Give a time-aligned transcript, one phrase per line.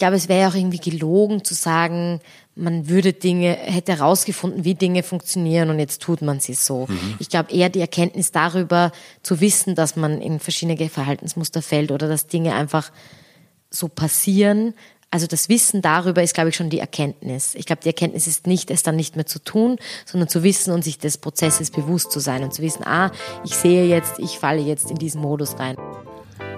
[0.00, 2.20] glaube, es wäre auch irgendwie gelogen zu sagen,
[2.56, 6.86] man würde Dinge, hätte herausgefunden, wie Dinge funktionieren und jetzt tut man sie so.
[6.88, 7.14] Mhm.
[7.20, 8.90] Ich glaube eher die Erkenntnis darüber
[9.22, 12.90] zu wissen, dass man in verschiedene Verhaltensmuster fällt oder dass Dinge einfach
[13.70, 14.74] so passieren.
[15.12, 17.54] Also das Wissen darüber ist, glaube ich, schon die Erkenntnis.
[17.54, 20.72] Ich glaube, die Erkenntnis ist nicht, es dann nicht mehr zu tun, sondern zu wissen
[20.72, 23.10] und sich des Prozesses bewusst zu sein und zu wissen, ah,
[23.44, 25.76] ich sehe jetzt, ich falle jetzt in diesen Modus rein.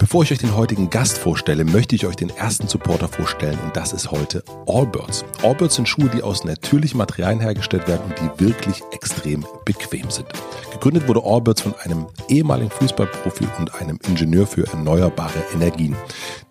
[0.00, 3.76] Bevor ich euch den heutigen Gast vorstelle, möchte ich euch den ersten Supporter vorstellen und
[3.76, 5.26] das ist heute Allbirds.
[5.42, 10.26] Allbirds sind Schuhe, die aus natürlichen Materialien hergestellt werden und die wirklich extrem bequem sind.
[10.72, 15.94] Gegründet wurde Allbirds von einem ehemaligen Fußballprofi und einem Ingenieur für erneuerbare Energien.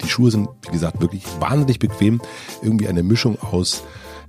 [0.01, 2.21] Die Schuhe sind, wie gesagt, wirklich wahnsinnig bequem.
[2.61, 3.81] Irgendwie eine Mischung aus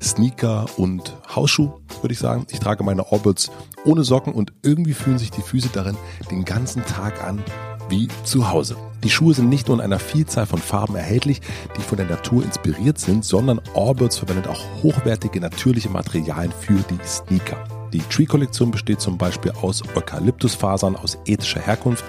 [0.02, 2.46] Sneaker und Hausschuh, würde ich sagen.
[2.48, 3.50] Ich trage meine Allbirds
[3.84, 5.98] ohne Socken und irgendwie fühlen sich die Füße darin
[6.30, 7.44] den ganzen Tag an
[7.90, 8.76] wie zu Hause.
[9.02, 11.40] Die Schuhe sind nicht nur in einer Vielzahl von Farben erhältlich,
[11.76, 16.98] die von der Natur inspiriert sind, sondern Allbirds verwendet auch hochwertige natürliche Materialien für die
[17.06, 17.56] Sneaker.
[17.92, 22.04] Die Tree-Kollektion besteht zum Beispiel aus Eukalyptusfasern aus ethischer Herkunft,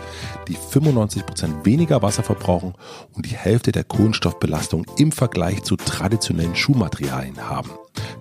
[0.48, 2.76] die 95% weniger Wasser verbrauchen
[3.16, 7.72] und die Hälfte der Kohlenstoffbelastung im Vergleich zu traditionellen Schuhmaterialien haben.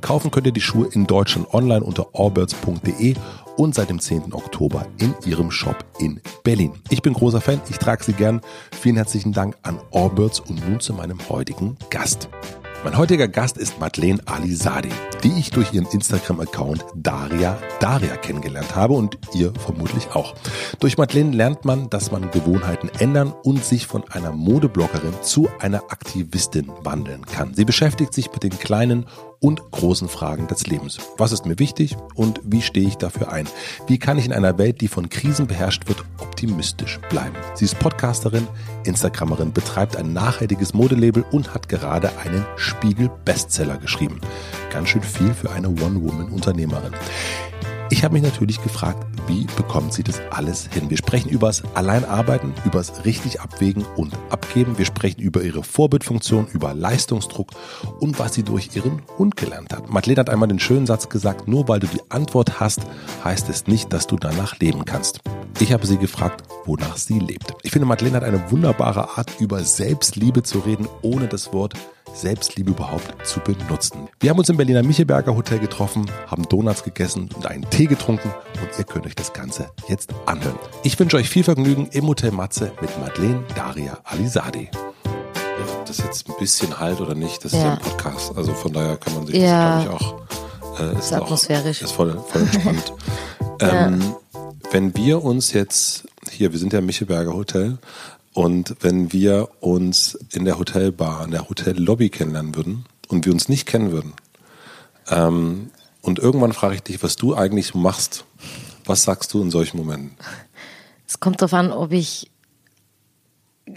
[0.01, 3.15] Kaufen könnt ihr die Schuhe in Deutschland online unter allbirds.de
[3.61, 4.33] und seit dem 10.
[4.33, 6.73] Oktober in ihrem Shop in Berlin.
[6.89, 8.41] Ich bin großer Fan, ich trage sie gern.
[8.73, 12.31] Vielen herzlichen Dank an Allbirds und nun zu meinem heutigen Gast.
[12.83, 14.89] Mein heutiger Gast ist Madeleine Alizadi,
[15.23, 20.35] die ich durch ihren Instagram-Account Daria Daria kennengelernt habe und ihr vermutlich auch.
[20.79, 25.83] Durch Madeleine lernt man, dass man Gewohnheiten ändern und sich von einer Modebloggerin zu einer
[25.91, 27.53] Aktivistin wandeln kann.
[27.53, 29.05] Sie beschäftigt sich mit den kleinen
[29.41, 30.99] und großen Fragen des Lebens.
[31.17, 33.49] Was ist mir wichtig und wie stehe ich dafür ein?
[33.87, 37.35] Wie kann ich in einer Welt, die von Krisen beherrscht wird, optimistisch bleiben?
[37.55, 38.47] Sie ist Podcasterin,
[38.85, 44.21] Instagrammerin, betreibt ein nachhaltiges Modelabel und hat gerade einen Spiegel-Bestseller geschrieben.
[44.71, 46.93] Ganz schön viel für eine One-Woman-Unternehmerin.
[47.93, 50.89] Ich habe mich natürlich gefragt, wie bekommt sie das alles hin?
[50.91, 54.79] Wir sprechen übers Alleinarbeiten, übers richtig abwägen und abgeben.
[54.79, 57.51] Wir sprechen über ihre Vorbildfunktion, über Leistungsdruck
[57.99, 59.91] und was sie durch ihren Hund gelernt hat.
[59.91, 62.83] Madeleine hat einmal den schönen Satz gesagt, nur weil du die Antwort hast,
[63.25, 65.21] heißt es nicht, dass du danach leben kannst.
[65.59, 67.55] Ich habe sie gefragt, wonach sie lebt.
[67.65, 71.75] Ich finde, Madeleine hat eine wunderbare Art, über Selbstliebe zu reden, ohne das Wort
[72.15, 74.09] Selbstliebe überhaupt zu benutzen.
[74.21, 78.31] Wir haben uns im Berliner Michelberger Hotel getroffen, haben Donuts gegessen und einen Tee getrunken
[78.61, 80.59] und ihr könnt euch das Ganze jetzt anhören.
[80.83, 84.69] Ich wünsche euch viel Vergnügen im Hotel Matze mit Madeleine Daria Alizadeh.
[85.73, 88.37] Ob das jetzt ein bisschen halt oder nicht, das ist ja ein Podcast.
[88.37, 89.77] Also von daher kann man sich ja.
[89.77, 90.81] das, glaube ich, auch.
[90.81, 91.79] Äh, ist, ist atmosphärisch.
[91.79, 92.93] Auch, ist voll, voll entspannt.
[93.61, 94.15] ähm,
[94.71, 97.79] wenn wir uns jetzt hier, wir sind ja im Michelberger Hotel,
[98.35, 103.49] und wenn wir uns in der Hotelbar, in der Hotellobby kennenlernen würden und wir uns
[103.49, 104.15] nicht kennen würden,
[105.09, 105.71] ähm,
[106.03, 108.25] und irgendwann frage ich dich, was du eigentlich machst,
[108.85, 110.17] was sagst du in solchen Momenten?
[111.07, 112.31] Es kommt darauf an, ob ich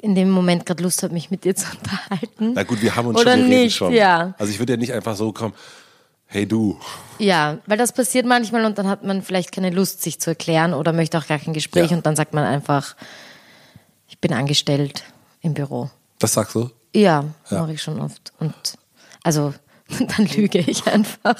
[0.02, 2.54] in dem Moment gerade Lust habe, mich mit dir zu unterhalten.
[2.56, 3.94] Na gut, wir haben uns Oder schon, nicht, schon.
[3.94, 4.34] Ja.
[4.38, 5.54] Also ich würde ja nicht einfach so kommen,
[6.26, 6.80] hey du.
[7.20, 10.74] Ja, weil das passiert manchmal und dann hat man vielleicht keine Lust, sich zu erklären
[10.74, 11.98] oder möchte auch gar kein Gespräch ja.
[11.98, 12.96] und dann sagt man einfach,
[14.14, 15.04] ich bin angestellt
[15.42, 15.90] im Büro.
[16.20, 16.70] Das sagst du?
[16.94, 17.62] Ja, ja.
[17.62, 18.32] mache ich schon oft.
[18.40, 18.54] Und
[19.24, 19.56] also
[20.18, 21.36] dann lüge ich einfach.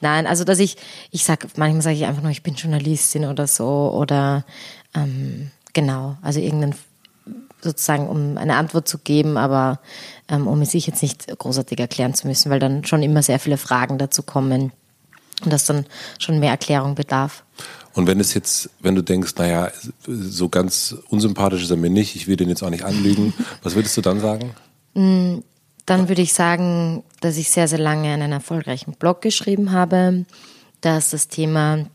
[0.00, 0.76] Nein, also dass ich,
[1.12, 4.44] ich sag, manchmal sage ich einfach nur, ich bin Journalistin oder so oder
[4.92, 6.74] ähm, genau, also irgendein
[7.62, 9.78] sozusagen, um eine Antwort zu geben, aber
[10.28, 13.38] ähm, um es sich jetzt nicht großartig erklären zu müssen, weil dann schon immer sehr
[13.38, 14.72] viele Fragen dazu kommen
[15.44, 15.86] und das dann
[16.18, 17.44] schon mehr Erklärung bedarf.
[17.96, 19.70] Und wenn es jetzt, wenn du denkst, naja,
[20.06, 23.32] so ganz unsympathisch ist er mir nicht, ich will den jetzt auch nicht anlügen,
[23.62, 24.54] was würdest du dann sagen?
[24.92, 25.38] Mm,
[25.86, 30.26] dann würde ich sagen, dass ich sehr, sehr lange einen erfolgreichen Blog geschrieben habe,
[30.82, 31.86] dass das Thema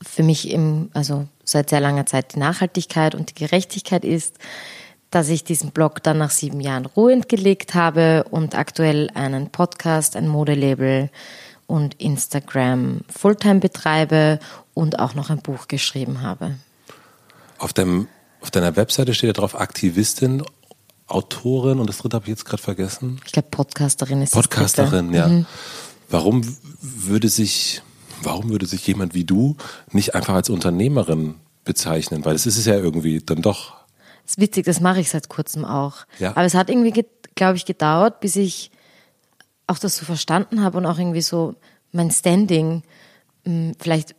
[0.00, 4.36] für mich im, also seit sehr langer Zeit die Nachhaltigkeit und die Gerechtigkeit ist,
[5.10, 10.14] dass ich diesen Blog dann nach sieben Jahren ruhend gelegt habe und aktuell einen Podcast,
[10.14, 11.10] ein Modelabel
[11.70, 14.40] und Instagram Fulltime betreibe
[14.74, 16.56] und auch noch ein Buch geschrieben habe.
[17.58, 18.08] Auf, deinem,
[18.40, 20.42] auf deiner Webseite steht ja drauf Aktivistin
[21.06, 23.20] Autorin und das dritte habe ich jetzt gerade vergessen.
[23.24, 25.28] Ich glaube, Podcasterin ist Podcasterin, ja.
[25.28, 25.46] Mhm.
[26.08, 26.42] Warum
[26.80, 27.82] würde sich,
[28.20, 29.56] warum würde sich jemand wie du
[29.92, 32.24] nicht einfach als Unternehmerin bezeichnen?
[32.24, 33.74] Weil es ist es ja irgendwie dann doch.
[34.24, 35.98] Das ist witzig, das mache ich seit kurzem auch.
[36.18, 36.30] Ja.
[36.30, 37.04] Aber es hat irgendwie,
[37.36, 38.72] glaube ich, gedauert, bis ich
[39.70, 41.54] auch das so verstanden habe und auch irgendwie so
[41.92, 42.82] mein Standing
[43.44, 44.14] hm, vielleicht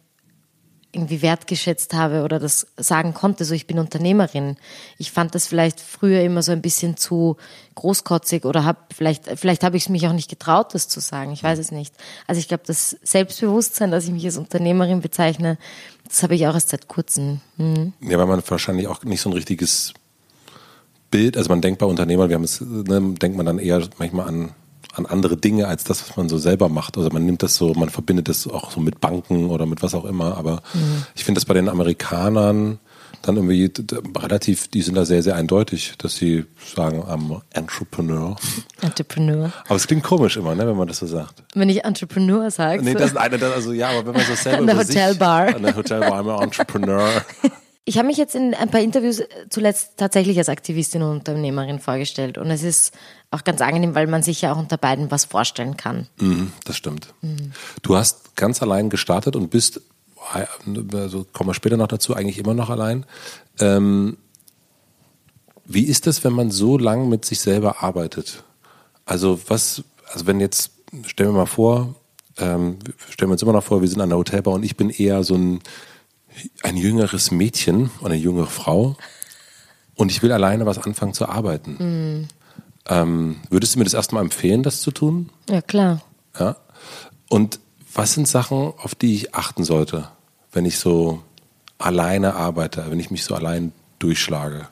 [0.93, 4.57] irgendwie wertgeschätzt habe oder das sagen konnte, so ich bin Unternehmerin.
[4.97, 7.37] Ich fand das vielleicht früher immer so ein bisschen zu
[7.75, 11.31] großkotzig oder habe vielleicht vielleicht habe ich es mich auch nicht getraut, das zu sagen.
[11.31, 11.93] Ich weiß es nicht.
[12.27, 15.57] Also ich glaube, das Selbstbewusstsein, dass ich mich als Unternehmerin bezeichne,
[16.07, 17.39] das habe ich auch erst seit kurzem.
[17.55, 17.93] Mhm.
[18.01, 19.93] Ja, weil man wahrscheinlich auch nicht so ein richtiges
[21.09, 24.27] Bild, also man denkt bei Unternehmern, wir haben es, ne, denkt man dann eher manchmal
[24.27, 24.51] an
[24.93, 26.97] an andere Dinge als das, was man so selber macht.
[26.97, 29.93] Also man nimmt das so, man verbindet das auch so mit Banken oder mit was
[29.93, 30.37] auch immer.
[30.37, 31.05] Aber mhm.
[31.15, 32.79] ich finde das bei den Amerikanern
[33.21, 33.71] dann irgendwie
[34.17, 36.45] relativ, die sind da sehr, sehr eindeutig, dass sie
[36.75, 38.35] sagen, am Entrepreneur.
[38.81, 39.51] Entrepreneur.
[39.65, 41.43] Aber es klingt komisch immer, ne, wenn man das so sagt.
[41.53, 42.83] Wenn ich Entrepreneur sage.
[42.83, 45.55] Nee, das ist eine, also ja, aber wenn man so selber An der Hotelbar.
[45.55, 47.09] An der Hotelbar, I'm Entrepreneur.
[47.83, 52.37] Ich habe mich jetzt in ein paar Interviews zuletzt tatsächlich als Aktivistin und Unternehmerin vorgestellt.
[52.37, 52.93] Und es ist
[53.31, 56.07] auch ganz angenehm, weil man sich ja auch unter beiden was vorstellen kann.
[56.19, 57.13] Mhm, das stimmt.
[57.21, 57.53] Mhm.
[57.81, 59.81] Du hast ganz allein gestartet und bist,
[60.33, 63.05] also kommen wir später noch dazu, eigentlich immer noch allein.
[63.59, 64.17] Ähm,
[65.65, 68.43] wie ist das, wenn man so lang mit sich selber arbeitet?
[69.05, 70.71] Also was, also wenn jetzt,
[71.05, 71.95] stellen wir mal vor,
[72.37, 72.79] ähm,
[73.09, 75.23] stellen wir uns immer noch vor, wir sind an der Hotelbar und ich bin eher
[75.23, 75.61] so ein,
[76.63, 78.97] ein jüngeres Mädchen oder eine jüngere Frau
[79.95, 81.77] und ich will alleine was anfangen zu arbeiten.
[81.79, 82.27] Mhm.
[82.87, 85.29] Ähm, würdest du mir das erstmal empfehlen, das zu tun?
[85.49, 86.01] Ja, klar.
[86.39, 86.57] Ja.
[87.29, 87.59] Und
[87.93, 90.07] was sind Sachen, auf die ich achten sollte,
[90.51, 91.21] wenn ich so
[91.77, 94.67] alleine arbeite, wenn ich mich so allein durchschlage?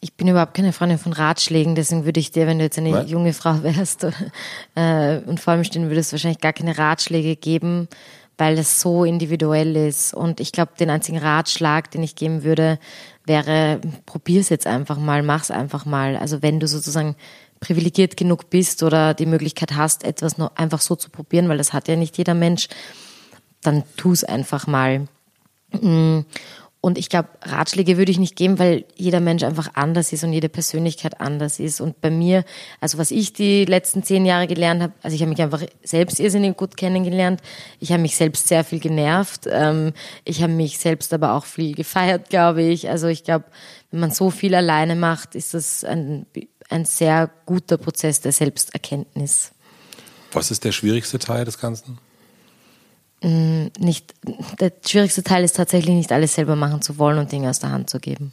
[0.00, 2.90] Ich bin überhaupt keine Freundin von Ratschlägen, deswegen würde ich dir, wenn du jetzt eine
[2.90, 3.08] Nein?
[3.08, 4.04] junge Frau wärst
[4.74, 7.88] äh, und vor mir stehen würdest, wahrscheinlich gar keine Ratschläge geben,
[8.38, 10.12] weil das so individuell ist.
[10.14, 12.78] Und ich glaube, den einzigen Ratschlag, den ich geben würde,
[13.26, 16.16] wäre, probier's jetzt einfach mal, mach's einfach mal.
[16.16, 17.16] Also wenn du sozusagen
[17.60, 21.72] privilegiert genug bist oder die Möglichkeit hast, etwas noch einfach so zu probieren, weil das
[21.72, 22.68] hat ja nicht jeder Mensch,
[23.62, 25.08] dann tu's einfach mal.
[26.86, 30.32] Und ich glaube, Ratschläge würde ich nicht geben, weil jeder Mensch einfach anders ist und
[30.32, 31.80] jede Persönlichkeit anders ist.
[31.80, 32.44] Und bei mir,
[32.80, 36.20] also was ich die letzten zehn Jahre gelernt habe, also ich habe mich einfach selbst
[36.20, 37.40] irrsinnig gut kennengelernt.
[37.80, 39.48] Ich habe mich selbst sehr viel genervt.
[39.50, 39.94] Ähm,
[40.24, 42.88] ich habe mich selbst aber auch viel gefeiert, glaube ich.
[42.88, 43.46] Also ich glaube,
[43.90, 46.26] wenn man so viel alleine macht, ist das ein,
[46.68, 49.50] ein sehr guter Prozess der Selbsterkenntnis.
[50.30, 51.98] Was ist der schwierigste Teil des Ganzen?
[53.22, 54.14] Mm, nicht,
[54.60, 57.70] der schwierigste Teil ist tatsächlich nicht alles selber machen zu wollen und Dinge aus der
[57.70, 58.32] Hand zu geben.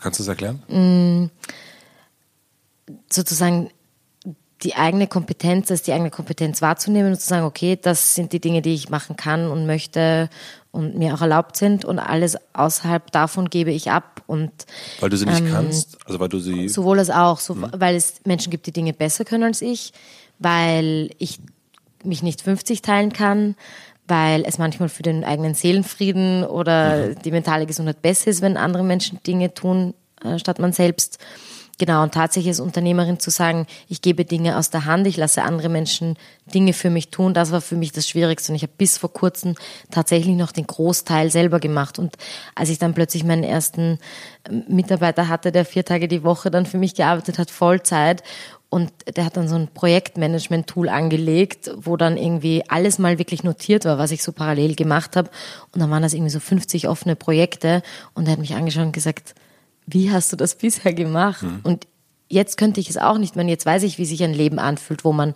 [0.00, 0.62] Kannst du es erklären?
[0.68, 1.30] Mm,
[3.10, 3.70] sozusagen
[4.62, 8.40] die eigene Kompetenz als die eigene Kompetenz wahrzunehmen und zu sagen, okay, das sind die
[8.40, 10.28] Dinge, die ich machen kann und möchte
[10.72, 14.50] und mir auch erlaubt sind und alles außerhalb davon gebe ich ab und
[15.00, 17.70] weil du sie nicht ähm, kannst, also weil du sie sowohl als auch, so, hm.
[17.74, 19.92] weil es Menschen gibt, die Dinge besser können als ich,
[20.38, 21.38] weil ich
[22.04, 23.56] mich nicht 50 teilen kann,
[24.06, 27.22] weil es manchmal für den eigenen Seelenfrieden oder mhm.
[27.22, 31.18] die mentale Gesundheit besser ist, wenn andere Menschen Dinge tun, äh, statt man selbst.
[31.78, 35.42] Genau, und tatsächlich als Unternehmerin zu sagen, ich gebe Dinge aus der Hand, ich lasse
[35.42, 36.16] andere Menschen
[36.52, 38.50] Dinge für mich tun, das war für mich das Schwierigste.
[38.50, 39.54] Und ich habe bis vor kurzem
[39.92, 42.00] tatsächlich noch den Großteil selber gemacht.
[42.00, 42.16] Und
[42.56, 44.00] als ich dann plötzlich meinen ersten
[44.50, 48.24] ähm, Mitarbeiter hatte, der vier Tage die Woche dann für mich gearbeitet hat, Vollzeit,
[48.70, 53.86] und der hat dann so ein Projektmanagement-Tool angelegt, wo dann irgendwie alles mal wirklich notiert
[53.86, 55.30] war, was ich so parallel gemacht habe.
[55.72, 57.82] Und dann waren das irgendwie so 50 offene Projekte.
[58.12, 59.34] Und er hat mich angeschaut und gesagt,
[59.86, 61.42] wie hast du das bisher gemacht?
[61.42, 61.60] Mhm.
[61.62, 61.86] Und
[62.28, 63.46] jetzt könnte ich es auch nicht mehr.
[63.46, 65.34] Jetzt weiß ich, wie sich ein Leben anfühlt, wo man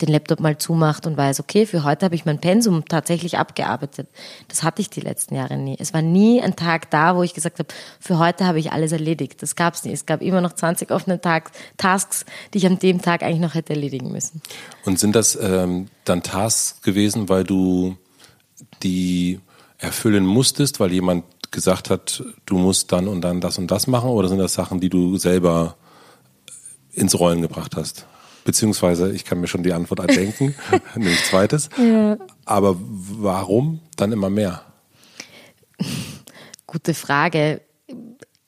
[0.00, 4.08] den Laptop mal zumacht und weiß, okay, für heute habe ich mein Pensum tatsächlich abgearbeitet.
[4.48, 5.76] Das hatte ich die letzten Jahre nie.
[5.78, 8.92] Es war nie ein Tag da, wo ich gesagt habe, für heute habe ich alles
[8.92, 9.42] erledigt.
[9.42, 9.92] Das gab es nie.
[9.92, 13.54] Es gab immer noch 20 offene Tag Tasks, die ich an dem Tag eigentlich noch
[13.54, 14.42] hätte erledigen müssen.
[14.84, 17.96] Und sind das ähm, dann Tasks gewesen, weil du
[18.82, 19.40] die
[19.78, 24.10] erfüllen musstest, weil jemand gesagt hat, du musst dann und dann das und das machen?
[24.10, 25.76] Oder sind das Sachen, die du selber
[26.92, 28.06] ins Rollen gebracht hast?
[28.44, 30.54] Beziehungsweise, ich kann mir schon die Antwort erdenken,
[30.94, 31.68] nämlich zweites.
[31.76, 32.16] Ja.
[32.44, 34.62] Aber warum dann immer mehr?
[36.66, 37.60] Gute Frage.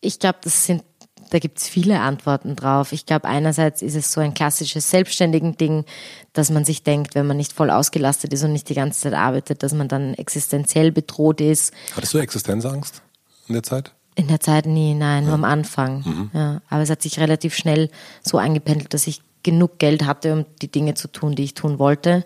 [0.00, 0.82] Ich glaube, das sind,
[1.30, 2.92] da gibt es viele Antworten drauf.
[2.92, 5.84] Ich glaube, einerseits ist es so ein klassisches selbstständigen Ding,
[6.32, 9.14] dass man sich denkt, wenn man nicht voll ausgelastet ist und nicht die ganze Zeit
[9.14, 11.72] arbeitet, dass man dann existenziell bedroht ist.
[11.94, 13.02] Hattest du Existenzangst
[13.48, 13.92] in der Zeit?
[14.14, 16.02] In der Zeit nie, nein, nur am Anfang.
[16.04, 16.30] Mhm.
[16.34, 17.90] Ja, aber es hat sich relativ schnell
[18.22, 21.78] so eingependelt, dass ich genug Geld hatte, um die Dinge zu tun, die ich tun
[21.78, 22.24] wollte.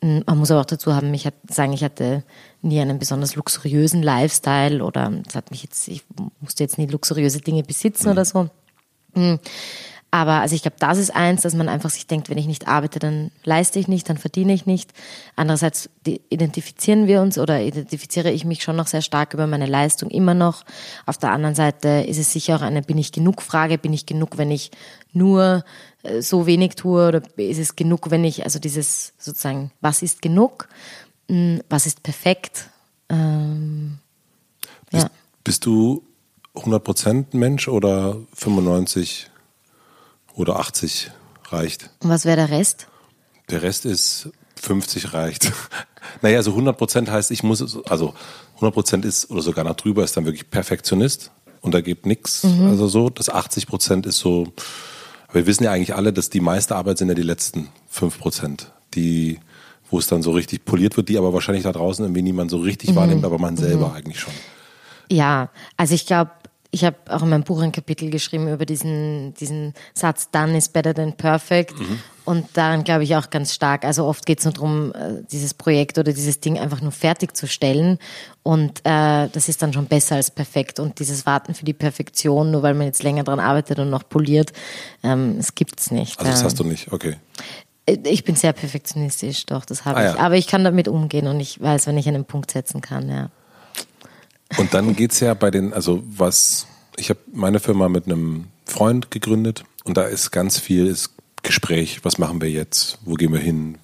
[0.00, 2.24] Mm, Man muss aber auch dazu haben, ich hat, sagen, ich hatte
[2.60, 6.04] nie einen besonders luxuriösen Lifestyle oder es hat mich jetzt, ich
[6.40, 8.48] musste jetzt nie luxuriöse Dinge besitzen oder so.
[10.14, 12.68] Aber also ich glaube, das ist eins, dass man einfach sich denkt, wenn ich nicht
[12.68, 14.92] arbeite, dann leiste ich nicht, dann verdiene ich nicht.
[15.36, 15.88] Andererseits
[16.28, 20.34] identifizieren wir uns oder identifiziere ich mich schon noch sehr stark über meine Leistung immer
[20.34, 20.64] noch.
[21.06, 23.78] Auf der anderen Seite ist es sicher auch eine Bin ich genug Frage.
[23.78, 24.70] Bin ich genug, wenn ich
[25.14, 25.64] nur
[26.02, 30.20] äh, so wenig tue oder ist es genug, wenn ich, also dieses sozusagen, was ist
[30.20, 30.68] genug?
[31.28, 32.68] Mm, Was ist perfekt?
[33.08, 33.98] Ähm,
[34.90, 35.10] Bist, ja.
[35.42, 36.02] bist du
[36.54, 39.31] 100% Mensch oder 95
[40.34, 41.10] oder 80
[41.50, 41.90] reicht?
[42.00, 42.86] Und was wäre der Rest?
[43.50, 45.52] Der Rest ist 50 reicht.
[46.22, 48.14] naja, also 100% heißt, ich muss, es- also
[48.60, 52.44] 100% ist oder sogar noch drüber ist dann wirklich Perfektionist und da gibt nichts.
[52.44, 54.52] Also so, das 80% ist so,
[55.28, 58.66] aber wir wissen ja eigentlich alle, dass die meiste Arbeit sind ja die letzten 5%,
[58.94, 59.38] die,
[59.90, 62.58] wo es dann so richtig poliert wird, die aber wahrscheinlich da draußen irgendwie niemand so
[62.58, 64.32] richtig wahrnimmt, aber man selber eigentlich schon.
[65.10, 66.30] Ja, also ich glaube,
[66.74, 70.70] ich habe auch in meinem Buch ein Kapitel geschrieben über diesen, diesen Satz, done is
[70.70, 71.74] better than perfect.
[72.24, 73.84] Und daran glaube ich auch ganz stark.
[73.84, 77.98] Also oft geht es nur darum, äh, dieses Projekt oder dieses Ding einfach nur fertigzustellen.
[78.42, 80.80] Und äh, das ist dann schon besser als perfekt.
[80.80, 84.08] Und dieses Warten für die Perfektion, nur weil man jetzt länger dran arbeitet und noch
[84.08, 84.52] poliert,
[85.02, 86.18] ähm, das gibt's nicht.
[86.20, 87.16] Also das Ähm, hast du nicht, okay.
[87.86, 90.16] ich bin sehr perfektionistisch, doch, das habe Ah, ich.
[90.16, 90.20] ja.
[90.24, 93.30] Aber ich kann damit umgehen und ich weiß, wenn ich einen Punkt setzen kann, ja.
[94.58, 96.66] Und dann geht's ja bei den, also was,
[96.96, 102.04] ich habe meine Firma mit einem Freund gegründet und da ist ganz viel ist Gespräch,
[102.04, 103.78] was machen wir jetzt, wo gehen wir hin,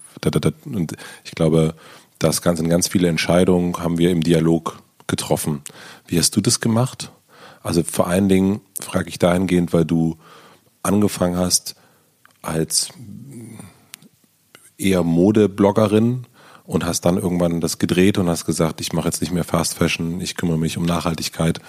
[0.65, 1.75] und ich glaube,
[2.19, 5.61] das ganz in ganz viele Entscheidungen haben wir im Dialog getroffen.
[6.07, 7.11] Wie hast du das gemacht?
[7.61, 10.17] Also vor allen Dingen frage ich dahingehend, weil du
[10.83, 11.75] angefangen hast
[12.41, 12.89] als
[14.77, 16.25] eher Modebloggerin
[16.69, 19.73] und hast dann irgendwann das gedreht und hast gesagt, ich mache jetzt nicht mehr Fast
[19.73, 21.59] Fashion, ich kümmere mich um Nachhaltigkeit.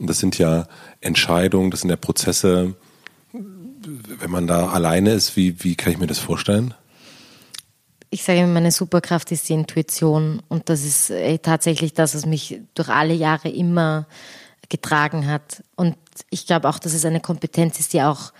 [0.00, 0.66] Und das sind ja
[1.00, 2.74] Entscheidungen, das sind ja Prozesse.
[3.32, 6.74] Wenn man da alleine ist, wie, wie kann ich mir das vorstellen?
[8.10, 12.24] ich sage immer, meine Superkraft ist die Intuition und das ist äh, tatsächlich das, was
[12.24, 14.06] mich durch alle Jahre immer
[14.70, 15.62] getragen hat.
[15.76, 15.94] Und
[16.30, 18.32] ich glaube auch, dass es eine Kompetenz ist, die auch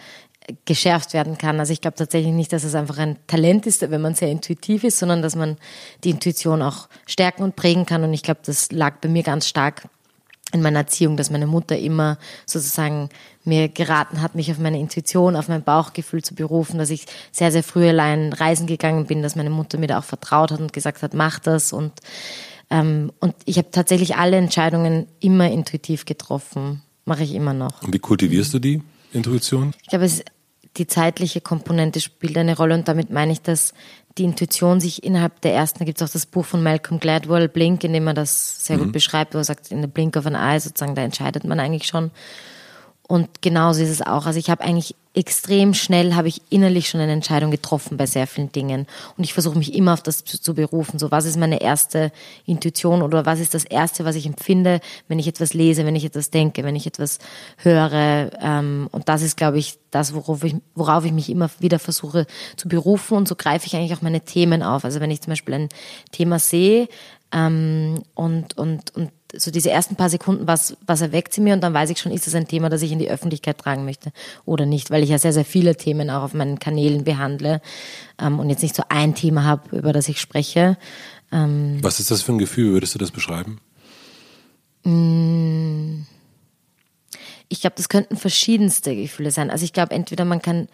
[0.64, 1.60] geschärft werden kann.
[1.60, 4.84] Also ich glaube tatsächlich nicht, dass es einfach ein Talent ist, wenn man sehr intuitiv
[4.84, 5.56] ist, sondern dass man
[6.04, 8.04] die Intuition auch stärken und prägen kann.
[8.04, 9.88] Und ich glaube, das lag bei mir ganz stark
[10.52, 13.10] in meiner Erziehung, dass meine Mutter immer sozusagen
[13.44, 17.52] mir geraten hat, mich auf meine Intuition, auf mein Bauchgefühl zu berufen, dass ich sehr,
[17.52, 20.72] sehr früh allein reisen gegangen bin, dass meine Mutter mir da auch vertraut hat und
[20.72, 21.92] gesagt hat, mach das und
[22.70, 27.82] ähm, und ich habe tatsächlich alle Entscheidungen immer intuitiv getroffen, mache ich immer noch.
[27.82, 29.72] Und wie kultivierst du die Intuition?
[29.82, 30.22] Ich glaube, es,
[30.76, 33.74] die zeitliche Komponente spielt eine Rolle und damit meine ich, dass
[34.18, 37.48] die Intuition sich innerhalb der ersten, da gibt es auch das Buch von Malcolm Gladwell,
[37.48, 40.26] Blink, in dem er das sehr gut beschreibt, wo er sagt, in the blink of
[40.26, 42.10] an eye, sozusagen, da entscheidet man eigentlich schon.
[43.08, 44.26] Und genauso ist es auch.
[44.26, 48.26] Also ich habe eigentlich extrem schnell, habe ich innerlich schon eine Entscheidung getroffen bei sehr
[48.26, 48.86] vielen Dingen.
[49.16, 50.98] Und ich versuche mich immer auf das zu, zu berufen.
[50.98, 52.12] So, was ist meine erste
[52.44, 56.04] Intuition oder was ist das Erste, was ich empfinde, wenn ich etwas lese, wenn ich
[56.04, 57.18] etwas denke, wenn ich etwas
[57.56, 58.30] höre.
[58.42, 62.26] Ähm, und das ist, glaube ich, das, worauf ich, worauf ich mich immer wieder versuche
[62.56, 63.16] zu berufen.
[63.16, 64.84] Und so greife ich eigentlich auch meine Themen auf.
[64.84, 65.68] Also wenn ich zum Beispiel ein
[66.12, 66.88] Thema sehe
[67.32, 71.60] ähm, und, und, und so diese ersten paar Sekunden, was, was erweckt sie mir und
[71.60, 74.10] dann weiß ich schon, ist das ein Thema, das ich in die Öffentlichkeit tragen möchte
[74.46, 77.60] oder nicht, weil ich ja sehr, sehr viele Themen auch auf meinen Kanälen behandle
[78.18, 80.78] ähm, und jetzt nicht so ein Thema habe, über das ich spreche.
[81.30, 82.72] Was ist das für ein Gefühl?
[82.72, 83.60] Würdest du das beschreiben?
[87.50, 89.50] Ich glaube, das könnten verschiedenste Gefühle sein.
[89.50, 90.68] Also ich glaube, entweder man kann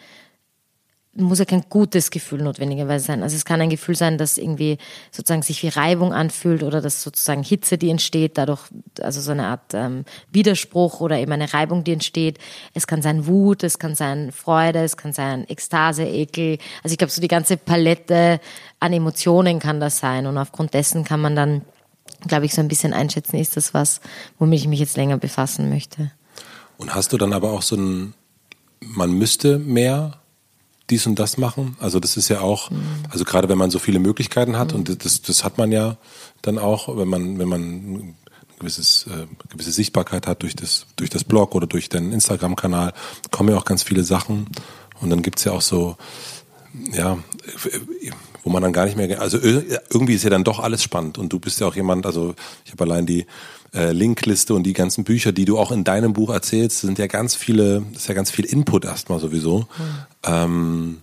[1.17, 3.23] muss ja kein gutes Gefühl notwendigerweise sein.
[3.23, 4.79] Also es kann ein Gefühl sein, das irgendwie
[5.11, 8.63] sozusagen sich wie Reibung anfühlt oder dass sozusagen Hitze, die entsteht, dadurch,
[9.01, 12.39] also so eine Art ähm, Widerspruch oder eben eine Reibung, die entsteht.
[12.73, 16.59] Es kann sein Wut, es kann sein Freude, es kann sein Ekstase, Ekel.
[16.83, 18.41] Also ich glaube, so die ganze Palette
[18.81, 21.63] an Emotionen kann das sein und aufgrund dessen kann man dann,
[22.27, 24.01] glaube ich, so ein bisschen einschätzen, ist das was,
[24.39, 26.11] womit ich mich jetzt länger befassen möchte.
[26.77, 28.15] Und hast du dann aber auch so ein,
[28.81, 30.21] man müsste mehr
[30.91, 31.77] dies und das machen?
[31.81, 32.71] Also das ist ja auch,
[33.11, 35.97] also gerade wenn man so viele Möglichkeiten hat und das, das hat man ja
[36.43, 38.15] dann auch, wenn man, wenn man
[38.59, 42.93] gewisses, äh, gewisse Sichtbarkeit hat durch das, durch das Blog oder durch den Instagram-Kanal,
[43.31, 44.47] kommen ja auch ganz viele Sachen.
[45.01, 45.97] Und dann gibt's ja auch so,
[46.93, 47.19] ja,
[48.43, 51.19] wo man dann gar nicht mehr, also irgendwie ist ja dann doch alles spannend.
[51.19, 53.27] Und du bist ja auch jemand, also ich habe allein die
[53.75, 57.07] äh, Linkliste und die ganzen Bücher, die du auch in deinem Buch erzählst, sind ja
[57.07, 59.61] ganz viele, ist ja ganz viel Input erstmal sowieso.
[59.61, 59.67] Mhm.
[60.25, 61.03] Ähm,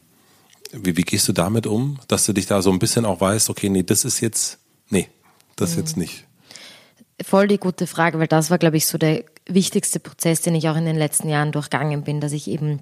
[0.72, 3.50] wie, wie gehst du damit um, dass du dich da so ein bisschen auch weißt,
[3.50, 4.58] okay, nee, das ist jetzt,
[4.90, 5.10] nee,
[5.56, 5.80] das mhm.
[5.80, 6.26] jetzt nicht?
[7.22, 10.70] Voll die gute Frage, weil das war, glaube ich, so der wichtigste Prozess, den ich
[10.70, 12.80] auch in den letzten Jahren durchgangen bin, dass ich eben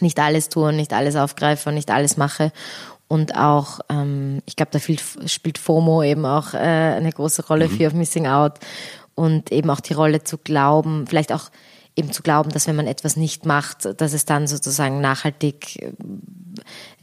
[0.00, 2.52] nicht alles tue und nicht alles aufgreife und nicht alles mache.
[3.08, 4.78] Und auch, ähm, ich glaube, da
[5.28, 7.76] spielt FOMO eben auch äh, eine große Rolle, mhm.
[7.76, 8.54] Fear of Missing Out.
[9.14, 11.50] Und eben auch die Rolle zu glauben, vielleicht auch
[11.96, 15.92] eben zu glauben, dass wenn man etwas nicht macht, dass es dann sozusagen nachhaltig äh,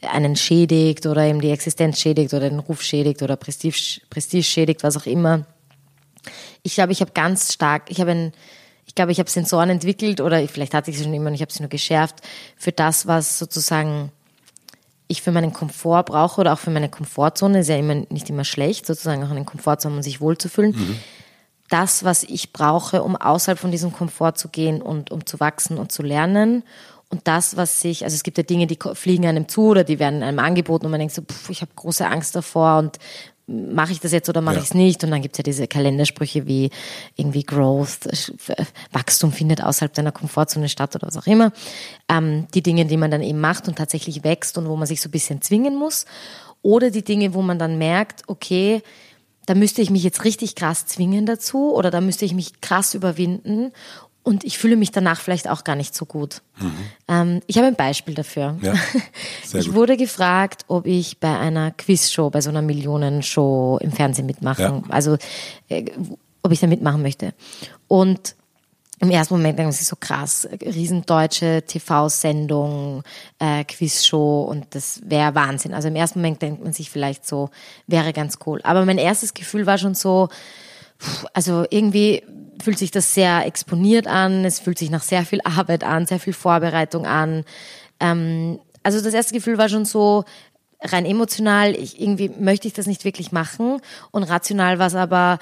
[0.08, 4.84] einen schädigt oder eben die Existenz schädigt oder den Ruf schädigt oder Prestige, Prestige schädigt,
[4.84, 5.46] was auch immer.
[6.64, 8.34] Ich glaube, ich habe ganz stark, ich habe ein,
[8.86, 11.42] ich glaube, ich habe Sensoren entwickelt oder vielleicht hatte ich sie schon immer und ich
[11.42, 12.18] habe sie nur geschärft
[12.58, 14.12] für das, was sozusagen
[15.08, 18.44] ich für meinen Komfort brauche oder auch für meine Komfortzone, ist ja immer nicht immer
[18.44, 20.72] schlecht, sozusagen auch einen Komfort zu haben, um sich wohlzufühlen.
[20.72, 21.00] Mhm.
[21.70, 25.78] Das, was ich brauche, um außerhalb von diesem Komfort zu gehen und um zu wachsen
[25.78, 26.64] und zu lernen.
[27.10, 30.00] Und das, was sich, also es gibt ja Dinge, die fliegen einem zu oder die
[30.00, 33.00] werden einem angeboten und man denkt so, pff, ich habe große Angst davor und
[33.50, 34.62] mache ich das jetzt oder mache ja.
[34.62, 35.04] ich es nicht?
[35.04, 36.70] Und dann gibt es ja diese Kalendersprüche wie
[37.16, 38.08] irgendwie Growth,
[38.92, 41.52] Wachstum findet außerhalb deiner Komfortzone statt oder was auch immer.
[42.08, 45.02] Ähm, die Dinge, die man dann eben macht und tatsächlich wächst und wo man sich
[45.02, 46.06] so ein bisschen zwingen muss.
[46.62, 48.84] Oder die Dinge, wo man dann merkt, okay,
[49.50, 52.94] da müsste ich mich jetzt richtig krass zwingen dazu oder da müsste ich mich krass
[52.94, 53.72] überwinden
[54.22, 56.44] und ich fühle mich danach vielleicht auch gar nicht so gut.
[56.60, 56.72] Mhm.
[57.08, 58.58] Ähm, ich habe ein Beispiel dafür.
[58.62, 58.76] Ja,
[59.54, 59.74] ich gut.
[59.74, 64.84] wurde gefragt, ob ich bei einer Quizshow, bei so einer Millionenshow im Fernsehen mitmachen, ja.
[64.90, 65.18] also
[65.68, 65.86] äh,
[66.44, 67.34] ob ich da mitmachen möchte.
[67.88, 68.36] Und
[69.00, 73.04] im ersten Moment denkt man sich so krass, riesendeutsche TV-Sendung,
[73.40, 75.74] äh, Quizshow und das wäre Wahnsinn.
[75.74, 77.50] Also im ersten Moment denkt man sich vielleicht so,
[77.88, 78.60] wäre ganz cool.
[78.64, 80.28] Aber mein erstes Gefühl war schon so,
[81.34, 82.24] also irgendwie
[82.62, 86.20] fühlt sich das sehr exponiert an, es fühlt sich nach sehr viel Arbeit an, sehr
[86.20, 87.46] viel Vorbereitung an.
[88.02, 90.26] Ähm, also das erste Gefühl war schon so,
[90.82, 95.40] rein emotional, ich, irgendwie möchte ich das nicht wirklich machen und rational war es aber,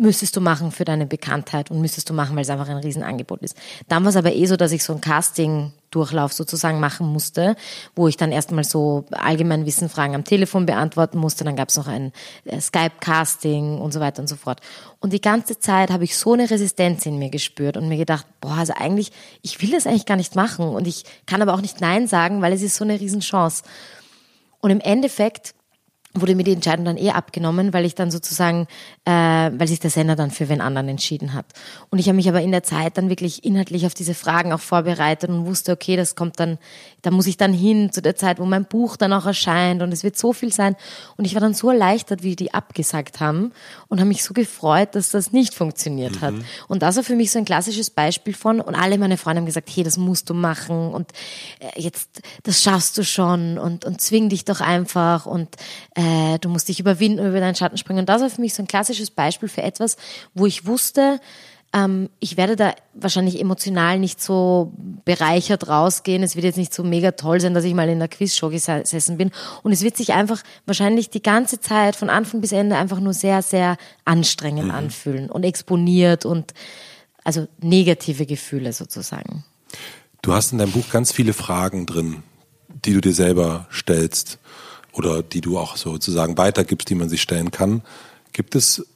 [0.00, 3.42] müsstest du machen für deine Bekanntheit und müsstest du machen, weil es einfach ein Riesenangebot
[3.42, 3.54] ist.
[3.86, 7.54] Dann war es aber eh so, dass ich so ein Casting-Durchlauf sozusagen machen musste,
[7.94, 11.44] wo ich dann erstmal so allgemein Wissenfragen am Telefon beantworten musste.
[11.44, 12.12] Dann gab es noch ein
[12.46, 14.60] äh, Skype-Casting und so weiter und so fort.
[15.00, 18.26] Und die ganze Zeit habe ich so eine Resistenz in mir gespürt und mir gedacht,
[18.40, 21.60] boah, also eigentlich, ich will das eigentlich gar nicht machen und ich kann aber auch
[21.60, 23.64] nicht Nein sagen, weil es ist so eine Riesenchance.
[24.62, 25.54] Und im Endeffekt
[26.12, 28.66] wurde mir die Entscheidung dann eh abgenommen, weil ich dann sozusagen,
[29.04, 31.46] äh, weil sich der Sender dann für wen anderen entschieden hat.
[31.90, 34.60] Und ich habe mich aber in der Zeit dann wirklich inhaltlich auf diese Fragen auch
[34.60, 36.58] vorbereitet und wusste, okay, das kommt dann,
[37.02, 39.92] da muss ich dann hin zu der Zeit, wo mein Buch dann auch erscheint und
[39.92, 40.74] es wird so viel sein.
[41.16, 43.52] Und ich war dann so erleichtert, wie die abgesagt haben
[43.86, 46.20] und habe mich so gefreut, dass das nicht funktioniert mhm.
[46.20, 46.34] hat.
[46.66, 49.46] Und das war für mich so ein klassisches Beispiel von, und alle meine Freunde haben
[49.46, 51.12] gesagt, hey, das musst du machen und
[51.60, 55.54] äh, jetzt, das schaffst du schon und, und zwing dich doch einfach und
[55.94, 55.99] äh,
[56.38, 58.00] du musst dich überwinden, über deinen Schatten springen.
[58.00, 59.96] Und das war für mich so ein klassisches Beispiel für etwas,
[60.34, 61.20] wo ich wusste,
[61.72, 64.72] ähm, ich werde da wahrscheinlich emotional nicht so
[65.04, 66.22] bereichert rausgehen.
[66.22, 69.16] Es wird jetzt nicht so mega toll sein, dass ich mal in der Quizshow gesessen
[69.16, 69.30] bin.
[69.62, 73.14] Und es wird sich einfach wahrscheinlich die ganze Zeit von Anfang bis Ende einfach nur
[73.14, 74.70] sehr, sehr anstrengend mhm.
[74.72, 76.54] anfühlen und exponiert und
[77.22, 79.44] also negative Gefühle sozusagen.
[80.22, 82.22] Du hast in deinem Buch ganz viele Fragen drin,
[82.84, 84.39] die du dir selber stellst
[84.92, 87.82] oder die du auch sozusagen weitergibst, die man sich stellen kann.
[88.32, 88.86] Gibt es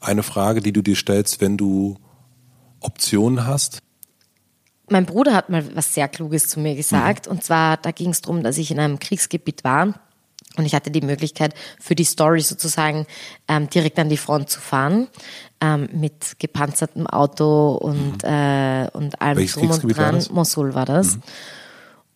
[0.00, 1.96] eine Frage, die du dir stellst, wenn du
[2.80, 3.78] Optionen hast?
[4.90, 7.26] Mein Bruder hat mal was sehr Kluges zu mir gesagt.
[7.26, 7.32] Mhm.
[7.32, 9.94] Und zwar, da ging es darum, dass ich in einem Kriegsgebiet war.
[10.56, 13.06] Und ich hatte die Möglichkeit, für die Story sozusagen
[13.48, 15.08] ähm, direkt an die Front zu fahren.
[15.60, 18.28] Ähm, mit gepanzertem Auto und, mhm.
[18.28, 20.24] äh, und allem Welches drum und dran.
[20.30, 21.16] Mosul war das.
[21.16, 21.22] Mhm.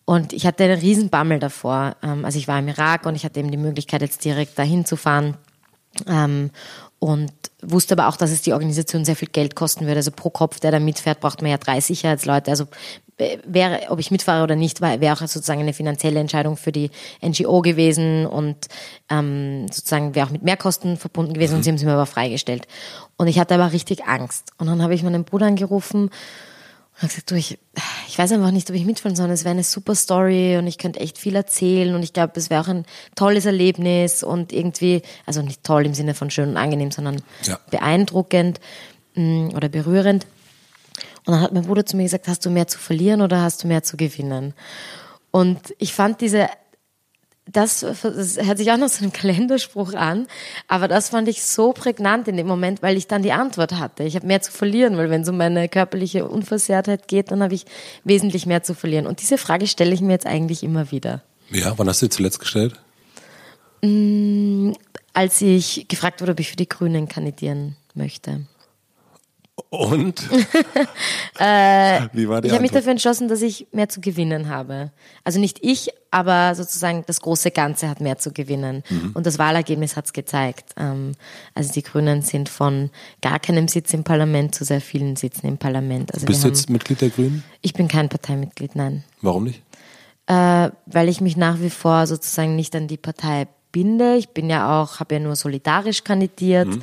[0.05, 1.95] Und ich hatte einen riesen Bammel davor.
[2.03, 4.85] Ähm, also ich war im Irak und ich hatte eben die Möglichkeit, jetzt direkt dahin
[4.85, 5.37] zu fahren.
[6.07, 6.51] Ähm,
[6.99, 9.97] und wusste aber auch, dass es die Organisation sehr viel Geld kosten würde.
[9.97, 12.49] Also pro Kopf, der da mitfährt, braucht man ja drei Sicherheitsleute.
[12.49, 12.65] Also
[13.17, 16.91] äh, wäre, ob ich mitfahre oder nicht, wäre auch sozusagen eine finanzielle Entscheidung für die
[17.21, 18.55] NGO gewesen und
[19.09, 21.55] ähm, sozusagen wäre auch mit Mehrkosten verbunden gewesen.
[21.55, 21.63] Und mhm.
[21.63, 22.67] sie haben sie mir aber freigestellt.
[23.17, 24.51] Und ich hatte aber richtig Angst.
[24.57, 26.11] Und dann habe ich meinen Bruder angerufen und
[26.97, 27.57] habe gesagt, du, ich,
[28.07, 29.29] ich weiß einfach nicht, ob ich mitfahren soll.
[29.31, 32.49] Es wäre eine super Story und ich könnte echt viel erzählen und ich glaube, es
[32.49, 36.57] wäre auch ein tolles Erlebnis und irgendwie, also nicht toll im Sinne von schön und
[36.57, 37.59] angenehm, sondern ja.
[37.71, 38.59] beeindruckend
[39.15, 40.25] mm, oder berührend.
[41.25, 43.63] Und dann hat mein Bruder zu mir gesagt, hast du mehr zu verlieren oder hast
[43.63, 44.53] du mehr zu gewinnen?
[45.31, 46.47] Und ich fand diese
[47.51, 50.27] das, das hört sich auch noch so ein Kalenderspruch an,
[50.67, 54.03] aber das fand ich so prägnant in dem Moment, weil ich dann die Antwort hatte.
[54.03, 57.53] Ich habe mehr zu verlieren, weil wenn es um meine körperliche Unversehrtheit geht, dann habe
[57.53, 57.65] ich
[58.03, 59.07] wesentlich mehr zu verlieren.
[59.07, 61.21] Und diese Frage stelle ich mir jetzt eigentlich immer wieder.
[61.49, 62.75] Ja, wann hast du sie zuletzt gestellt?
[63.81, 64.71] Mm,
[65.13, 68.45] als ich gefragt wurde, ob ich für die Grünen kandidieren möchte.
[69.73, 70.29] Und?
[71.39, 74.91] äh, Wie war die ich habe mich dafür entschlossen, dass ich mehr zu gewinnen habe.
[75.23, 78.83] Also nicht ich, aber sozusagen das große Ganze hat mehr zu gewinnen.
[78.87, 79.13] Mhm.
[79.15, 80.75] Und das Wahlergebnis hat es gezeigt.
[80.77, 81.13] Ähm,
[81.55, 82.91] also die Grünen sind von
[83.23, 86.13] gar keinem Sitz im Parlament zu sehr vielen Sitzen im Parlament.
[86.13, 87.43] Also Bist du jetzt Mitglied der Grünen?
[87.61, 89.03] Ich bin kein Parteimitglied, nein.
[89.21, 89.63] Warum nicht?
[90.27, 94.17] Äh, weil ich mich nach wie vor sozusagen nicht an die Partei binde.
[94.17, 96.67] Ich bin ja auch, habe ja nur solidarisch kandidiert.
[96.67, 96.81] Mhm.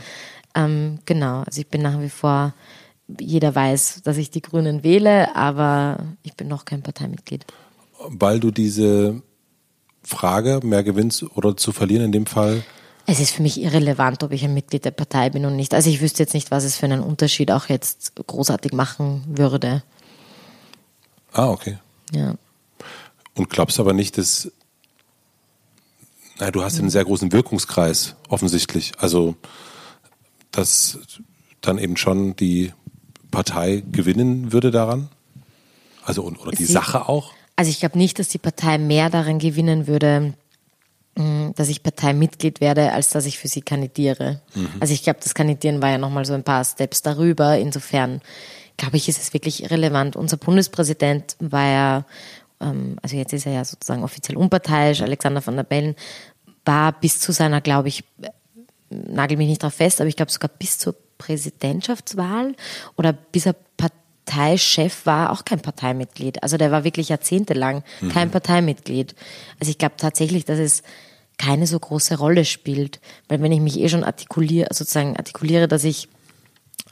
[0.57, 2.53] Ähm, genau, also ich bin nach wie vor,
[3.18, 7.46] jeder weiß, dass ich die Grünen wähle, aber ich bin noch kein Parteimitglied.
[8.09, 9.23] Weil du diese
[10.03, 12.62] Frage, mehr gewinnst oder zu verlieren in dem Fall?
[13.07, 15.75] Es ist für mich irrelevant, ob ich ein Mitglied der Partei bin und nicht.
[15.75, 19.83] Also ich wüsste jetzt nicht, was es für einen Unterschied auch jetzt großartig machen würde.
[21.33, 21.79] Ah, okay.
[22.12, 22.35] Ja.
[23.35, 24.51] Und glaubst aber nicht, dass
[26.38, 28.92] na, du hast einen sehr großen Wirkungskreis, offensichtlich.
[28.99, 29.37] Also
[30.51, 30.99] dass
[31.61, 32.73] dann eben schon die
[33.30, 35.08] Partei gewinnen würde daran?
[36.04, 37.32] Also oder die Sie, Sache auch?
[37.56, 40.34] Also ich glaube nicht, dass die Partei mehr daran gewinnen würde,
[41.16, 44.40] mm, dass ich Parteimitglied werde, als dass ich für sie kandidiere.
[44.54, 44.68] Mhm.
[44.80, 47.58] Also ich glaube, das Kandidieren war ja nochmal so ein paar Steps darüber.
[47.58, 48.20] Insofern
[48.80, 50.16] glaube ich, ist es wirklich irrelevant.
[50.16, 52.04] Unser Bundespräsident war ja,
[52.60, 55.94] ähm, also jetzt ist er ja sozusagen offiziell unparteiisch, Alexander van der Bellen,
[56.64, 58.04] war bis zu seiner, glaube ich,
[58.88, 62.54] nagel mich nicht drauf fest, aber ich glaube sogar bis zur Präsidentschaftswahl
[62.96, 66.42] oder bis er Parteichef war, auch kein Parteimitglied.
[66.42, 68.33] Also der war wirklich jahrzehntelang kein mhm.
[68.33, 69.14] Parteimitglied.
[69.61, 70.83] Also ich glaube tatsächlich, dass es
[71.37, 75.85] keine so große Rolle spielt, weil wenn ich mich eh schon artikuliere, sozusagen artikuliere, dass
[75.85, 76.09] ich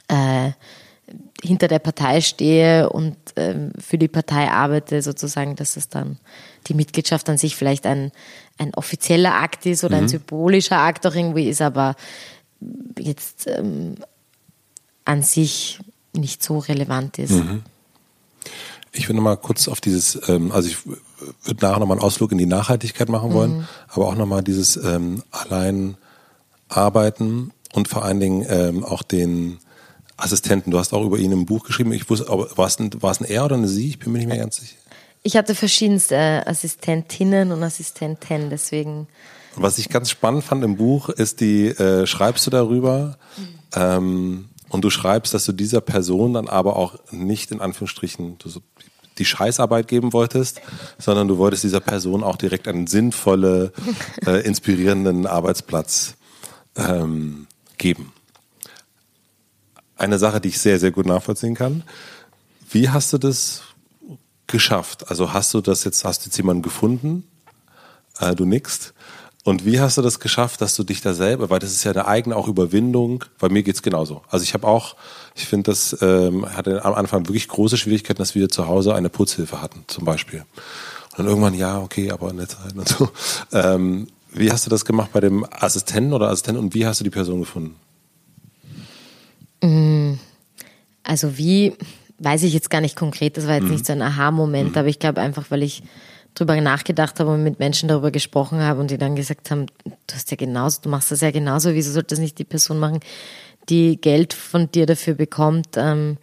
[0.07, 0.51] äh,
[1.43, 6.17] hinter der Partei stehe und ähm, für die Partei arbeite, sozusagen, dass es dann
[6.67, 8.11] die Mitgliedschaft an sich vielleicht ein,
[8.57, 10.03] ein offizieller Akt ist oder mhm.
[10.03, 11.95] ein symbolischer Akt auch irgendwie ist, aber
[12.97, 13.95] jetzt ähm,
[15.09, 15.79] an sich
[16.13, 17.31] nicht so relevant ist.
[17.31, 17.63] Mhm.
[18.91, 22.37] Ich will nochmal kurz auf dieses, ähm, also ich würde nachher nochmal einen Ausflug in
[22.37, 23.67] die Nachhaltigkeit machen wollen, mhm.
[23.89, 25.97] aber auch nochmal dieses ähm, allein
[26.67, 29.59] arbeiten und vor allen Dingen ähm, auch den
[30.15, 30.71] Assistenten.
[30.71, 31.91] Du hast auch über ihn im Buch geschrieben.
[31.91, 33.89] Ich wusste, aber war es ein, war es ein er oder eine sie?
[33.89, 34.75] Ich bin mir nicht mehr ganz sicher.
[35.23, 39.07] Ich hatte verschiedenste äh, Assistentinnen und Assistenten, deswegen.
[39.55, 43.47] Was ich ganz spannend fand im Buch, ist die, äh, schreibst du darüber, mhm.
[43.75, 48.37] ähm, und du schreibst, dass du dieser Person dann aber auch nicht in Anführungsstrichen
[49.17, 50.61] die Scheißarbeit geben wolltest,
[50.97, 53.73] sondern du wolltest dieser Person auch direkt einen sinnvolle,
[54.25, 56.15] äh, inspirierenden Arbeitsplatz
[56.75, 58.13] ähm, geben.
[59.97, 61.83] Eine Sache, die ich sehr, sehr gut nachvollziehen kann.
[62.71, 63.63] Wie hast du das
[64.47, 65.09] geschafft?
[65.09, 67.27] Also hast du das jetzt, hast du jetzt jemanden gefunden?
[68.19, 68.93] Äh, du nickst.
[69.49, 71.89] Und wie hast du das geschafft, dass du dich da selber, weil das ist ja
[71.89, 74.21] eine eigene auch Überwindung, bei mir geht's genauso.
[74.29, 74.95] Also ich habe auch,
[75.33, 79.09] ich finde, das ähm, hatte am Anfang wirklich große Schwierigkeiten, dass wir zu Hause eine
[79.09, 80.41] Putzhilfe hatten, zum Beispiel.
[80.41, 83.09] Und dann irgendwann, ja, okay, aber in der Zeit und so.
[83.51, 87.03] Ähm, wie hast du das gemacht bei dem Assistenten oder Assistenten und wie hast du
[87.03, 87.75] die Person gefunden?
[89.63, 90.19] Mm,
[91.01, 91.73] also wie,
[92.19, 93.71] weiß ich jetzt gar nicht konkret, das war jetzt mhm.
[93.71, 94.77] nicht so ein Aha-Moment, mhm.
[94.77, 95.81] aber ich glaube einfach, weil ich
[96.35, 100.13] drüber nachgedacht habe und mit Menschen darüber gesprochen habe und die dann gesagt haben, du
[100.13, 102.99] hast ja genauso, du machst das ja genauso, wieso sollte das nicht die Person machen,
[103.69, 105.75] die Geld von dir dafür bekommt?
[105.75, 106.17] Ähm,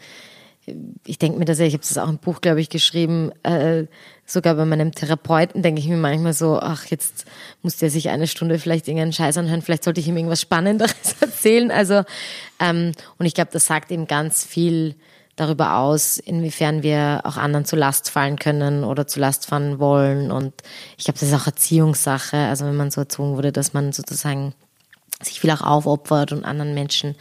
[1.05, 3.85] ich denke mir das ja, ich habe das auch im Buch, glaube ich, geschrieben, äh,
[4.25, 7.25] sogar bei meinem Therapeuten denke ich mir manchmal so, ach, jetzt
[7.63, 10.95] muss der sich eine Stunde vielleicht irgendeinen Scheiß anhören, vielleicht sollte ich ihm irgendwas Spannenderes
[11.21, 11.71] erzählen.
[11.71, 12.03] Also,
[12.59, 14.97] ähm, und ich glaube, das sagt eben ganz viel
[15.37, 20.31] darüber aus, inwiefern wir auch anderen zu Last fallen können oder zu Last fallen wollen.
[20.31, 20.55] Und
[20.97, 22.37] ich glaube, das ist auch Erziehungssache.
[22.37, 24.55] Also wenn man so erzogen wurde, dass man sozusagen
[25.23, 27.15] sich viel auch aufopfert und anderen Menschen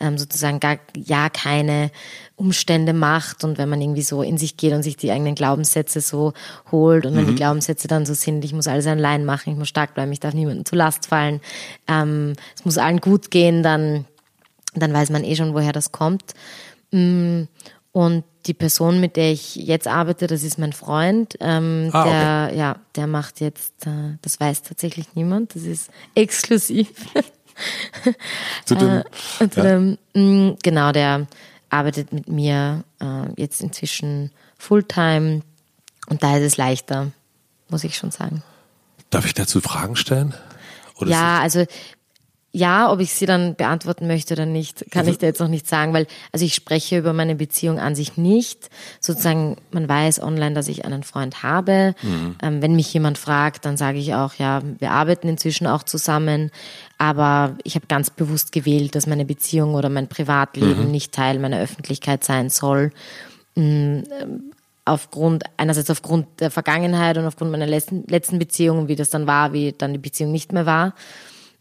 [0.00, 1.90] ähm, sozusagen gar ja keine
[2.36, 6.02] Umstände macht und wenn man irgendwie so in sich geht und sich die eigenen Glaubenssätze
[6.02, 6.34] so
[6.70, 7.36] holt und wenn die mhm.
[7.36, 10.34] Glaubenssätze dann so sind, ich muss alles allein machen, ich muss stark bleiben, ich darf
[10.34, 11.40] niemandem zu Last fallen,
[11.88, 14.04] ähm, es muss allen gut gehen, dann
[14.74, 16.34] dann weiß man eh schon, woher das kommt.
[16.90, 17.44] Mm,
[17.92, 21.36] und die Person, mit der ich jetzt arbeite, das ist mein Freund.
[21.40, 22.58] Ähm, ah, der, okay.
[22.58, 26.88] ja, der macht jetzt, äh, das weiß tatsächlich niemand, das ist exklusiv.
[28.64, 29.04] zu dem, äh,
[29.36, 30.20] zu dem, ja.
[30.22, 31.26] Mm, genau, der
[31.70, 35.42] arbeitet mit mir äh, jetzt inzwischen Fulltime
[36.08, 37.10] und da ist es leichter,
[37.68, 38.42] muss ich schon sagen.
[39.10, 40.34] Darf ich dazu Fragen stellen?
[40.96, 41.64] Oder ja, also
[42.50, 45.48] ja, ob ich sie dann beantworten möchte oder nicht, kann also, ich da jetzt noch
[45.48, 48.70] nicht sagen, weil also ich spreche über meine Beziehung an sich nicht.
[49.00, 51.94] Sozusagen, man weiß online, dass ich einen Freund habe.
[52.02, 52.36] Mhm.
[52.42, 56.50] Ähm, wenn mich jemand fragt, dann sage ich auch, ja, wir arbeiten inzwischen auch zusammen,
[56.96, 60.90] aber ich habe ganz bewusst gewählt, dass meine Beziehung oder mein Privatleben mhm.
[60.90, 62.92] nicht Teil meiner Öffentlichkeit sein soll.
[63.54, 64.04] Mhm
[64.88, 69.52] aufgrund, einerseits aufgrund der Vergangenheit und aufgrund meiner letzten, letzten Beziehung, wie das dann war,
[69.52, 70.94] wie dann die Beziehung nicht mehr war.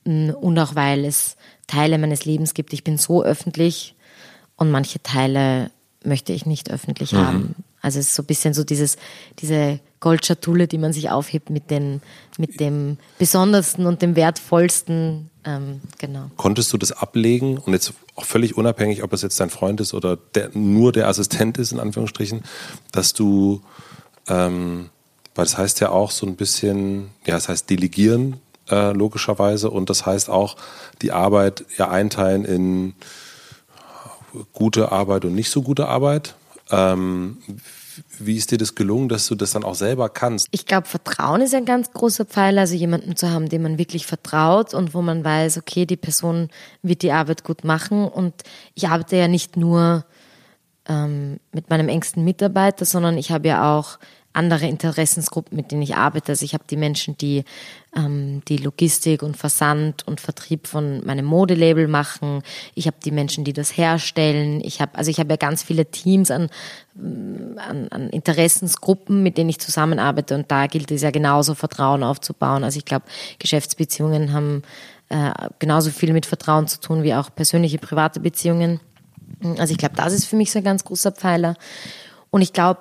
[0.08, 1.36] Und auch weil es
[1.68, 2.74] Teile meines Lebens gibt.
[2.74, 3.96] Ich bin so öffentlich
[4.56, 5.70] und manche Teile
[6.04, 7.18] möchte ich nicht öffentlich mhm.
[7.18, 7.56] haben.
[7.82, 8.98] Also es ist so ein bisschen so dieses,
[9.40, 12.02] diese Goldschatulle, die man sich aufhebt mit, den,
[12.38, 15.30] mit dem Besondersten und dem Wertvollsten.
[15.44, 16.32] Ähm, genau.
[16.38, 19.94] Konntest du das ablegen und jetzt auch völlig unabhängig, ob es jetzt dein Freund ist
[19.94, 22.44] oder der, nur der Assistent ist, in Anführungsstrichen,
[22.92, 23.62] dass du,
[24.28, 24.90] ähm,
[25.36, 28.38] weil das heißt ja auch so ein bisschen, ja, das heißt delegieren,
[28.70, 30.56] äh, logischerweise, und das heißt auch
[31.02, 32.96] die Arbeit ja einteilen in
[34.54, 36.36] gute Arbeit und nicht so gute Arbeit.
[36.70, 37.38] Ähm,
[38.20, 40.48] wie ist dir das gelungen, dass du das dann auch selber kannst?
[40.52, 44.06] Ich glaube, Vertrauen ist ein ganz großer Pfeiler, also jemanden zu haben, dem man wirklich
[44.06, 46.50] vertraut und wo man weiß, okay, die Person
[46.84, 48.08] wird die Arbeit gut machen.
[48.08, 48.34] Und
[48.76, 50.06] ich arbeite ja nicht nur
[50.88, 53.98] ähm, mit meinem engsten Mitarbeiter, sondern ich habe ja auch
[54.38, 56.32] andere Interessensgruppen, mit denen ich arbeite.
[56.32, 57.44] Also ich habe die Menschen, die
[57.96, 62.44] ähm, die Logistik und Versand und Vertrieb von meinem Modelabel machen.
[62.76, 64.62] Ich habe die Menschen, die das herstellen.
[64.64, 66.50] Ich habe also ich habe ja ganz viele Teams an,
[66.96, 72.64] an, an Interessensgruppen, mit denen ich zusammenarbeite und da gilt es ja genauso Vertrauen aufzubauen.
[72.64, 73.06] Also ich glaube,
[73.40, 74.64] Geschäftsbeziehungen haben
[75.10, 78.80] äh, genauso viel mit Vertrauen zu tun wie auch persönliche private Beziehungen.
[79.58, 81.56] Also ich glaube, das ist für mich so ein ganz großer Pfeiler.
[82.30, 82.80] Und ich glaube,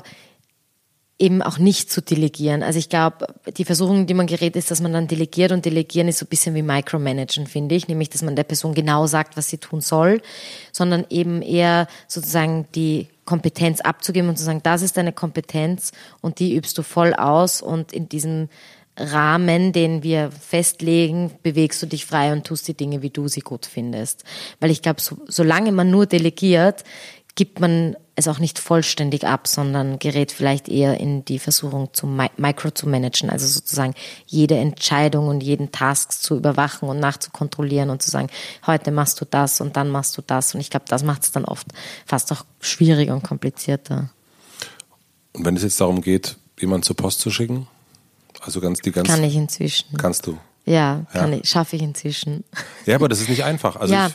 [1.19, 2.63] eben auch nicht zu delegieren.
[2.63, 3.27] Also ich glaube,
[3.57, 6.29] die Versuchung, die man gerät, ist, dass man dann delegiert und delegieren ist so ein
[6.29, 9.81] bisschen wie Micromanagen, finde ich, nämlich, dass man der Person genau sagt, was sie tun
[9.81, 10.21] soll,
[10.73, 16.39] sondern eben eher sozusagen die Kompetenz abzugeben und zu sagen, das ist deine Kompetenz und
[16.39, 18.49] die übst du voll aus und in diesem
[18.99, 23.41] Rahmen, den wir festlegen, bewegst du dich frei und tust die Dinge, wie du sie
[23.41, 24.25] gut findest.
[24.61, 26.85] Weil ich glaube, so, solange man nur delegiert,
[27.35, 32.07] gibt man es auch nicht vollständig ab, sondern gerät vielleicht eher in die Versuchung, zu
[32.07, 33.95] Micro zu managen, also sozusagen
[34.27, 38.29] jede Entscheidung und jeden Task zu überwachen und nachzukontrollieren und zu sagen,
[38.67, 40.55] heute machst du das und dann machst du das.
[40.55, 41.67] Und ich glaube, das macht es dann oft
[42.07, 44.09] fast auch schwieriger und komplizierter.
[45.35, 47.69] Und wenn es jetzt darum geht, jemanden zur Post zu schicken,
[48.41, 49.13] also ganz die ganze.
[49.13, 49.97] Kann ich inzwischen.
[49.99, 50.39] Kannst du?
[50.65, 51.39] Ja, kann ja.
[51.39, 52.45] ich, schaffe ich inzwischen.
[52.87, 53.77] Ja, aber das ist nicht einfach.
[53.77, 54.11] Also ja,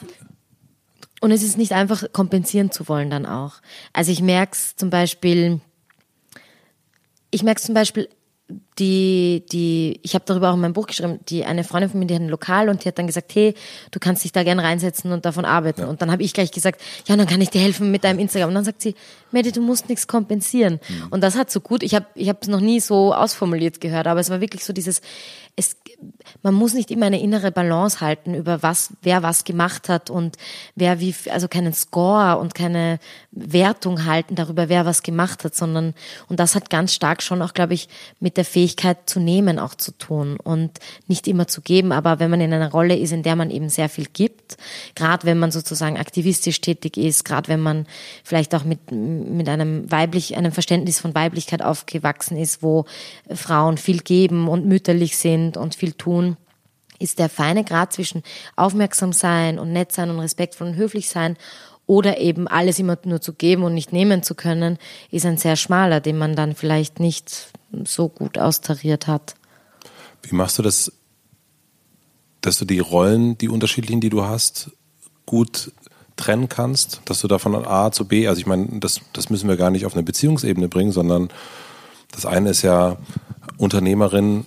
[1.22, 3.62] und es ist nicht einfach kompensieren zu wollen dann auch.
[3.94, 5.62] Also ich merke es zum Beispiel,
[7.30, 8.10] ich merke zum Beispiel,
[8.80, 12.06] die, die, ich habe darüber auch in meinem Buch geschrieben, die eine Freundin von mir,
[12.06, 13.54] die hat ein Lokal und die hat dann gesagt, hey,
[13.92, 15.82] du kannst dich da gerne reinsetzen und davon arbeiten.
[15.82, 15.88] Ja.
[15.88, 18.50] Und dann habe ich gleich gesagt, ja, dann kann ich dir helfen mit deinem Instagram.
[18.50, 18.96] Und dann sagt sie,
[19.32, 20.80] Medi, du musst nichts kompensieren.
[20.88, 21.08] Mhm.
[21.12, 24.20] Und das hat so gut, ich habe ich es noch nie so ausformuliert gehört, aber
[24.20, 25.02] es war wirklich so dieses,
[25.62, 25.78] es,
[26.44, 30.38] man muss nicht immer eine innere Balance halten über was, wer was gemacht hat und
[30.76, 33.00] wer wie, also keinen Score und keine
[33.32, 35.94] Wertung halten darüber, wer was gemacht hat, sondern,
[36.28, 37.88] und das hat ganz stark schon auch, glaube ich,
[38.20, 42.32] mit der Fähigkeit zu nehmen auch zu tun und nicht immer zu geben, aber wenn
[42.32, 44.58] man in einer Rolle ist, in der man eben sehr viel gibt,
[44.96, 47.86] gerade wenn man sozusagen aktivistisch tätig ist, gerade wenn man
[48.24, 52.86] vielleicht auch mit, mit einem weiblich, einem Verständnis von Weiblichkeit aufgewachsen ist, wo
[53.34, 56.38] Frauen viel geben und mütterlich sind, sind und viel tun,
[57.00, 58.24] ist der feine Grad zwischen
[58.56, 61.38] aufmerksam sein und nett sein und respektvoll und höflich sein
[61.88, 64.78] oder eben alles immer nur zu geben und nicht nehmen zu können,
[65.10, 67.52] ist ein sehr schmaler, den man dann vielleicht nicht
[67.84, 69.36] so gut austariert hat.
[70.22, 70.92] Wie machst du das,
[72.42, 74.72] dass du die Rollen, die unterschiedlichen, die du hast,
[75.26, 75.72] gut
[76.18, 79.50] trennen kannst, dass du da von A zu B, also ich meine, das, das müssen
[79.50, 81.30] wir gar nicht auf eine Beziehungsebene bringen, sondern
[82.12, 82.98] das eine ist ja
[83.58, 84.46] Unternehmerin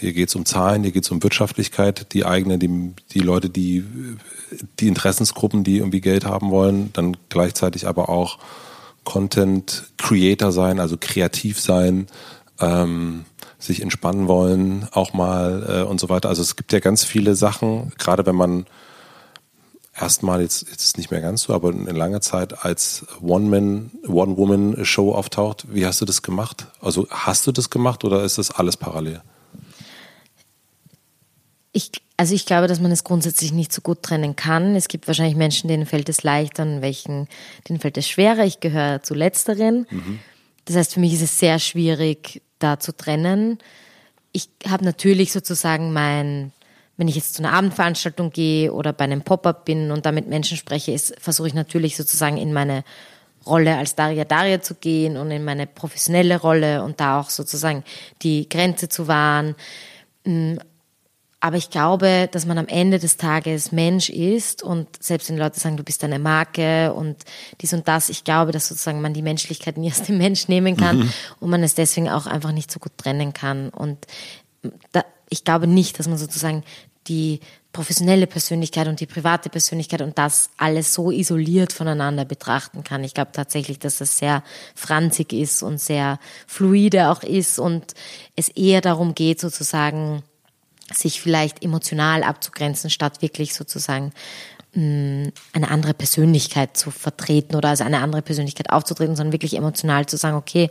[0.00, 3.50] hier geht es um Zahlen, hier geht es um Wirtschaftlichkeit, die eigene, die, die Leute,
[3.50, 3.84] die,
[4.78, 8.38] die Interessensgruppen, die irgendwie Geld haben wollen, dann gleichzeitig aber auch
[9.04, 12.06] Content Creator sein, also kreativ sein,
[12.60, 13.26] ähm,
[13.58, 16.30] sich entspannen wollen, auch mal äh, und so weiter.
[16.30, 18.66] Also es gibt ja ganz viele Sachen, gerade wenn man
[19.94, 25.66] erstmal jetzt, jetzt nicht mehr ganz so, aber in langer Zeit als One-Man, One-Woman-Show auftaucht.
[25.70, 26.68] Wie hast du das gemacht?
[26.80, 29.20] Also hast du das gemacht oder ist das alles parallel?
[31.72, 34.74] Ich, also ich glaube, dass man es grundsätzlich nicht so gut trennen kann.
[34.74, 37.28] Es gibt wahrscheinlich Menschen, denen fällt es leichter, und welchen,
[37.68, 38.44] denen fällt es schwerer.
[38.44, 39.86] Ich gehöre zu letzteren.
[39.90, 40.18] Mhm.
[40.64, 43.58] Das heißt, für mich ist es sehr schwierig, da zu trennen.
[44.32, 46.52] ich habe natürlich sozusagen mein,
[46.96, 50.28] wenn ich jetzt zu einer Abendveranstaltung gehe oder bei einem Pop-up bin und da mit
[50.28, 52.84] Menschen spreche, versuche ich natürlich sozusagen in meine
[53.46, 57.84] Rolle als Daria Daria zu gehen und in meine professionelle Rolle und da auch sozusagen
[58.22, 59.54] die Grenze zu wahren.
[61.42, 65.58] Aber ich glaube, dass man am Ende des Tages Mensch ist und selbst wenn Leute
[65.58, 67.16] sagen, du bist eine Marke und
[67.62, 70.76] dies und das, ich glaube, dass sozusagen man die Menschlichkeit nie aus dem Mensch nehmen
[70.76, 71.12] kann mhm.
[71.40, 73.70] und man es deswegen auch einfach nicht so gut trennen kann.
[73.70, 74.06] Und
[74.92, 76.62] da, ich glaube nicht, dass man sozusagen
[77.08, 77.40] die
[77.72, 83.02] professionelle Persönlichkeit und die private Persönlichkeit und das alles so isoliert voneinander betrachten kann.
[83.04, 84.42] Ich glaube tatsächlich, dass das sehr
[84.74, 87.94] franzig ist und sehr fluide auch ist und
[88.36, 90.22] es eher darum geht, sozusagen
[90.92, 94.12] sich vielleicht emotional abzugrenzen, statt wirklich sozusagen
[94.74, 100.06] mm, eine andere Persönlichkeit zu vertreten oder als eine andere Persönlichkeit aufzutreten, sondern wirklich emotional
[100.06, 100.70] zu sagen, okay,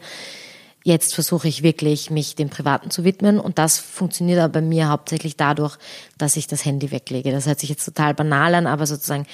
[0.83, 3.39] jetzt versuche ich wirklich, mich dem Privaten zu widmen.
[3.39, 5.77] Und das funktioniert aber bei mir hauptsächlich dadurch,
[6.17, 7.31] dass ich das Handy weglege.
[7.31, 9.25] Das hört sich jetzt total banal an, aber sozusagen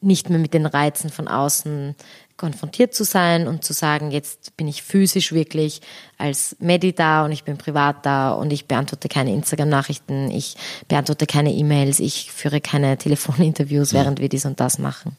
[0.00, 1.94] nicht mehr mit den Reizen von außen
[2.40, 5.82] konfrontiert zu sein und zu sagen, jetzt bin ich physisch wirklich
[6.16, 10.56] als Medi da und ich bin privat da und ich beantworte keine Instagram-Nachrichten, ich
[10.88, 15.16] beantworte keine E-Mails, ich führe keine Telefoninterviews, während wir dies und das machen.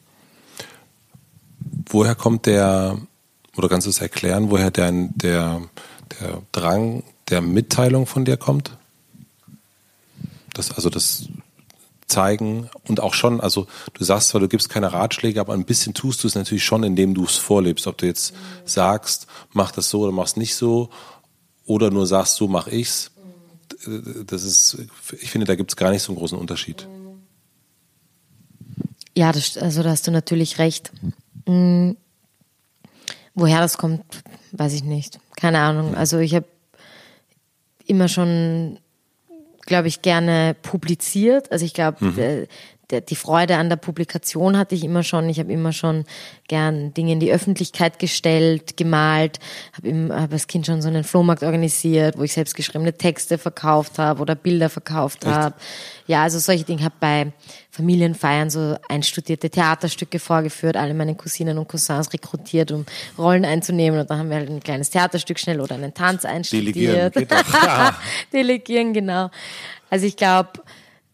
[1.88, 2.98] Woher kommt der
[3.56, 5.62] oder kannst du es erklären, woher der, der,
[6.20, 8.76] der Drang der Mitteilung von dir kommt?
[10.54, 11.28] Das, also das
[12.12, 15.94] Zeigen und auch schon, also du sagst zwar, du gibst keine Ratschläge, aber ein bisschen
[15.94, 17.86] tust du es natürlich schon, indem du es vorlebst.
[17.86, 20.90] Ob du jetzt sagst, mach das so oder mach's nicht so,
[21.66, 23.10] oder nur sagst, so mach ich's.
[24.26, 24.78] Das ist,
[25.20, 26.86] ich finde, da gibt es gar nicht so einen großen Unterschied.
[29.16, 30.92] Ja, das, also da hast du natürlich recht.
[31.46, 31.96] Mhm.
[33.34, 34.04] Woher das kommt,
[34.52, 35.18] weiß ich nicht.
[35.36, 35.94] Keine Ahnung.
[35.94, 36.46] Also ich habe
[37.86, 38.78] immer schon,
[39.66, 41.50] glaube ich, gerne publiziert.
[41.52, 42.46] Also ich glaube, mhm der,
[43.00, 45.28] die Freude an der Publikation hatte ich immer schon.
[45.28, 46.04] Ich habe immer schon
[46.48, 49.38] gern Dinge in die Öffentlichkeit gestellt, gemalt,
[49.72, 53.98] habe hab als Kind schon so einen Flohmarkt organisiert, wo ich selbst geschriebene Texte verkauft
[53.98, 55.54] habe oder Bilder verkauft habe.
[56.06, 57.32] Ja, also solche Dinge habe bei
[57.70, 62.84] Familienfeiern so einstudierte Theaterstücke vorgeführt, alle meine Cousinen und Cousins rekrutiert, um
[63.16, 67.14] Rollen einzunehmen und dann haben wir halt ein kleines Theaterstück schnell oder einen Tanz einstudiert.
[67.14, 67.94] Delegieren.
[68.32, 69.30] Delegieren, genau.
[69.88, 70.50] Also ich glaube,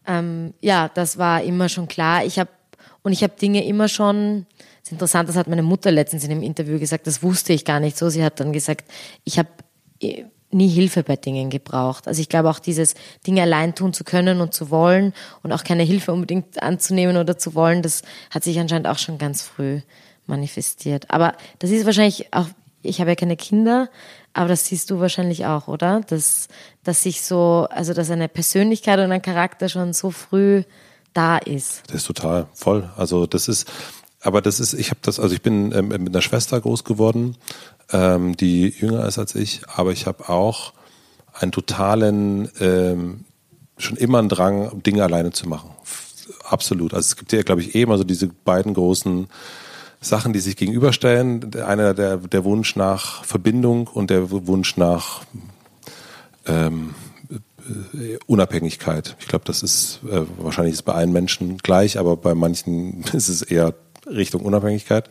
[0.09, 2.25] ähm, ja, das war immer schon klar.
[2.25, 2.49] Ich habe
[3.03, 4.45] und ich habe Dinge immer schon.
[4.81, 7.05] Es ist interessant, das hat meine Mutter letztens in einem Interview gesagt.
[7.05, 8.09] Das wusste ich gar nicht so.
[8.09, 8.89] Sie hat dann gesagt,
[9.23, 9.49] ich habe
[10.01, 12.07] äh, nie Hilfe bei Dingen gebraucht.
[12.07, 12.95] Also ich glaube auch dieses
[13.27, 17.37] Dinge allein tun zu können und zu wollen und auch keine Hilfe unbedingt anzunehmen oder
[17.37, 19.81] zu wollen, das hat sich anscheinend auch schon ganz früh
[20.25, 21.05] manifestiert.
[21.11, 22.47] Aber das ist wahrscheinlich auch,
[22.81, 23.89] ich habe ja keine Kinder,
[24.33, 26.01] aber das siehst du wahrscheinlich auch, oder?
[26.07, 26.47] Dass,
[26.83, 30.63] dass sich so, also dass eine Persönlichkeit und ein Charakter schon so früh
[31.13, 31.83] da ist.
[31.87, 32.89] Das ist total voll.
[32.95, 33.69] Also das ist,
[34.21, 37.35] aber das ist, ich habe das, also ich bin ähm, mit einer Schwester groß geworden,
[37.91, 40.73] ähm, die jünger ist als ich, aber ich habe auch
[41.33, 43.25] einen totalen, ähm,
[43.77, 45.71] schon immer einen Drang, Dinge alleine zu machen.
[46.43, 46.93] Absolut.
[46.93, 49.27] Also es gibt ja, glaube ich, eben also diese beiden großen
[50.01, 51.53] Sachen, die sich gegenüberstellen.
[51.55, 55.21] Einer der, der Wunsch nach Verbindung und der Wunsch nach
[56.49, 56.95] ähm,
[57.93, 59.15] äh, Unabhängigkeit.
[59.19, 63.29] Ich glaube, das ist äh, wahrscheinlich ist bei allen Menschen gleich, aber bei manchen ist
[63.29, 63.73] es eher
[64.07, 65.09] Richtung Unabhängigkeit.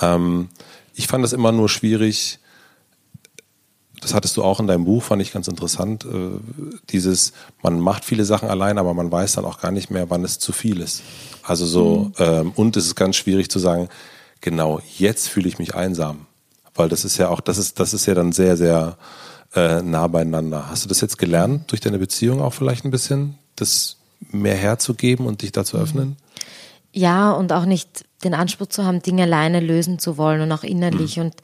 [0.00, 0.48] Ähm,
[0.94, 2.38] ich fand das immer nur schwierig,
[4.00, 6.30] das hattest du auch in deinem Buch, fand ich ganz interessant, äh,
[6.90, 10.24] dieses, man macht viele Sachen allein, aber man weiß dann auch gar nicht mehr, wann
[10.24, 11.02] es zu viel ist.
[11.42, 12.12] Also so, mhm.
[12.18, 13.88] ähm, und es ist ganz schwierig zu sagen,
[14.40, 16.26] genau, jetzt fühle ich mich einsam.
[16.74, 18.96] Weil das ist ja auch, das ist, das ist ja dann sehr, sehr
[19.54, 20.68] äh, nah beieinander.
[20.68, 23.96] Hast du das jetzt gelernt, durch deine Beziehung auch vielleicht ein bisschen, das
[24.30, 26.16] mehr herzugeben und dich da zu öffnen?
[26.92, 30.62] Ja, und auch nicht den Anspruch zu haben, Dinge alleine lösen zu wollen und auch
[30.62, 31.16] innerlich.
[31.16, 31.24] Mhm.
[31.24, 31.34] Und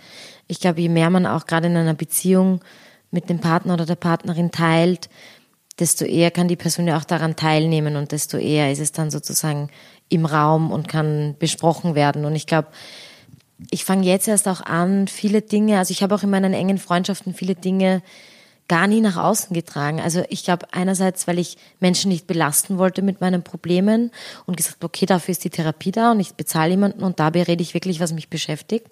[0.47, 2.61] ich glaube, je mehr man auch gerade in einer Beziehung
[3.11, 5.09] mit dem Partner oder der Partnerin teilt,
[5.79, 9.11] desto eher kann die Person ja auch daran teilnehmen und desto eher ist es dann
[9.11, 9.71] sozusagen
[10.09, 12.25] im Raum und kann besprochen werden.
[12.25, 12.69] Und ich glaube,
[13.71, 16.79] ich fange jetzt erst auch an, viele Dinge, also ich habe auch in meinen engen
[16.79, 18.03] Freundschaften viele Dinge
[18.69, 19.99] gar nie nach außen getragen.
[20.01, 24.11] Also ich glaube einerseits, weil ich Menschen nicht belasten wollte mit meinen Problemen
[24.45, 27.63] und gesagt, okay, dafür ist die Therapie da und ich bezahle jemanden und dabei rede
[27.63, 28.89] ich wirklich, was mich beschäftigt.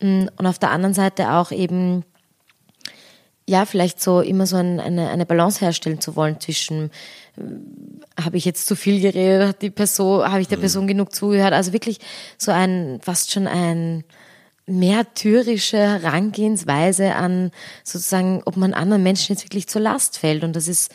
[0.00, 2.04] Und auf der anderen Seite auch eben
[3.48, 6.90] ja, vielleicht so immer so ein, eine, eine Balance herstellen zu wollen zwischen,
[8.20, 10.62] habe ich jetzt zu viel geredet, hat die Person, habe ich der mhm.
[10.62, 11.52] Person genug zugehört?
[11.52, 11.98] Also wirklich
[12.38, 14.04] so ein, fast schon ein,
[14.66, 17.50] märtyrische Herangehensweise an
[17.84, 20.44] sozusagen, ob man anderen Menschen jetzt wirklich zur Last fällt.
[20.44, 20.92] Und das ist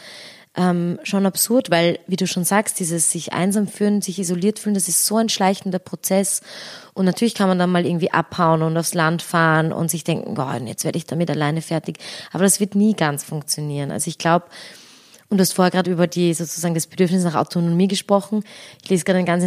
[0.55, 4.73] ähm, schon absurd, weil, wie du schon sagst, dieses sich einsam fühlen, sich isoliert fühlen,
[4.73, 6.41] das ist so ein schleichender Prozess.
[6.93, 10.33] Und natürlich kann man dann mal irgendwie abhauen und aufs Land fahren und sich denken,
[10.33, 11.99] boah, jetzt werde ich damit alleine fertig.
[12.31, 13.91] Aber das wird nie ganz funktionieren.
[13.91, 14.45] Also ich glaube,
[15.29, 18.43] und du hast vorher gerade über die sozusagen das Bedürfnis nach Autonomie gesprochen.
[18.81, 19.43] Ich lese gerade ein ganz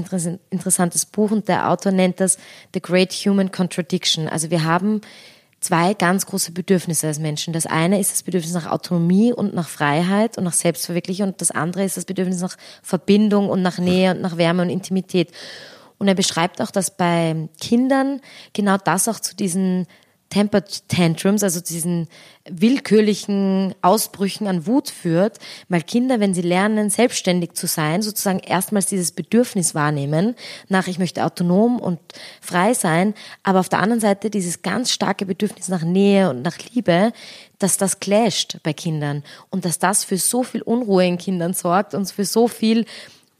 [0.50, 2.36] interessantes Buch und der Autor nennt das
[2.74, 4.28] The Great Human Contradiction.
[4.28, 5.00] Also wir haben
[5.60, 7.52] zwei ganz große Bedürfnisse als Menschen.
[7.52, 11.50] Das eine ist das Bedürfnis nach Autonomie und nach Freiheit und nach Selbstverwirklichung und das
[11.50, 15.30] andere ist das Bedürfnis nach Verbindung und nach Nähe und nach Wärme und Intimität.
[15.98, 18.20] Und er beschreibt auch, dass bei Kindern
[18.54, 19.86] genau das auch zu diesen
[20.30, 22.08] Temper Tantrums, also diesen
[22.50, 25.38] willkürlichen Ausbrüchen an Wut führt,
[25.68, 30.34] weil Kinder, wenn sie lernen, selbstständig zu sein, sozusagen erstmals dieses Bedürfnis wahrnehmen,
[30.68, 32.00] nach ich möchte autonom und
[32.40, 36.58] frei sein, aber auf der anderen Seite dieses ganz starke Bedürfnis nach Nähe und nach
[36.72, 37.12] Liebe,
[37.58, 41.94] dass das clasht bei Kindern und dass das für so viel Unruhe in Kindern sorgt
[41.94, 42.86] und für so viel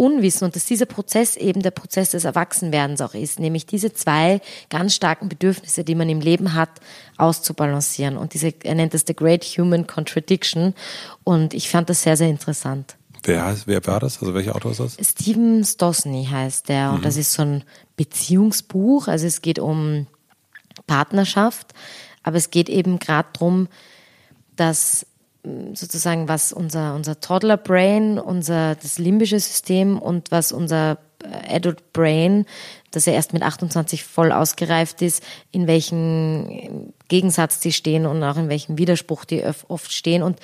[0.01, 4.41] Unwissen und dass dieser Prozess eben der Prozess des Erwachsenwerdens auch ist, nämlich diese zwei
[4.71, 6.71] ganz starken Bedürfnisse, die man im Leben hat,
[7.19, 8.17] auszubalancieren.
[8.17, 10.75] Und diese, er nennt es The Great Human Contradiction.
[11.23, 12.97] Und ich fand das sehr, sehr interessant.
[13.25, 14.19] Wer, heißt, wer war das?
[14.23, 14.97] Also welcher Autor ist das?
[15.07, 16.89] Stephen Stosny heißt der.
[16.89, 16.95] Mhm.
[16.95, 17.65] Und das ist so ein
[17.97, 19.07] Beziehungsbuch.
[19.07, 20.07] Also es geht um
[20.87, 21.75] Partnerschaft.
[22.23, 23.69] Aber es geht eben gerade darum,
[24.57, 25.05] dass
[25.75, 32.45] sozusagen, was unser, unser Toddler-Brain, unser, das limbische System und was unser äh, Adult Brain,
[32.91, 38.37] das ja erst mit 28 voll ausgereift ist, in welchem Gegensatz die stehen und auch
[38.37, 40.23] in welchem Widerspruch die oft stehen.
[40.23, 40.39] Und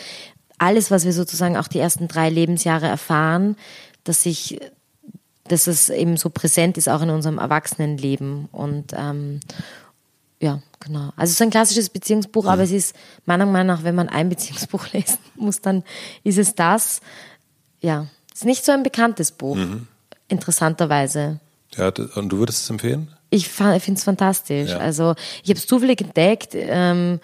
[0.59, 3.57] alles, was wir sozusagen auch die ersten drei Lebensjahre erfahren,
[4.05, 4.59] dass sich
[5.49, 8.49] dass es eben so präsent ist, auch in unserem Erwachsenenleben.
[8.51, 9.40] Und, ähm,
[10.41, 11.12] ja, genau.
[11.16, 12.51] Also es ist ein klassisches Beziehungsbuch, mhm.
[12.51, 15.82] aber es ist meiner Meinung nach, wenn man ein Beziehungsbuch lesen muss, dann
[16.24, 17.01] ist es das.
[17.80, 19.87] Ja, es ist nicht so ein bekanntes Buch, mhm.
[20.28, 21.41] interessanterweise.
[21.76, 23.09] Ja, und du würdest es empfehlen?
[23.30, 24.70] Ich finde es fantastisch.
[24.70, 24.78] Ja.
[24.78, 27.20] Also ich habe es zufällig entdeckt ähm,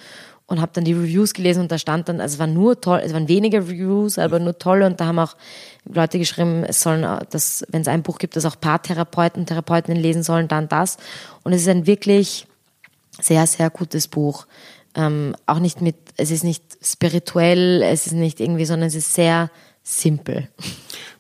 [0.47, 3.01] und habe dann die Reviews gelesen und da stand dann, also es waren nur toll,
[3.05, 5.37] es waren wenige Reviews, aber nur tolle und da haben auch
[5.85, 10.23] Leute geschrieben, es sollen, dass wenn es ein Buch gibt, das auch Paartherapeuten, Therapeutinnen lesen
[10.23, 10.97] sollen, dann das.
[11.45, 12.47] Und es ist ein wirklich
[13.21, 14.47] sehr, sehr gutes Buch.
[14.95, 19.15] Ähm, auch nicht mit, es ist nicht spirituell, es ist nicht irgendwie, sondern es ist
[19.15, 19.51] sehr
[19.83, 20.49] simpel.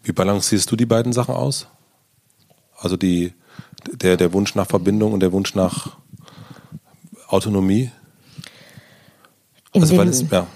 [0.02, 1.66] Wie balancierst du die beiden Sachen aus?
[2.78, 3.32] Also die,
[3.90, 5.96] der, der Wunsch nach Verbindung und der Wunsch nach
[7.28, 7.90] Autonomie?
[9.72, 10.46] In also weil es, ja,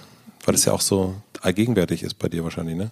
[0.45, 2.91] weil es ja auch so allgegenwärtig ist bei dir wahrscheinlich, ne?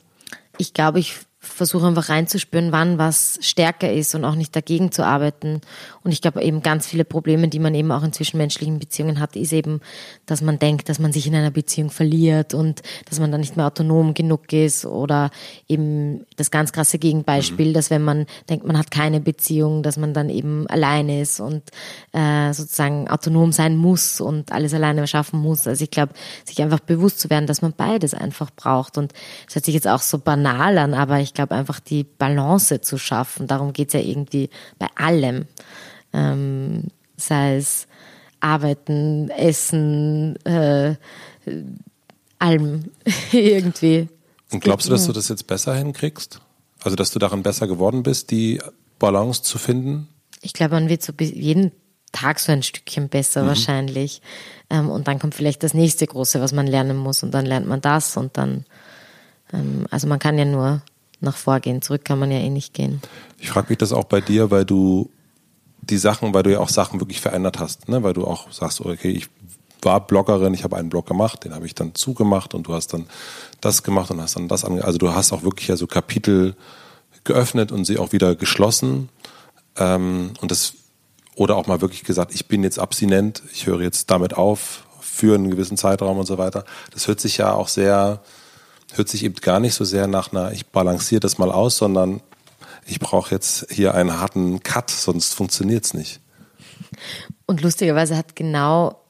[0.57, 5.05] Ich glaube, ich versuche einfach reinzuspüren, wann was stärker ist und auch nicht dagegen zu
[5.05, 5.61] arbeiten.
[6.05, 9.37] Und ich glaube eben ganz viele Probleme, die man eben auch in zwischenmenschlichen Beziehungen hat,
[9.37, 9.81] ist eben,
[10.27, 13.57] dass man denkt, dass man sich in einer Beziehung verliert und dass man dann nicht
[13.57, 15.31] mehr autonom genug ist oder
[15.67, 17.73] eben das ganz krasse Gegenbeispiel, mhm.
[17.73, 21.63] dass wenn man denkt, man hat keine Beziehung, dass man dann eben alleine ist und
[22.13, 25.67] äh, sozusagen autonom sein muss und alles alleine schaffen muss.
[25.67, 26.13] Also ich glaube,
[26.45, 28.99] sich einfach bewusst zu werden, dass man beides einfach braucht.
[28.99, 29.15] Und
[29.47, 32.99] das hört sich jetzt auch so banal an, aber ich glaube einfach die Balance zu
[32.99, 33.47] schaffen.
[33.47, 35.47] Darum geht es ja irgendwie bei allem.
[36.15, 36.85] Ähm,
[37.17, 37.87] sei es
[38.41, 40.95] Arbeiten, Essen, äh,
[42.39, 42.85] allem
[43.33, 44.09] irgendwie.
[44.53, 46.41] Und glaubst du, dass du das jetzt besser hinkriegst?
[46.83, 48.61] Also, dass du darin besser geworden bist, die
[48.99, 50.09] Balance zu finden?
[50.43, 51.73] Ich glaube, man wird so jeden
[52.13, 53.49] Tag so ein Stückchen besser mhm.
[53.49, 54.23] wahrscheinlich.
[54.71, 57.23] Ähm, und dann kommt vielleicht das nächste große, was man lernen muss.
[57.23, 58.67] Und dann lernt man das und dann,
[59.53, 60.83] ähm, also man kann ja nur
[61.21, 61.83] nach vorgehen.
[61.83, 63.01] Zurück kann man ja eh nicht gehen.
[63.39, 65.11] Ich frage mich das auch bei dir, weil du
[65.91, 68.03] die Sachen, weil du ja auch Sachen wirklich verändert hast, ne?
[68.03, 69.29] weil du auch sagst, okay, ich
[69.83, 72.93] war Bloggerin, ich habe einen Blog gemacht, den habe ich dann zugemacht und du hast
[72.93, 73.07] dann
[73.61, 76.57] das gemacht und hast dann das ange also du hast auch wirklich ja so Kapitel
[77.25, 79.11] geöffnet und sie auch wieder geschlossen
[79.77, 80.75] ähm, und das
[81.37, 85.35] oder auch mal wirklich gesagt, ich bin jetzt abstinent, ich höre jetzt damit auf für
[85.35, 86.65] einen gewissen Zeitraum und so weiter.
[86.93, 88.21] Das hört sich ja auch sehr
[88.97, 92.21] hört sich eben gar nicht so sehr nach einer, ich balanciere das mal aus, sondern
[92.87, 96.21] ich brauche jetzt hier einen harten Cut, sonst funktioniert es nicht.
[97.47, 99.01] Und lustigerweise hat genau,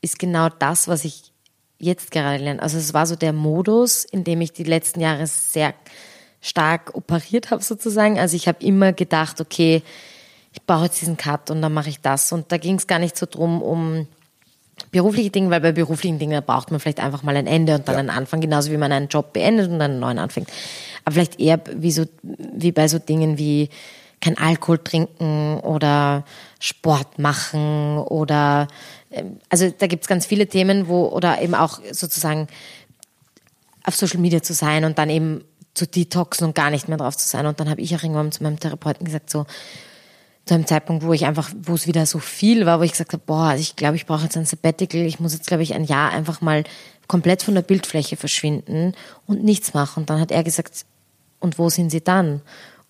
[0.00, 1.32] ist genau das, was ich
[1.78, 2.62] jetzt gerade lerne.
[2.62, 5.74] Also es war so der Modus, in dem ich die letzten Jahre sehr
[6.40, 8.18] stark operiert habe sozusagen.
[8.18, 9.82] Also ich habe immer gedacht, okay,
[10.52, 12.30] ich brauche jetzt diesen Cut und dann mache ich das.
[12.32, 14.06] Und da ging es gar nicht so drum, um
[14.90, 17.94] berufliche Dinge, weil bei beruflichen Dingen braucht man vielleicht einfach mal ein Ende und dann
[17.94, 18.00] ja.
[18.00, 20.48] einen Anfang, genauso wie man einen Job beendet und dann einen neuen anfängt.
[21.04, 23.68] Aber vielleicht eher wie so, wie bei so Dingen wie
[24.20, 26.24] kein Alkohol trinken oder
[26.58, 28.68] Sport machen oder
[29.10, 32.48] ähm, also da gibt es ganz viele Themen, wo oder eben auch sozusagen
[33.84, 35.44] auf Social Media zu sein und dann eben
[35.74, 37.46] zu detoxen und gar nicht mehr drauf zu sein.
[37.46, 39.44] Und dann habe ich auch irgendwann zu meinem Therapeuten gesagt, so
[40.46, 43.12] zu einem Zeitpunkt, wo ich einfach, wo es wieder so viel war, wo ich gesagt
[43.12, 45.74] habe, boah, also ich glaube, ich brauche jetzt ein Sabbatical, ich muss jetzt, glaube ich,
[45.74, 46.64] ein Jahr einfach mal
[47.08, 48.92] komplett von der Bildfläche verschwinden
[49.26, 50.00] und nichts machen.
[50.00, 50.84] Und dann hat er gesagt,
[51.44, 52.40] und wo sind Sie dann?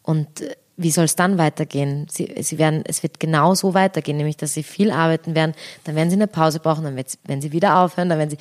[0.02, 2.06] Und äh, wie soll es dann weitergehen?
[2.10, 5.94] Sie, sie werden, es wird genau so weitergehen, nämlich dass sie viel arbeiten werden, dann
[5.94, 8.38] werden sie eine Pause brauchen, dann werden sie wieder aufhören, dann werden sie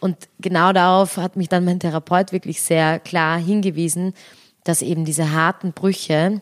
[0.00, 4.14] und genau darauf hat mich dann mein Therapeut wirklich sehr klar hingewiesen,
[4.64, 6.40] dass eben diese harten Brüche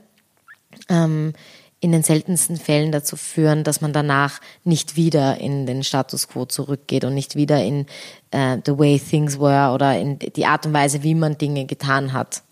[0.89, 1.33] ähm,
[1.81, 6.47] in den seltensten Fällen dazu führen, dass man danach nicht wieder in den Status quo
[6.47, 7.87] zurückgeht und nicht wieder in
[8.31, 12.13] äh, the way things were oder in die Art und Weise, wie man Dinge getan
[12.13, 12.43] hat,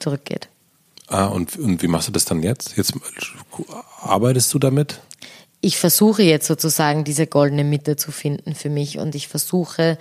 [0.00, 0.48] zurückgeht.
[1.06, 2.76] Ah, und, und wie machst du das dann jetzt?
[2.76, 2.92] Jetzt
[4.00, 5.00] arbeitest du damit?
[5.60, 9.98] ich versuche jetzt sozusagen diese goldene Mitte zu finden für mich und ich versuche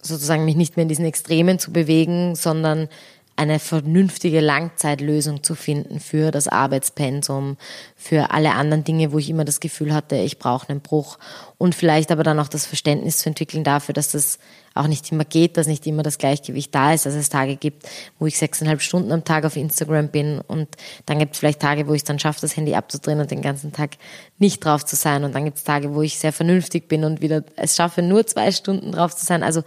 [0.00, 2.88] sozusagen mich nicht mehr in diesen Extremen zu bewegen, sondern
[3.36, 7.56] eine vernünftige Langzeitlösung zu finden für das Arbeitspensum,
[7.96, 11.18] für alle anderen Dinge, wo ich immer das Gefühl hatte, ich brauche einen Bruch
[11.58, 14.38] und vielleicht aber dann auch das Verständnis zu entwickeln dafür, dass das
[14.74, 17.88] auch nicht immer geht, dass nicht immer das Gleichgewicht da ist, dass es Tage gibt,
[18.18, 20.68] wo ich sechseinhalb Stunden am Tag auf Instagram bin und
[21.06, 23.42] dann gibt es vielleicht Tage, wo ich es dann schaffe, das Handy abzudrehen und den
[23.42, 23.96] ganzen Tag
[24.38, 27.20] nicht drauf zu sein und dann gibt es Tage, wo ich sehr vernünftig bin und
[27.20, 29.42] wieder es schaffe, nur zwei Stunden drauf zu sein.
[29.42, 29.62] Also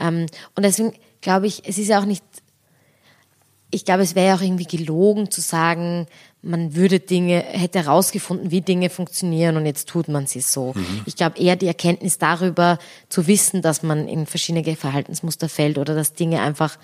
[0.00, 2.24] ähm, und deswegen glaube ich, es ist ja auch nicht
[3.74, 6.06] ich glaube, es wäre ja auch irgendwie gelogen zu sagen,
[6.42, 10.74] man würde Dinge, hätte herausgefunden, wie Dinge funktionieren und jetzt tut man sie so.
[10.74, 11.02] Mhm.
[11.06, 15.94] Ich glaube eher die Erkenntnis darüber zu wissen, dass man in verschiedene Verhaltensmuster fällt oder
[15.94, 16.78] dass Dinge einfach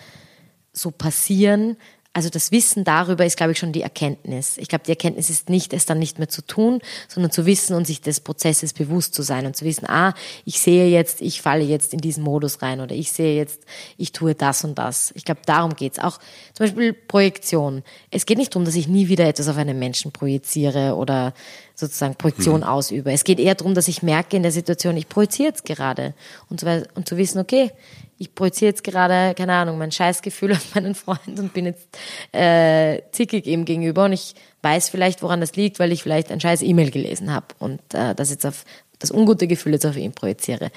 [0.73, 1.77] so passieren,
[2.19, 4.59] also das Wissen darüber ist, glaube ich, schon die Erkenntnis.
[4.59, 7.77] Ich glaube, die Erkenntnis ist nicht, es dann nicht mehr zu tun, sondern zu wissen
[7.77, 10.15] und sich des Prozesses bewusst zu sein und zu wissen, ah,
[10.45, 13.61] ich sehe jetzt, ich falle jetzt in diesen Modus rein oder ich sehe jetzt,
[13.99, 15.13] ich tue das und das.
[15.15, 16.01] Ich glaube, darum geht's.
[16.01, 16.19] Auch
[16.55, 17.85] zum Beispiel Projektion.
[18.11, 21.35] Es geht nicht darum, dass ich nie wieder etwas auf einen Menschen projiziere oder
[21.79, 22.67] sozusagen Projektion mhm.
[22.67, 23.13] ausübe.
[23.13, 26.13] Es geht eher darum, dass ich merke in der Situation, ich projiziere jetzt gerade
[26.51, 27.71] und zu, und zu wissen, okay,
[28.19, 31.87] ich projiziere jetzt gerade, keine Ahnung, mein Scheißgefühl auf meinen Freund und bin jetzt
[32.33, 36.41] äh, zickig ihm gegenüber und ich weiß vielleicht, woran das liegt, weil ich vielleicht ein
[36.41, 38.65] scheiß E-Mail gelesen habe und äh, das jetzt auf
[38.99, 40.73] das ungute Gefühl jetzt auf ihn projiziere.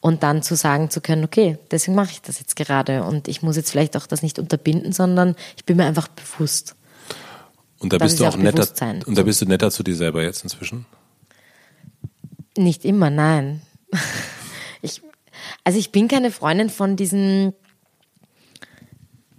[0.00, 3.40] Und dann zu sagen zu können, okay, deswegen mache ich das jetzt gerade und ich
[3.40, 6.74] muss jetzt vielleicht auch das nicht unterbinden, sondern ich bin mir einfach bewusst.
[7.82, 8.66] Und da bist du auch netter,
[9.06, 10.86] und da bist du netter zu dir selber jetzt inzwischen?
[12.56, 13.62] Nicht immer, nein.
[14.84, 15.00] Ich,
[15.62, 17.52] also ich bin keine Freundin von diesen,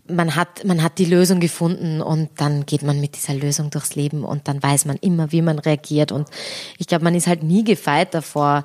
[0.08, 3.96] man hat, man hat die Lösung gefunden und dann geht man mit dieser Lösung durchs
[3.96, 6.14] Leben und dann weiß man immer, wie man reagiert.
[6.14, 6.30] Und
[6.78, 8.64] ich glaube, man ist halt nie gefeit davor,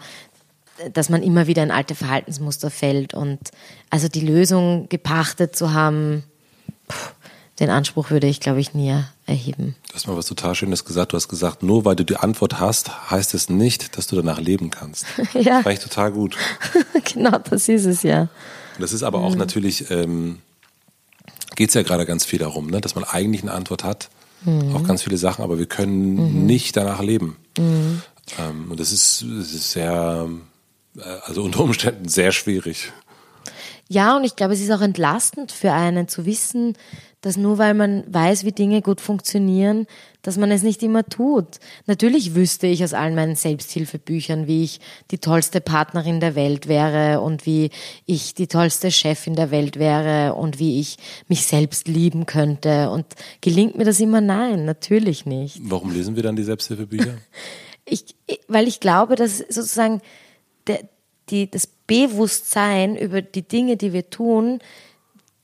[0.92, 3.12] dass man immer wieder in alte Verhaltensmuster fällt.
[3.12, 3.40] Und
[3.90, 6.22] also die Lösung gepachtet zu haben,
[7.60, 8.94] den Anspruch würde ich, glaube ich, nie
[9.26, 9.74] erheben.
[9.88, 11.12] Du hast mal was total Schönes gesagt.
[11.12, 14.40] Du hast gesagt, nur weil du die Antwort hast, heißt es nicht, dass du danach
[14.40, 15.06] leben kannst.
[15.34, 15.58] ja.
[15.58, 16.36] Das war ich total gut.
[17.12, 18.28] genau, das ist es ja.
[18.78, 19.38] Das ist aber auch mhm.
[19.38, 20.38] natürlich, ähm,
[21.56, 22.80] geht es ja gerade ganz viel darum, ne?
[22.80, 24.08] dass man eigentlich eine Antwort hat,
[24.44, 24.76] mhm.
[24.76, 26.46] auch ganz viele Sachen, aber wir können mhm.
[26.46, 27.36] nicht danach leben.
[27.58, 28.02] Mhm.
[28.38, 30.28] Ähm, und das ist, das ist sehr,
[30.96, 32.92] äh, also unter Umständen sehr schwierig.
[33.88, 36.76] Ja, und ich glaube, es ist auch entlastend für einen zu wissen,
[37.20, 39.86] dass nur weil man weiß, wie Dinge gut funktionieren,
[40.22, 41.58] dass man es nicht immer tut.
[41.86, 47.20] Natürlich wüsste ich aus allen meinen Selbsthilfebüchern, wie ich die tollste Partnerin der Welt wäre
[47.20, 47.70] und wie
[48.06, 50.96] ich die tollste Chefin der Welt wäre und wie ich
[51.28, 52.90] mich selbst lieben könnte.
[52.90, 53.06] Und
[53.40, 54.20] gelingt mir das immer?
[54.20, 55.58] Nein, natürlich nicht.
[55.62, 57.14] Warum lesen wir dann die Selbsthilfebücher?
[57.84, 58.14] ich,
[58.46, 60.02] weil ich glaube, dass sozusagen
[60.68, 60.80] der,
[61.30, 64.60] die, das Bewusstsein über die Dinge, die wir tun,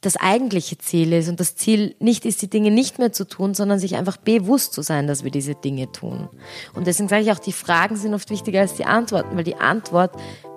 [0.04, 1.28] das eigentliche Ziel ist.
[1.28, 4.72] Und das Ziel nicht ist, die Dinge nicht mehr zu tun, sondern sich einfach bewusst
[4.72, 6.28] zu sein, dass wir diese Dinge tun.
[6.74, 9.56] Und deswegen sage ich auch, die Fragen sind oft wichtiger als die Antworten, weil die
[9.56, 10.12] Antwort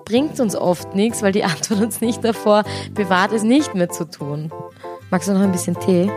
[0.05, 4.09] bringt uns oft nichts, weil die Antwort uns nicht davor bewahrt, es nicht mehr zu
[4.09, 4.51] tun.
[5.09, 6.11] Magst du noch ein bisschen Tee?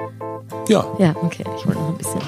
[0.69, 0.87] Ja.
[0.99, 2.21] Ja, okay, ich hole noch ein bisschen.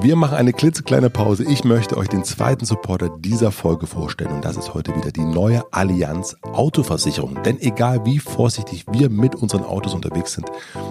[0.00, 1.42] Wir machen eine klitzekleine Pause.
[1.42, 5.24] Ich möchte euch den zweiten Supporter dieser Folge vorstellen und das ist heute wieder die
[5.24, 7.42] neue Allianz Autoversicherung.
[7.42, 10.48] Denn egal wie vorsichtig wir mit unseren Autos unterwegs sind,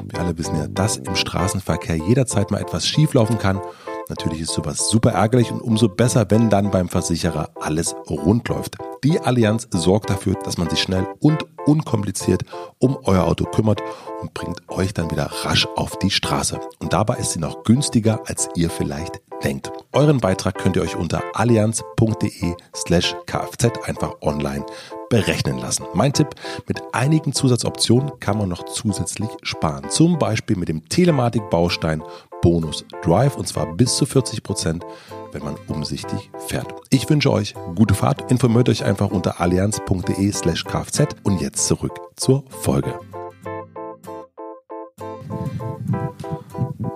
[0.10, 3.62] wir alle wissen ja, dass im Straßenverkehr jederzeit mal etwas schieflaufen kann
[4.10, 8.78] Natürlich ist sowas super ärgerlich und umso besser, wenn dann beim Versicherer alles rund läuft.
[9.04, 12.44] Die Allianz sorgt dafür, dass man sich schnell und unkompliziert
[12.80, 13.82] um euer Auto kümmert
[14.22, 16.60] und bringt euch dann wieder rasch auf die Straße.
[16.80, 19.72] Und dabei ist sie noch günstiger, als ihr vielleicht denkt.
[19.92, 24.66] Euren Beitrag könnt ihr euch unter allianz.de slash kfz einfach online
[25.10, 25.86] berechnen lassen.
[25.94, 26.30] Mein Tipp,
[26.68, 29.90] mit einigen Zusatzoptionen kann man noch zusätzlich sparen.
[29.90, 32.04] Zum Beispiel mit dem Telematik-Baustein
[32.42, 34.86] Bonus Drive und zwar bis zu 40 Prozent,
[35.32, 36.74] wenn man umsichtig fährt.
[36.90, 38.32] Ich wünsche euch gute Fahrt.
[38.32, 43.00] Informiert euch einfach unter allianz.de slash kfz und jetzt zurück zur Folge.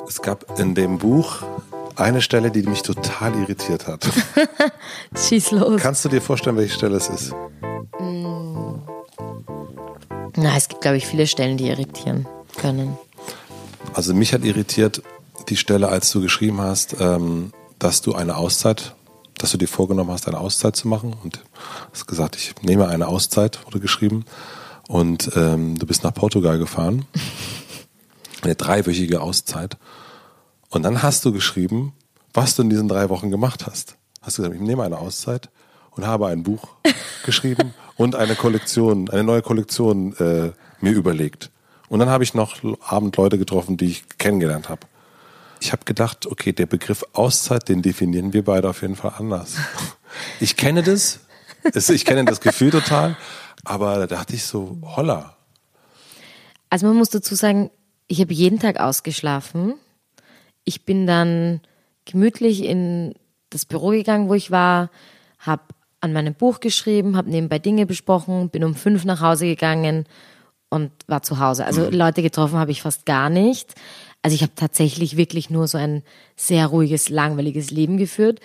[0.08, 1.42] Es gab in dem Buch
[1.98, 4.08] eine Stelle, die mich total irritiert hat.
[5.16, 5.82] Schieß los.
[5.82, 7.34] Kannst du dir vorstellen, welche Stelle es ist?
[10.38, 12.28] Na, es gibt, glaube ich, viele Stellen, die irritieren
[12.58, 12.98] können.
[13.94, 15.02] Also mich hat irritiert
[15.50, 18.96] die Stelle, als du geschrieben hast, ähm, dass du eine Auszeit,
[19.38, 21.42] dass du dir vorgenommen hast, eine Auszeit zu machen und
[21.92, 24.26] hast gesagt, ich nehme eine Auszeit, wurde geschrieben
[24.88, 27.06] und ähm, du bist nach Portugal gefahren,
[28.42, 29.78] eine dreiwöchige Auszeit
[30.72, 31.94] und dann hast du geschrieben,
[32.34, 33.98] was du in diesen drei Wochen gemacht hast.
[34.22, 35.50] Hast du gesagt, ich nehme eine Auszeit
[35.92, 36.70] und habe ein Buch
[37.26, 41.52] geschrieben und eine Kollektion, eine neue Kollektion äh, mir überlegt.
[41.90, 44.88] Und dann habe ich noch Abend Leute getroffen, die ich kennengelernt habe.
[45.60, 49.56] Ich habe gedacht, okay, der Begriff Auszeit, den definieren wir beide auf jeden Fall anders.
[50.42, 51.22] Ich kenne das,
[51.64, 53.16] ich kenne das Gefühl total,
[53.64, 55.38] aber da dachte ich so, holla.
[56.70, 57.72] Also man muss dazu sagen,
[58.08, 59.76] ich habe jeden Tag ausgeschlafen.
[60.64, 61.62] Ich bin dann
[62.06, 63.14] gemütlich in
[63.50, 64.90] das Büro gegangen, wo ich war,
[65.40, 65.64] habe
[66.00, 70.06] an meinem Buch geschrieben, habe nebenbei Dinge besprochen, bin um fünf nach Hause gegangen
[70.70, 71.66] und war zu Hause.
[71.66, 71.94] Also mhm.
[71.94, 73.76] Leute getroffen habe ich fast gar nicht.
[74.24, 76.04] Also ich habe tatsächlich wirklich nur so ein
[76.36, 78.40] sehr ruhiges, langweiliges Leben geführt.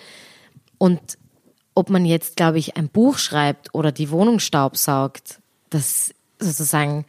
[0.77, 1.17] Und
[1.73, 5.39] ob man jetzt, glaube ich, ein Buch schreibt oder die Wohnung staubsaugt,
[5.69, 7.05] das sozusagen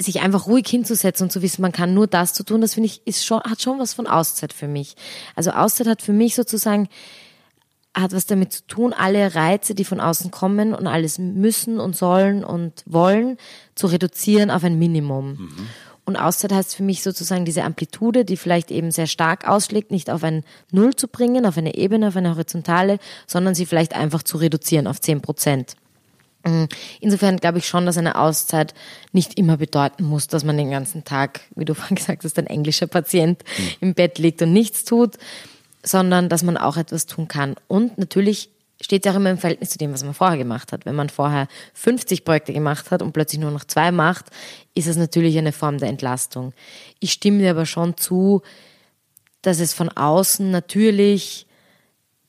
[0.00, 2.86] sich einfach ruhig hinzusetzen und zu wissen, man kann nur das zu tun, das finde
[2.86, 4.96] ich, ist schon, hat schon was von Auszeit für mich.
[5.36, 6.88] Also Auszeit hat für mich sozusagen
[7.92, 11.96] hat was damit zu tun, alle Reize, die von außen kommen und alles müssen und
[11.96, 13.36] sollen und wollen,
[13.74, 15.30] zu reduzieren auf ein Minimum.
[15.30, 15.66] Mhm.
[16.04, 20.10] Und Auszeit heißt für mich sozusagen diese Amplitude, die vielleicht eben sehr stark ausschlägt, nicht
[20.10, 24.22] auf ein Null zu bringen, auf eine Ebene, auf eine horizontale, sondern sie vielleicht einfach
[24.22, 25.76] zu reduzieren auf zehn Prozent.
[26.44, 26.68] Mhm.
[27.00, 28.74] Insofern glaube ich schon, dass eine Auszeit
[29.12, 32.46] nicht immer bedeuten muss, dass man den ganzen Tag, wie du vorhin gesagt hast, ein
[32.46, 33.68] englischer Patient mhm.
[33.80, 35.16] im Bett liegt und nichts tut,
[35.82, 37.56] sondern dass man auch etwas tun kann.
[37.68, 40.86] Und natürlich steht ja auch immer im Verhältnis zu dem, was man vorher gemacht hat.
[40.86, 44.26] Wenn man vorher 50 Projekte gemacht hat und plötzlich nur noch zwei macht,
[44.74, 46.54] ist es natürlich eine Form der Entlastung.
[46.98, 48.42] Ich stimme dir aber schon zu,
[49.42, 51.46] dass es von außen natürlich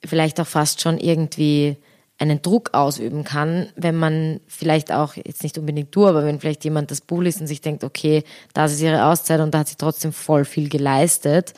[0.04, 1.76] vielleicht auch fast schon irgendwie
[2.22, 6.64] einen Druck ausüben kann, wenn man vielleicht auch, jetzt nicht unbedingt du, aber wenn vielleicht
[6.64, 8.22] jemand das Buch liest und sich denkt, okay,
[8.54, 11.52] das ist ihre Auszeit und da hat sie trotzdem voll viel geleistet,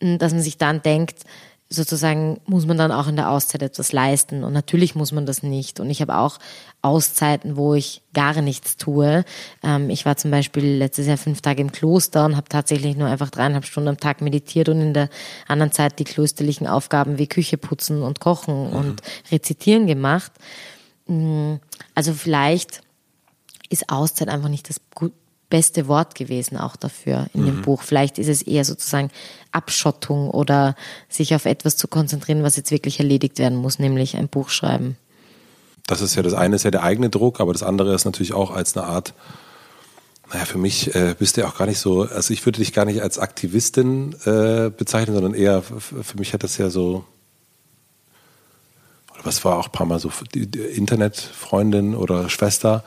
[0.00, 1.24] dass man sich dann denkt,
[1.72, 4.44] sozusagen muss man dann auch in der Auszeit etwas leisten.
[4.44, 5.80] Und natürlich muss man das nicht.
[5.80, 6.38] Und ich habe auch
[6.82, 9.24] Auszeiten, wo ich gar nichts tue.
[9.62, 13.08] Ähm, ich war zum Beispiel letztes Jahr fünf Tage im Kloster und habe tatsächlich nur
[13.08, 15.08] einfach dreieinhalb Stunden am Tag meditiert und in der
[15.48, 18.76] anderen Zeit die klösterlichen Aufgaben wie Küche putzen und kochen mhm.
[18.76, 20.32] und rezitieren gemacht.
[21.06, 21.54] Mm,
[21.94, 22.82] also vielleicht
[23.70, 24.80] ist Auszeit einfach nicht das
[25.52, 27.46] beste Wort gewesen auch dafür in mhm.
[27.46, 27.82] dem Buch.
[27.82, 29.10] Vielleicht ist es eher sozusagen
[29.52, 30.74] Abschottung oder
[31.10, 34.96] sich auf etwas zu konzentrieren, was jetzt wirklich erledigt werden muss, nämlich ein Buch schreiben.
[35.86, 38.32] Das ist ja das eine ist ja der eigene Druck, aber das andere ist natürlich
[38.32, 39.12] auch als eine Art
[40.32, 42.72] naja, für mich äh, bist du ja auch gar nicht so, also ich würde dich
[42.72, 47.04] gar nicht als Aktivistin äh, bezeichnen, sondern eher, für mich hat das ja so,
[49.12, 52.82] oder was war auch ein paar Mal so, Internetfreundin oder Schwester,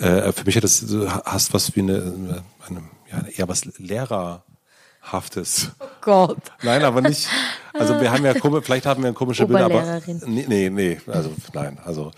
[0.00, 5.72] äh, für mich hat das, du hast was wie eine, eine ja, eher was Lehrerhaftes.
[5.78, 6.38] Oh Gott.
[6.62, 7.28] Nein, aber nicht.
[7.74, 11.32] Also wir haben ja vielleicht haben wir ein komische Bilder, aber nee, nee, nee, also
[11.52, 12.10] nein, also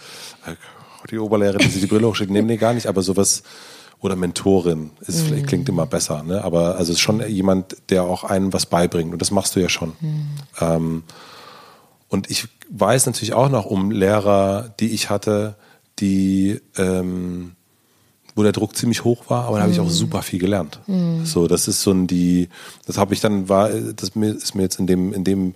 [0.46, 0.54] äh,
[1.10, 3.42] die Oberlehrerin, die sich die Brille hochschickt, nehmen nee, gar nicht, aber sowas
[4.00, 5.46] oder Mentorin ist mhm.
[5.46, 6.42] klingt immer besser, ne?
[6.42, 9.68] Aber also ist schon jemand, der auch einem was beibringt und das machst du ja
[9.68, 9.92] schon.
[10.00, 10.28] Mhm.
[10.60, 11.02] Ähm,
[12.08, 15.56] und ich weiß natürlich auch noch um Lehrer, die ich hatte,
[15.98, 17.54] die ähm,
[18.34, 19.90] wo der Druck ziemlich hoch war, aber da habe ich auch mhm.
[19.90, 20.80] super viel gelernt.
[20.86, 21.24] Mhm.
[21.26, 22.48] So, das ist so ein die,
[22.86, 25.54] das habe ich dann war, das ist mir jetzt in dem in dem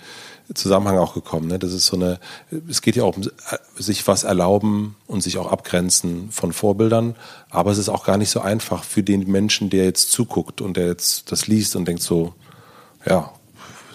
[0.55, 1.49] Zusammenhang auch gekommen.
[1.49, 1.59] Ne?
[1.59, 2.21] Das ist so eine,
[2.69, 3.25] es geht ja auch um
[3.77, 7.17] sich was erlauben und sich auch abgrenzen von Vorbildern,
[7.51, 10.77] aber es ist auch gar nicht so einfach für den Menschen, der jetzt zuguckt und
[10.77, 12.35] der jetzt das liest und denkt so,
[13.05, 13.33] ja,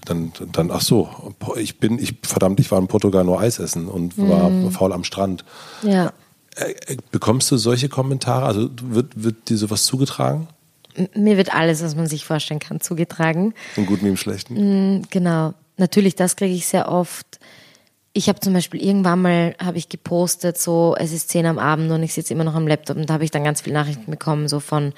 [0.05, 1.09] dann, dann, ach so,
[1.55, 4.71] ich bin, ich, verdammt, ich war in Portugal nur Eis essen und war mhm.
[4.71, 5.45] faul am Strand.
[5.83, 6.11] Ja.
[6.55, 8.45] Äh, äh, bekommst du solche Kommentare?
[8.45, 10.47] Also wird, wird dir sowas zugetragen?
[11.15, 13.53] Mir wird alles, was man sich vorstellen kann, zugetragen.
[13.77, 14.99] Im Guten wie im Schlechten?
[14.99, 15.53] Mm, genau.
[15.77, 17.39] Natürlich, das kriege ich sehr oft.
[18.13, 21.89] Ich habe zum Beispiel irgendwann mal habe ich gepostet, so es ist zehn am Abend
[21.91, 24.11] und ich sitze immer noch am Laptop und da habe ich dann ganz viele Nachrichten
[24.11, 24.93] bekommen, so von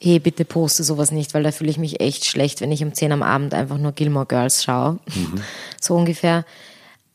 [0.00, 2.92] hey, bitte poste sowas nicht, weil da fühle ich mich echt schlecht, wenn ich um
[2.92, 4.98] 10 am Abend einfach nur Gilmore Girls schaue.
[5.14, 5.40] Mhm.
[5.80, 6.44] So ungefähr.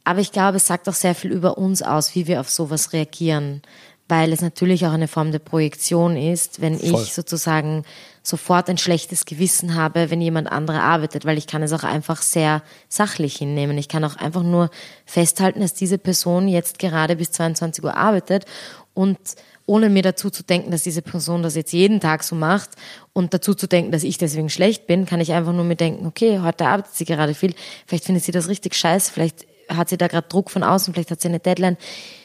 [0.03, 2.93] Aber ich glaube, es sagt auch sehr viel über uns aus, wie wir auf sowas
[2.93, 3.61] reagieren,
[4.07, 7.01] weil es natürlich auch eine Form der Projektion ist, wenn Voll.
[7.01, 7.83] ich sozusagen
[8.23, 12.21] sofort ein schlechtes Gewissen habe, wenn jemand anderer arbeitet, weil ich kann es auch einfach
[12.21, 13.77] sehr sachlich hinnehmen.
[13.77, 14.69] Ich kann auch einfach nur
[15.05, 18.45] festhalten, dass diese Person jetzt gerade bis 22 Uhr arbeitet
[18.93, 19.17] und
[19.65, 22.71] ohne mir dazu zu denken, dass diese Person das jetzt jeden Tag so macht
[23.13, 26.05] und dazu zu denken, dass ich deswegen schlecht bin, kann ich einfach nur mir denken,
[26.05, 27.53] okay, heute arbeitet sie gerade viel,
[27.87, 31.11] vielleicht findet sie das richtig scheiße, vielleicht hat sie da gerade Druck von außen, vielleicht
[31.11, 31.77] hat sie eine Deadline,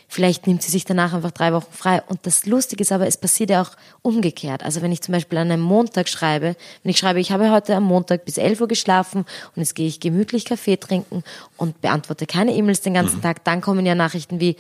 [0.09, 2.03] vielleicht nimmt sie sich danach einfach drei Wochen frei.
[2.09, 3.71] Und das Lustige ist aber, es passiert ja auch
[4.03, 4.63] umgekehrt.
[4.63, 7.75] Also wenn ich zum Beispiel an einem Montag schreibe, wenn ich schreibe, ich habe heute
[7.75, 9.21] am Montag bis 11 Uhr geschlafen
[9.55, 11.25] und jetzt gehe ich gemütlich Kaffee trinken
[11.57, 13.23] und beantworte keine E-Mails den ganzen mhm.
[13.23, 14.57] Tag, dann kommen ja Nachrichten wie,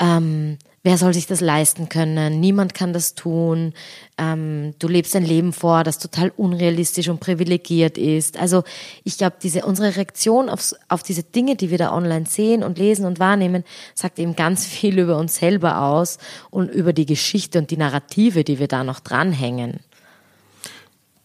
[0.00, 2.40] ähm, wer soll sich das leisten können?
[2.40, 3.74] Niemand kann das tun.
[4.16, 8.38] Ähm, du lebst ein Leben vor, das total unrealistisch und privilegiert ist.
[8.38, 8.64] Also
[9.04, 12.78] ich glaube, diese unsere Reaktion auf, auf diese Dinge, die wir da online sehen und
[12.78, 13.64] lesen und wahrnehmen,
[13.94, 16.18] sagt eben ganz viel über uns selber aus
[16.50, 19.80] und über die Geschichte und die Narrative, die wir da noch dranhängen.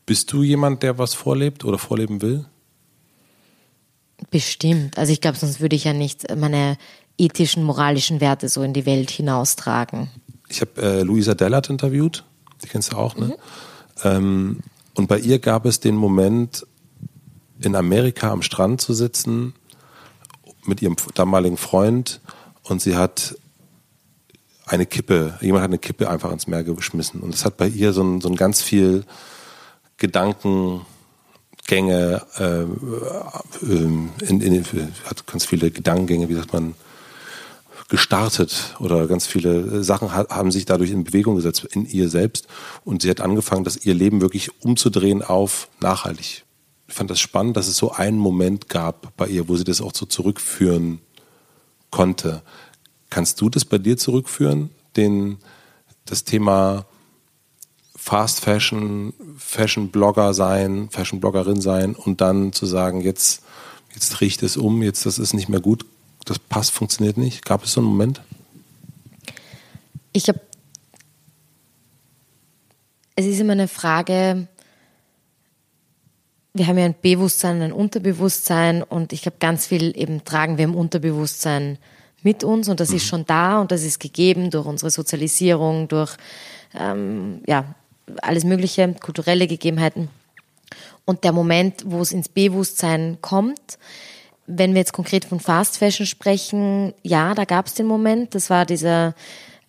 [0.06, 2.46] Bist du jemand, der was vorlebt oder vorleben will?
[4.30, 4.98] Bestimmt.
[4.98, 6.78] Also ich glaube, sonst würde ich ja nicht meine
[7.18, 10.10] ethischen, moralischen Werte so in die Welt hinaustragen.
[10.50, 12.24] Ich habe äh, Luisa Dellert interviewt,
[12.64, 13.28] die kennst du auch, ne?
[13.28, 13.34] Mhm.
[14.04, 14.60] Ähm,
[14.96, 16.66] und bei ihr gab es den Moment,
[17.62, 19.54] in Amerika am Strand zu sitzen
[20.66, 22.22] mit ihrem damaligen Freund
[22.64, 23.36] und sie hat
[24.66, 27.22] eine Kippe, jemand hat eine Kippe einfach ins Meer geschmissen.
[27.22, 29.04] Und das hat bei ihr so ein, so ein ganz viel
[29.98, 30.86] Gedankengänge,
[32.38, 32.64] äh,
[33.62, 34.66] in, in, in,
[35.06, 36.74] hat ganz viele Gedankengänge, wie sagt man,
[37.88, 42.48] gestartet oder ganz viele Sachen haben sich dadurch in Bewegung gesetzt in ihr selbst
[42.84, 46.44] und sie hat angefangen, das ihr Leben wirklich umzudrehen auf nachhaltig.
[46.88, 49.82] Ich fand das spannend, dass es so einen Moment gab bei ihr, wo sie das
[49.82, 51.00] auch so zurückführen
[51.92, 52.42] konnte.
[53.10, 55.38] Kannst du das bei dir zurückführen, den,
[56.06, 56.86] das Thema
[57.96, 63.44] Fast Fashion, Fashion Blogger sein, Fashion Bloggerin sein und dann zu sagen, jetzt,
[63.94, 65.86] jetzt drehe ich um, jetzt das ist nicht mehr gut
[66.26, 67.46] das passt, funktioniert nicht?
[67.46, 68.22] Gab es so einen Moment?
[70.12, 70.40] Ich habe,
[73.16, 74.48] es ist immer eine Frage,
[76.54, 80.64] wir haben ja ein Bewusstsein, ein Unterbewusstsein und ich glaube, ganz viel eben tragen wir
[80.64, 81.78] im Unterbewusstsein
[82.24, 82.96] mit uns und das mhm.
[82.96, 86.16] ist schon da und das ist gegeben durch unsere Sozialisierung, durch
[86.74, 87.76] ähm, ja,
[88.22, 90.10] alles mögliche, kulturelle Gegebenheiten.
[91.06, 93.78] Und der Moment, wo es ins Bewusstsein kommt,
[94.48, 98.36] wenn wir jetzt konkret von Fast Fashion sprechen, ja, da gab es den Moment.
[98.36, 99.16] Das war dieser,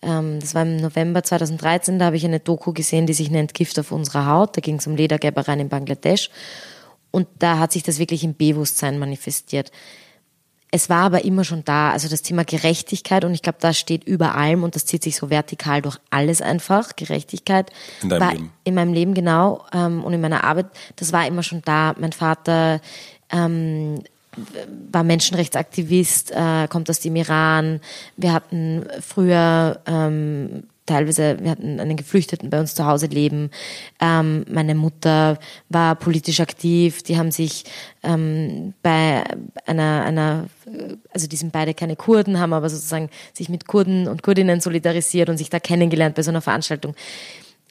[0.01, 3.53] ähm, das war im November 2013, da habe ich eine Doku gesehen, die sich nennt
[3.53, 4.55] Gift auf unserer Haut.
[4.55, 6.29] Da ging es um Ledergerbereien in Bangladesch.
[7.11, 9.71] Und da hat sich das wirklich im Bewusstsein manifestiert.
[10.69, 14.03] Es war aber immer schon da, also das Thema Gerechtigkeit und ich glaube, das steht
[14.03, 16.97] über allem und das zieht sich so vertikal durch alles einfach.
[16.97, 17.71] Gerechtigkeit
[18.03, 18.51] in deinem war Leben.
[18.65, 20.65] in meinem Leben genau ähm, und in meiner Arbeit,
[20.97, 21.95] das war immer schon da.
[21.97, 22.81] Mein Vater
[23.31, 24.03] ähm,
[24.91, 27.79] war Menschenrechtsaktivist, äh, kommt aus dem Iran.
[28.15, 33.51] Wir hatten früher ähm, teilweise, wir hatten einen Geflüchteten bei uns zu Hause leben.
[33.99, 35.37] Ähm, meine Mutter
[35.69, 37.03] war politisch aktiv.
[37.03, 37.65] Die haben sich
[38.03, 39.23] ähm, bei
[39.65, 40.45] einer, einer,
[41.13, 45.29] also die sind beide keine Kurden, haben aber sozusagen sich mit Kurden und Kurdinnen solidarisiert
[45.29, 46.95] und sich da kennengelernt bei so einer Veranstaltung.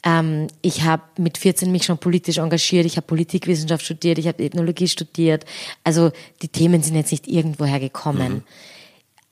[0.07, 4.43] Ähm, ich habe mit 14 mich schon politisch engagiert, ich habe Politikwissenschaft studiert, ich habe
[4.43, 5.45] Ethnologie studiert.
[5.83, 8.35] Also die Themen sind jetzt nicht irgendwoher gekommen.
[8.35, 8.43] Mhm.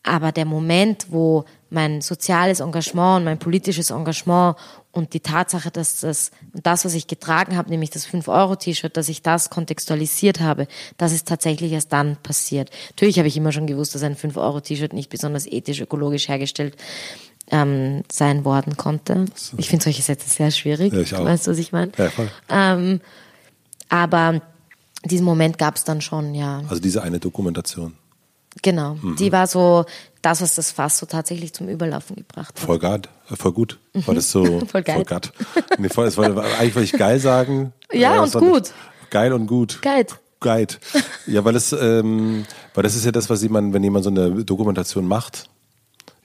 [0.02, 4.56] Aber der Moment, wo mein soziales Engagement und mein politisches Engagement
[4.90, 9.22] und die Tatsache, dass das, das, was ich getragen habe, nämlich das 5-Euro-T-Shirt, dass ich
[9.22, 10.66] das kontextualisiert habe,
[10.98, 12.70] das ist tatsächlich erst dann passiert.
[12.90, 16.76] Natürlich habe ich immer schon gewusst, dass ein 5-Euro-T-Shirt nicht besonders ethisch, ökologisch hergestellt
[17.50, 19.26] ähm, sein worden konnte.
[19.56, 20.92] Ich finde solche Sätze sehr schwierig.
[20.92, 21.24] Ja, ich auch.
[21.24, 21.92] Weißt du, was ich meine?
[21.96, 22.30] Ja, voll.
[22.48, 23.00] Ähm,
[23.88, 24.40] aber
[25.04, 26.62] diesen Moment gab es dann schon, ja.
[26.68, 27.94] Also diese eine Dokumentation.
[28.62, 28.94] Genau.
[28.94, 29.16] Mhm.
[29.16, 29.84] Die war so
[30.22, 32.58] das, was das Fass so tatsächlich zum Überlaufen gebracht hat.
[32.58, 33.08] Voll gut.
[33.30, 33.78] Äh, voll gut.
[33.92, 35.04] War das so voll geil.
[35.06, 35.20] Voll
[35.78, 36.26] Nee, voll, das war,
[36.58, 37.72] eigentlich wollte ich geil sagen.
[37.92, 38.72] Ja, und gut.
[39.10, 39.80] Geil und gut.
[39.80, 40.06] Geil.
[40.40, 40.74] Guide.
[41.26, 44.44] Ja, weil es, ähm, weil das ist ja das, was jemand, wenn jemand so eine
[44.44, 45.48] Dokumentation macht,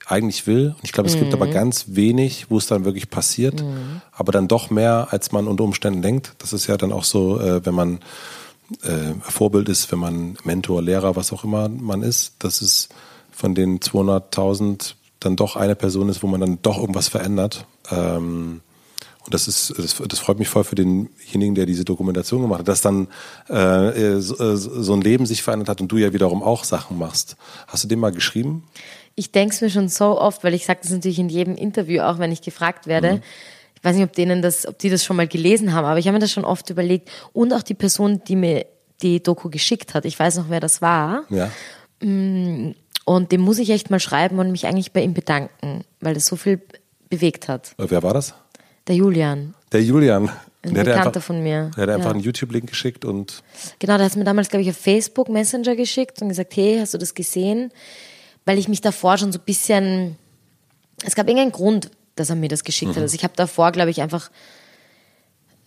[0.09, 0.69] eigentlich will.
[0.69, 1.21] Und ich glaube, es mhm.
[1.21, 1.51] gibt aber mhm.
[1.51, 4.01] ganz wenig, wo es dann wirklich passiert, mhm.
[4.11, 6.33] aber dann doch mehr, als man unter Umständen denkt.
[6.39, 7.99] Das ist ja dann auch so, äh, wenn man
[8.83, 12.89] äh, Vorbild ist, wenn man Mentor, Lehrer, was auch immer man ist, dass es
[13.31, 17.65] von den 200.000 dann doch eine Person ist, wo man dann doch irgendwas verändert.
[17.91, 18.61] Ähm,
[19.25, 22.67] und das ist, das, das, freut mich voll für denjenigen, der diese Dokumentation gemacht hat,
[22.67, 23.09] dass dann
[23.47, 26.97] äh, so, äh, so, ein Leben sich verändert hat und du ja wiederum auch Sachen
[26.97, 27.35] machst.
[27.67, 28.63] Hast du dem mal geschrieben?
[29.19, 32.01] Ich denke es mir schon so oft, weil ich sage das natürlich in jedem Interview,
[32.03, 33.15] auch wenn ich gefragt werde.
[33.15, 33.21] Mhm.
[33.75, 36.07] Ich weiß nicht, ob denen das, ob die das schon mal gelesen haben, aber ich
[36.07, 37.09] habe mir das schon oft überlegt.
[37.33, 38.65] Und auch die Person, die mir
[39.01, 40.05] die Doku geschickt hat.
[40.05, 41.23] Ich weiß noch, wer das war.
[41.29, 41.51] Ja.
[42.01, 46.13] Mm, und dem muss ich echt mal schreiben und mich eigentlich bei ihm bedanken, weil
[46.13, 46.61] das so viel
[47.09, 47.73] bewegt hat.
[47.77, 48.33] Äh, wer war das?
[48.87, 49.53] Der Julian.
[49.73, 50.29] Der Julian.
[50.61, 51.71] Ein der Bekannter einfach, von mir.
[51.75, 52.11] Der hat einfach ja.
[52.11, 53.43] einen YouTube-Link geschickt und.
[53.79, 56.93] Genau, der hat mir damals, glaube ich, auf Facebook Messenger geschickt und gesagt, hey, hast
[56.93, 57.71] du das gesehen?
[58.45, 60.17] Weil ich mich davor schon so ein bisschen.
[61.03, 62.95] Es gab irgendeinen Grund, dass er mir das geschickt mhm.
[62.95, 63.03] hat.
[63.03, 64.29] Also ich habe davor, glaube ich, einfach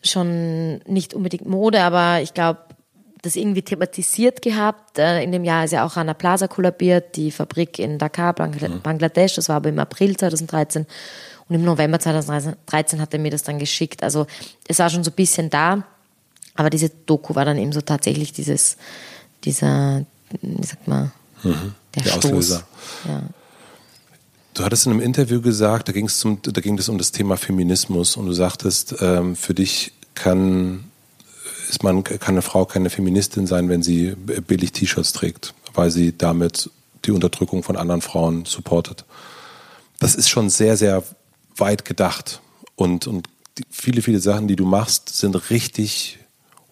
[0.04, 2.60] schon nicht unbedingt Mode, aber ich glaube,
[3.22, 4.98] das irgendwie thematisiert gehabt.
[4.98, 8.82] Äh, in dem Jahr ist ja auch Rana Plaza kollabiert, die Fabrik in Dhaka, mhm.
[8.82, 9.36] Bangladesch.
[9.36, 10.86] Das war aber im April 2013.
[11.48, 14.02] Und im November 2013 hat er mir das dann geschickt.
[14.02, 14.26] Also
[14.66, 15.84] es war schon so ein bisschen da.
[16.54, 18.76] Aber diese Doku war dann eben so tatsächlich dieses,
[19.44, 20.04] dieser,
[20.40, 21.12] wie sagt man,
[21.42, 21.74] mhm.
[21.94, 22.16] der, der.
[22.16, 22.64] Auslöser.
[23.06, 23.22] Ja.
[24.54, 27.10] Du hattest in einem Interview gesagt, da ging es zum, da ging es um das
[27.10, 30.84] Thema Feminismus und du sagtest, ähm, für dich kann
[31.70, 34.14] ist man kann eine Frau keine Feministin sein, wenn sie
[34.46, 36.68] billig T-Shirts trägt, weil sie damit
[37.06, 39.06] die Unterdrückung von anderen Frauen supportet.
[39.98, 41.02] Das ist schon sehr sehr
[41.56, 42.42] weit gedacht
[42.76, 43.28] und und
[43.70, 46.18] viele viele Sachen, die du machst, sind richtig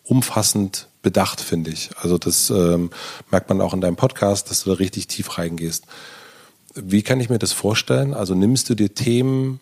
[0.05, 1.91] umfassend bedacht, finde ich.
[2.01, 2.91] Also das ähm,
[3.31, 5.85] merkt man auch in deinem Podcast, dass du da richtig tief reingehst.
[6.75, 8.15] Wie kann ich mir das vorstellen?
[8.15, 9.61] Also nimmst du dir Themen,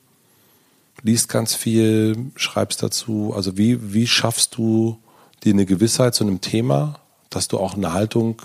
[1.03, 3.33] liest ganz viel, schreibst dazu.
[3.35, 4.99] Also wie, wie schaffst du
[5.45, 8.43] dir eine Gewissheit zu einem Thema, dass du auch eine Haltung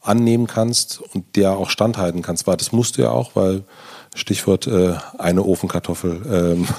[0.00, 2.46] annehmen kannst und der auch standhalten kannst?
[2.46, 3.64] Weil das musst du ja auch, weil
[4.14, 6.22] Stichwort äh, eine Ofenkartoffel.
[6.30, 6.68] Ähm,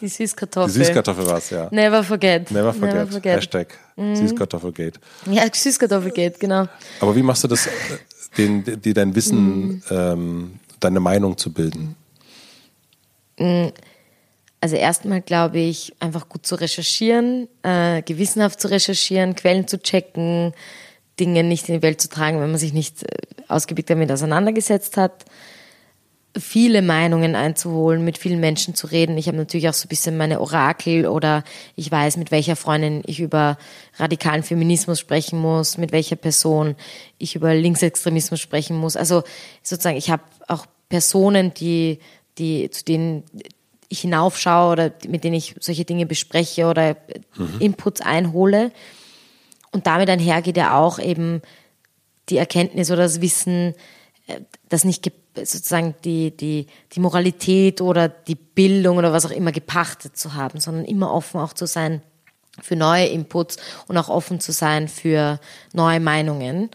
[0.00, 0.72] Die Süßkartoffel.
[0.72, 1.68] Die Süßkartoffel war es, ja.
[1.70, 2.50] Never forget.
[2.50, 2.94] Never forget.
[2.94, 3.36] Never forget.
[3.36, 4.16] Hashtag mhm.
[4.16, 5.00] Süßkartoffelgate.
[5.30, 6.66] Ja, Süßkartoffelgate, genau.
[7.00, 7.68] Aber wie machst du das,
[8.36, 9.82] den, dir dein Wissen, mhm.
[9.90, 11.96] ähm, deine Meinung zu bilden?
[13.38, 13.72] Mhm.
[14.60, 20.52] Also erstmal glaube ich, einfach gut zu recherchieren, äh, gewissenhaft zu recherchieren, Quellen zu checken,
[21.18, 23.06] Dinge nicht in die Welt zu tragen, wenn man sich nicht äh,
[23.48, 25.24] ausgiebig damit auseinandergesetzt hat
[26.38, 29.18] viele Meinungen einzuholen, mit vielen Menschen zu reden.
[29.18, 31.42] Ich habe natürlich auch so ein bisschen meine Orakel oder
[31.74, 33.58] ich weiß, mit welcher Freundin ich über
[33.96, 36.76] radikalen Feminismus sprechen muss, mit welcher Person
[37.18, 38.96] ich über Linksextremismus sprechen muss.
[38.96, 39.24] Also
[39.62, 41.98] sozusagen, ich habe auch Personen, die,
[42.38, 43.24] die, zu denen
[43.88, 46.96] ich hinaufschaue oder mit denen ich solche Dinge bespreche oder
[47.36, 47.56] mhm.
[47.58, 48.70] Inputs einhole.
[49.72, 51.42] Und damit einhergeht ja auch eben
[52.28, 53.74] die Erkenntnis oder das Wissen,
[54.30, 59.52] äh, dass nicht sozusagen die, die, die Moralität oder die Bildung oder was auch immer
[59.52, 62.02] gepachtet zu haben, sondern immer offen auch zu sein
[62.60, 63.56] für neue Inputs
[63.86, 65.40] und auch offen zu sein für
[65.72, 66.70] neue Meinungen.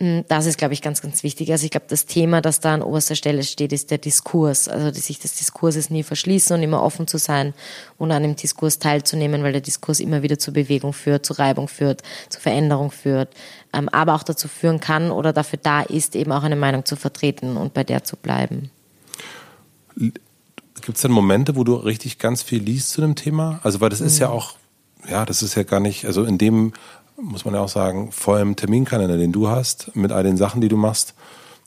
[0.00, 1.50] Mm, das ist, glaube ich, ganz, ganz wichtig.
[1.50, 4.68] Also ich glaube, das Thema, das da an oberster Stelle steht, ist der Diskurs.
[4.68, 7.52] Also sich des Diskurses nie verschließen und immer offen zu sein
[7.96, 11.66] und an dem Diskurs teilzunehmen, weil der Diskurs immer wieder zur Bewegung führt, zu Reibung
[11.66, 13.34] führt, zu Veränderung führt,
[13.72, 16.94] ähm, aber auch dazu führen kann oder dafür da ist, eben auch eine Meinung zu
[16.94, 18.70] vertreten und bei der zu bleiben.
[19.96, 23.58] Gibt es denn Momente, wo du richtig ganz viel liest zu dem Thema?
[23.64, 24.34] Also weil das ist ja mhm.
[24.34, 24.54] auch,
[25.10, 26.72] ja, das ist ja gar nicht, also in dem
[27.20, 30.60] muss man ja auch sagen, vor allem Terminkalender, den du hast, mit all den Sachen,
[30.60, 31.14] die du machst,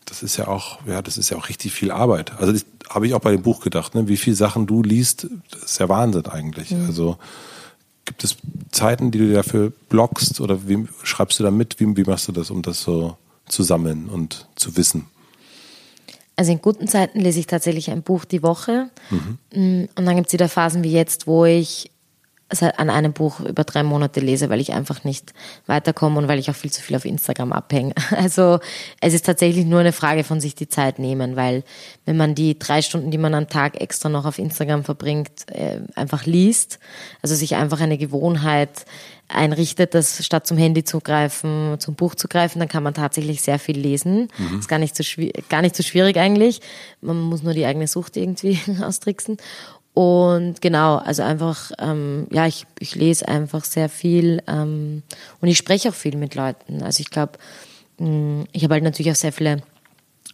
[0.06, 2.34] das ist ja auch, ja, das ist ja auch richtig viel Arbeit.
[2.40, 4.08] Also das habe ich auch bei dem Buch gedacht, ne?
[4.08, 6.72] wie viele Sachen du liest, das ist ja Wahnsinn eigentlich.
[6.72, 6.86] Mhm.
[6.86, 7.18] Also
[8.06, 8.38] gibt es
[8.72, 11.80] Zeiten, die du dafür blockst oder wie schreibst du da mit?
[11.80, 15.08] Wie, wie machst du das, um das so zu sammeln und zu wissen?
[16.36, 18.90] Also in guten Zeiten lese ich tatsächlich ein Buch die Woche.
[19.12, 19.38] Mhm.
[19.54, 21.92] Mm, und dann gibt es wieder Phasen wie jetzt, wo ich
[22.60, 25.34] an einem Buch über drei Monate lese, weil ich einfach nicht
[25.66, 27.94] weiterkomme und weil ich auch viel zu viel auf Instagram abhänge.
[28.22, 28.60] Also
[29.00, 31.64] es ist tatsächlich nur eine Frage von sich die Zeit nehmen, weil
[32.06, 35.80] wenn man die drei Stunden, die man am Tag extra noch auf Instagram verbringt, äh,
[35.96, 36.80] einfach liest,
[37.22, 38.86] also sich einfach eine Gewohnheit
[39.34, 43.42] einrichtet, dass statt zum Handy zu greifen, zum Buch zu greifen, dann kann man tatsächlich
[43.42, 44.28] sehr viel lesen.
[44.38, 44.60] Mhm.
[44.60, 45.04] Ist gar nicht so
[45.50, 46.62] gar nicht so schwierig eigentlich.
[47.02, 49.38] Man muss nur die eigene Sucht irgendwie austricksen.
[49.94, 55.04] Und genau, also einfach, ähm, ja, ich, ich lese einfach sehr viel ähm,
[55.42, 56.82] und ich spreche auch viel mit Leuten.
[56.82, 57.34] Also ich glaube,
[57.98, 59.62] ich habe halt natürlich auch sehr viele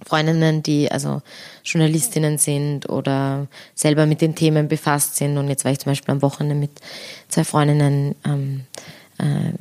[0.06, 1.22] Freundinnen, die also
[1.64, 5.38] Journalistinnen sind oder selber mit den Themen befasst sind.
[5.38, 6.80] Und jetzt war ich zum Beispiel am Wochenende mit
[7.30, 8.62] zwei Freundinnen ähm,
[9.18, 9.52] äh,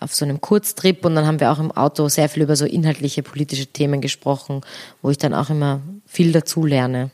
[0.00, 2.64] auf so einem Kurztrip und dann haben wir auch im Auto sehr viel über so
[2.64, 4.60] inhaltliche politische Themen gesprochen,
[5.02, 7.10] wo ich dann auch immer viel dazu lerne.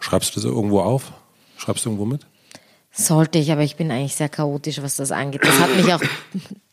[0.00, 1.12] Schreibst du das irgendwo auf?
[1.56, 2.26] Schreibst du irgendwo mit?
[2.92, 5.44] Sollte ich, aber ich bin eigentlich sehr chaotisch, was das angeht.
[5.44, 6.00] Das hat mich auch,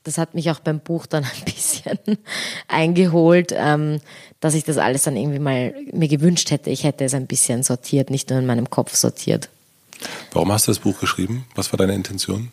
[0.04, 2.00] das hat mich auch beim Buch dann ein bisschen
[2.68, 4.00] eingeholt, ähm,
[4.40, 6.70] dass ich das alles dann irgendwie mal mir gewünscht hätte.
[6.70, 9.50] Ich hätte es ein bisschen sortiert, nicht nur in meinem Kopf sortiert.
[10.32, 11.46] Warum hast du das Buch geschrieben?
[11.56, 12.52] Was war deine Intention?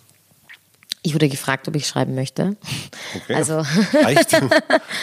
[1.02, 2.56] Ich wurde gefragt, ob ich schreiben möchte.
[3.16, 3.34] Okay.
[3.34, 4.30] Also reicht.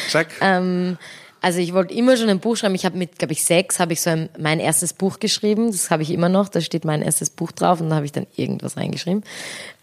[0.10, 0.28] Check.
[0.40, 0.98] ähm,
[1.42, 2.76] also ich wollte immer schon ein Buch schreiben.
[2.76, 5.72] Ich habe mit, glaube ich, sechs habe ich so ein, mein erstes Buch geschrieben.
[5.72, 6.50] Das habe ich immer noch.
[6.50, 9.24] Da steht mein erstes Buch drauf und da habe ich dann irgendwas reingeschrieben.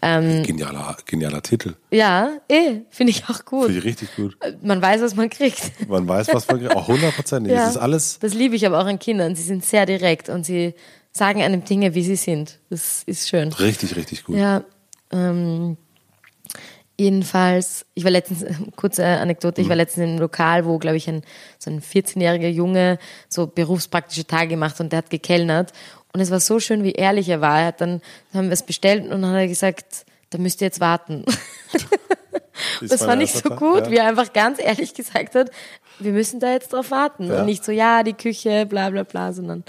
[0.01, 1.75] Ähm, genialer, genialer Titel.
[1.91, 3.65] Ja, eh, finde ich auch gut.
[3.65, 4.37] Finde ich richtig gut.
[4.61, 5.71] Man weiß, was man kriegt.
[5.87, 6.75] Man weiß, was man kriegt.
[6.75, 7.47] Auch hundertprozentig.
[7.57, 8.19] Ja, das ist alles.
[8.19, 9.35] Das liebe ich aber auch an Kindern.
[9.35, 10.75] Sie sind sehr direkt und sie
[11.11, 12.59] sagen einem Dinge, wie sie sind.
[12.69, 13.51] Das ist schön.
[13.53, 14.35] Richtig, richtig gut.
[14.35, 14.63] Ja.
[15.11, 15.77] Ähm,
[16.99, 18.45] Jedenfalls, ich war letztens,
[18.75, 19.81] kurze Anekdote, ich war mhm.
[19.81, 21.21] letztens im Lokal, wo, glaube ich, ein,
[21.59, 22.97] so ein 14-jähriger Junge
[23.29, 25.73] so berufspraktische Tage gemacht und der hat gekellnert.
[26.13, 27.59] Und es war so schön, wie ehrlich er war.
[27.59, 30.61] Er hat dann, dann haben wir es bestellt und dann hat er gesagt, da müsst
[30.61, 31.23] ihr jetzt warten.
[32.81, 33.91] das fand ich so gut, ja.
[33.91, 35.51] wie er einfach ganz ehrlich gesagt hat,
[35.99, 37.27] wir müssen da jetzt drauf warten.
[37.27, 37.39] Ja.
[37.39, 39.63] Und nicht so, ja, die Küche, bla bla bla, sondern,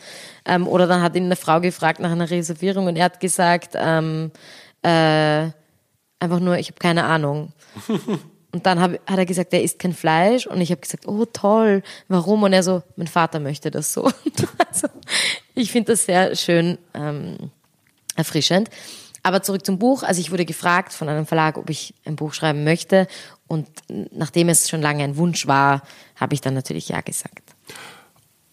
[0.47, 3.73] ähm, oder dann hat ihn eine Frau gefragt nach einer Reservierung und er hat gesagt,
[3.75, 4.31] ähm,
[4.83, 5.49] äh,
[6.21, 7.53] Einfach nur, ich habe keine Ahnung.
[8.51, 10.47] Und dann hab, hat er gesagt, er isst kein Fleisch.
[10.47, 12.43] Und ich habe gesagt, oh toll, warum?
[12.43, 14.05] Und er so, mein Vater möchte das so.
[14.69, 14.89] also,
[15.55, 17.51] ich finde das sehr schön ähm,
[18.17, 18.71] erfrischend.
[19.23, 20.03] Aber zurück zum Buch.
[20.03, 23.07] Also ich wurde gefragt von einem Verlag, ob ich ein Buch schreiben möchte.
[23.47, 25.83] Und nachdem es schon lange ein Wunsch war,
[26.17, 27.55] habe ich dann natürlich ja gesagt.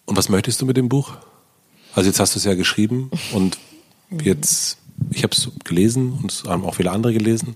[0.06, 1.18] Und was möchtest du mit dem Buch?
[1.94, 3.58] Also jetzt hast du es ja geschrieben und
[4.10, 4.78] jetzt
[5.12, 7.56] ich habe es gelesen und es haben auch viele andere gelesen.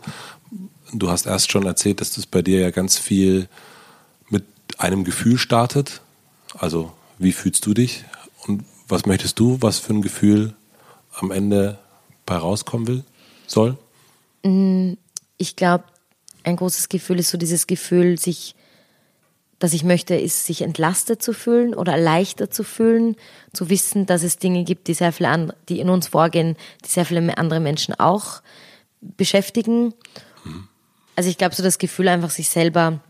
[0.94, 3.48] Du hast erst schon erzählt, dass das bei dir ja ganz viel
[4.30, 4.44] mit
[4.78, 6.02] einem Gefühl startet.
[6.58, 8.06] Also wie fühlst du dich
[8.48, 10.56] und was möchtest du, was für ein Gefühl
[11.14, 11.78] am Ende
[12.26, 13.04] bei rauskommen will,
[13.46, 13.78] soll?
[14.44, 14.94] Mm,
[15.38, 15.84] ich glaube,
[16.44, 18.56] ein großes Gefühl ist so dieses Gefühl, sich
[19.60, 23.16] dass ich möchte, ist, sich entlastet zu fühlen oder leichter zu fühlen,
[23.53, 26.55] zu wissen, dass es Dinge gibt, die sehr viele andere, die in uns vorgehen,
[26.86, 28.41] die sehr viele andere Menschen auch
[29.01, 29.93] beschäftigen.
[31.16, 33.01] Also ich glaube, so das Gefühl, einfach sich selber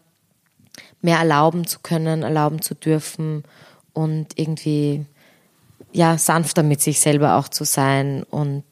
[1.02, 3.44] mehr erlauben zu können, erlauben zu dürfen
[3.94, 5.06] und irgendwie
[5.92, 8.64] ja sanfter mit sich selber auch zu sein und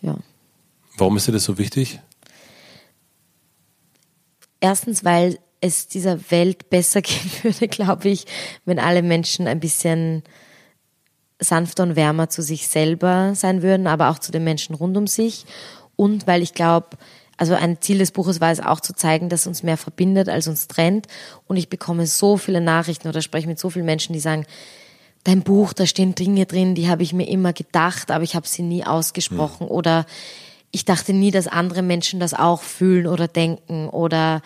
[0.00, 0.16] ja.
[0.96, 2.00] Warum ist dir das so wichtig?
[4.60, 8.26] Erstens, weil es dieser Welt besser gehen würde, glaube ich,
[8.64, 10.22] wenn alle Menschen ein bisschen
[11.38, 15.06] sanfter und wärmer zu sich selber sein würden, aber auch zu den Menschen rund um
[15.06, 15.44] sich.
[15.94, 16.96] Und weil ich glaube,
[17.36, 20.48] also ein Ziel des Buches war es auch zu zeigen, dass uns mehr verbindet als
[20.48, 21.06] uns trennt.
[21.46, 24.46] Und ich bekomme so viele Nachrichten oder spreche mit so vielen Menschen, die sagen,
[25.24, 28.46] dein Buch, da stehen Dinge drin, die habe ich mir immer gedacht, aber ich habe
[28.46, 29.66] sie nie ausgesprochen.
[29.66, 29.72] Ja.
[29.72, 30.06] Oder
[30.70, 33.88] ich dachte nie, dass andere Menschen das auch fühlen oder denken.
[33.88, 34.40] Oder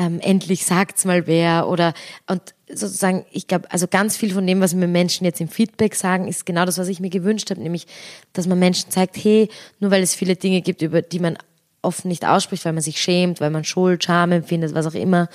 [0.00, 1.92] ähm, endlich sagt's mal wer oder
[2.26, 2.40] und
[2.72, 6.26] sozusagen, ich glaube, also ganz viel von dem, was mir Menschen jetzt im Feedback sagen,
[6.26, 7.86] ist genau das, was ich mir gewünscht habe, nämlich,
[8.32, 11.36] dass man Menschen zeigt, hey, nur weil es viele Dinge gibt, über die man
[11.82, 15.28] oft nicht ausspricht, weil man sich schämt, weil man Schuld, Scham empfindet, was auch immer,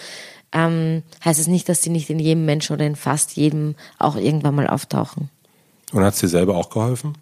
[0.52, 4.16] ähm, heißt es nicht, dass sie nicht in jedem Menschen oder in fast jedem auch
[4.16, 5.30] irgendwann mal auftauchen.
[5.92, 7.16] Und hat es dir selber auch geholfen?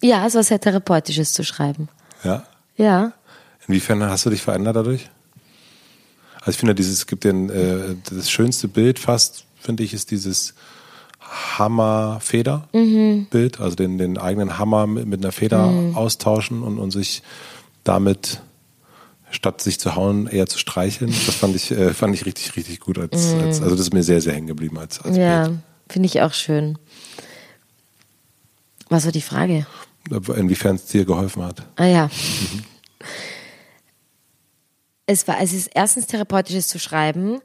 [0.00, 1.88] Ja, es war sehr therapeutisches zu schreiben.
[2.24, 2.44] Ja?
[2.76, 3.12] Ja.
[3.66, 5.10] Inwiefern hast du dich verändert dadurch?
[6.48, 10.54] Also ich finde, dieses gibt den äh, das schönste Bild fast, finde ich, ist dieses
[11.20, 13.62] Hammer-Feder-Bild, mhm.
[13.62, 15.94] also den, den eigenen Hammer mit, mit einer Feder mhm.
[15.94, 17.22] austauschen und, und sich
[17.84, 18.40] damit
[19.28, 21.12] statt sich zu hauen, eher zu streicheln.
[21.26, 22.98] Das fand ich, äh, fand ich richtig, richtig gut.
[22.98, 23.40] Als, mhm.
[23.40, 25.50] als, also das ist mir sehr, sehr hängen geblieben als, als Ja,
[25.86, 26.78] finde ich auch schön.
[28.88, 29.66] Was war die Frage?
[30.34, 31.66] Inwiefern es dir geholfen hat.
[31.76, 32.06] Ah ja.
[32.06, 32.64] Mhm
[35.08, 37.40] es war, es ist erstens therapeutisches zu schreiben,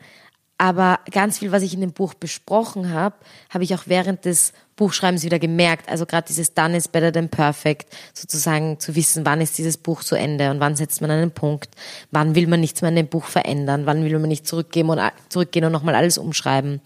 [0.57, 3.15] aber ganz viel, was ich in dem Buch besprochen habe,
[3.49, 5.89] habe ich auch während des Buchschreibens wieder gemerkt.
[5.89, 10.03] Also gerade dieses Done is better than perfect, sozusagen zu wissen, wann ist dieses Buch
[10.03, 11.69] zu Ende und wann setzt man einen Punkt,
[12.11, 14.99] wann will man nichts mehr in dem Buch verändern, wann will man nicht zurückgehen und
[15.29, 16.81] zurückgehen und nochmal alles umschreiben.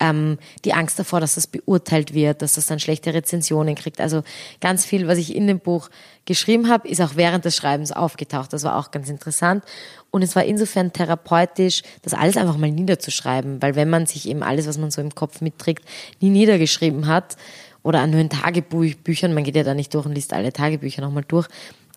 [0.00, 4.00] Ähm, die Angst davor, dass das beurteilt wird, dass das dann schlechte Rezensionen kriegt.
[4.00, 4.22] Also
[4.60, 5.88] ganz viel, was ich in dem Buch
[6.24, 8.52] geschrieben habe, ist auch während des Schreibens aufgetaucht.
[8.52, 9.64] Das war auch ganz interessant.
[10.10, 14.42] Und es war insofern therapeutisch, das alles einfach mal niederzuschreiben, weil wenn man sich eben
[14.42, 15.84] alles, was man so im Kopf mitträgt,
[16.20, 17.36] nie niedergeschrieben hat
[17.82, 21.24] oder an in Tagebüchern, man geht ja da nicht durch und liest alle Tagebücher nochmal
[21.26, 21.48] durch,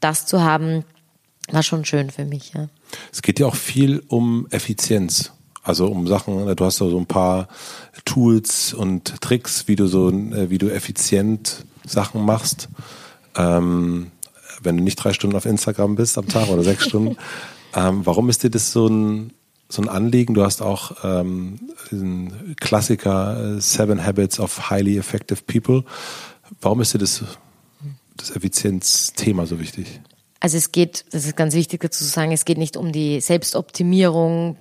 [0.02, 0.84] das zu haben,
[1.49, 2.54] war schon schön für mich.
[2.54, 2.68] Ja.
[3.12, 5.32] Es geht ja auch viel um Effizienz.
[5.64, 7.47] Also um Sachen, du hast so ein paar
[8.05, 12.70] Tools und Tricks, wie du so, äh, wie du effizient Sachen machst.
[13.36, 14.12] Ähm,
[14.64, 17.18] wenn du nicht drei Stunden auf Instagram bist am Tag oder sechs Stunden.
[17.74, 19.32] Ähm, warum ist dir das so ein,
[19.70, 20.34] so ein Anliegen?
[20.34, 21.57] Du hast auch ähm,
[21.89, 25.86] einen Klassiker äh, Seven Habits of Highly Effective People.
[26.59, 27.24] Warum ist dir das,
[28.18, 30.01] das Effizienzthema so wichtig?
[30.41, 33.22] Also es geht, das ist ganz wichtig dazu zu sagen, es geht nicht um die
[33.22, 34.57] Selbstoptimierung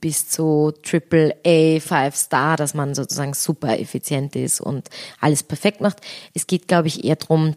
[0.00, 4.88] bis zu Triple A, Five Star, dass man sozusagen super effizient ist und
[5.20, 6.00] alles perfekt macht.
[6.34, 7.56] Es geht, glaube ich, eher darum,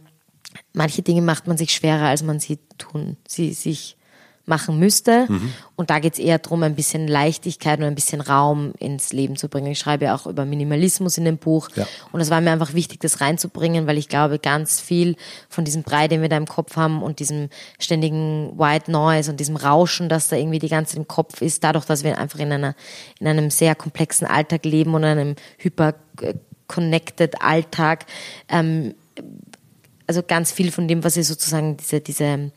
[0.73, 3.97] manche Dinge macht man sich schwerer, als man sie tun, sie sich
[4.45, 5.25] machen müsste.
[5.29, 5.53] Mhm.
[5.75, 9.37] Und da geht es eher darum, ein bisschen Leichtigkeit und ein bisschen Raum ins Leben
[9.37, 9.71] zu bringen.
[9.71, 11.69] Ich schreibe ja auch über Minimalismus in dem Buch.
[11.75, 11.87] Ja.
[12.11, 15.15] Und es war mir einfach wichtig, das reinzubringen, weil ich glaube, ganz viel
[15.47, 19.39] von diesem Brei, den wir da im Kopf haben und diesem ständigen White Noise und
[19.39, 22.39] diesem Rauschen, das da irgendwie die ganze Zeit im Kopf ist, dadurch, dass wir einfach
[22.39, 22.75] in einer,
[23.19, 25.95] in einem sehr komplexen Alltag leben und einem hyper
[26.67, 28.05] connected Alltag,
[28.49, 28.95] ähm,
[30.07, 32.51] also ganz viel von dem, was ihr sozusagen diese, diese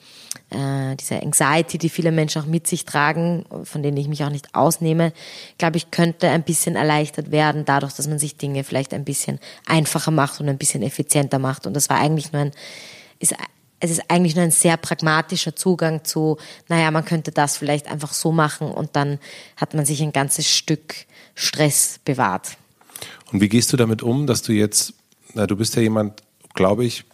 [0.51, 4.31] äh, diese Anxiety, die viele Menschen auch mit sich tragen, von denen ich mich auch
[4.31, 5.13] nicht ausnehme,
[5.59, 9.41] glaube ich, könnte ein bisschen erleichtert werden, dadurch, dass man sich Dinge vielleicht ein bisschen
[9.67, 11.67] einfacher macht und ein bisschen effizienter macht.
[11.67, 12.53] Und das war eigentlich nur ein,
[13.19, 13.35] ist,
[13.81, 16.39] es ist eigentlich nur ein sehr pragmatischer Zugang zu,
[16.69, 19.19] naja, man könnte das vielleicht einfach so machen und dann
[19.57, 20.95] hat man sich ein ganzes Stück
[21.35, 22.57] Stress bewahrt.
[23.33, 24.95] Und wie gehst du damit um, dass du jetzt,
[25.35, 26.23] na, du bist ja jemand,
[26.55, 27.05] glaube ich,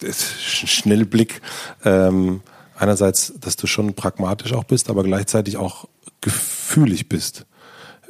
[0.00, 1.40] Schnellblick.
[1.84, 2.40] Ähm,
[2.76, 5.88] einerseits, dass du schon pragmatisch auch bist, aber gleichzeitig auch
[6.20, 7.46] gefühlig bist.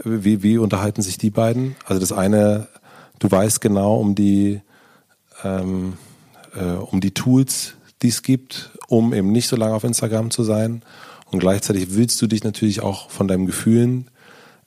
[0.05, 1.77] Wie, wie unterhalten sich die beiden?
[1.85, 2.69] Also das eine,
[3.19, 4.61] du weißt genau um die,
[5.45, 5.95] ähm,
[6.55, 10.43] äh, um die Tools, die es gibt, um eben nicht so lange auf Instagram zu
[10.43, 10.83] sein.
[11.31, 14.11] Und gleichzeitig willst du dich natürlich auch von deinen Gefühlen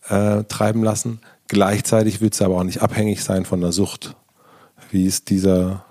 [0.07, 1.19] äh, treiben lassen.
[1.47, 4.15] Gleichzeitig willst du aber auch nicht abhängig sein von der Sucht.
[4.89, 5.84] Wie ist dieser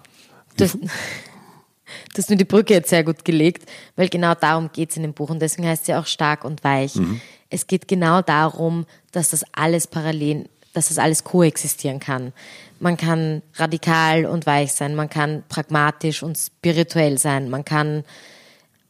[0.57, 4.96] das, du hast mir die Brücke jetzt sehr gut gelegt, weil genau darum geht es
[4.96, 6.96] in dem Buch und deswegen heißt es ja auch stark und weich.
[6.96, 7.20] Mhm.
[7.50, 12.32] Es geht genau darum, dass das alles parallel, dass das alles koexistieren kann.
[12.80, 18.05] Man kann radikal und weich sein, man kann pragmatisch und spirituell sein, man kann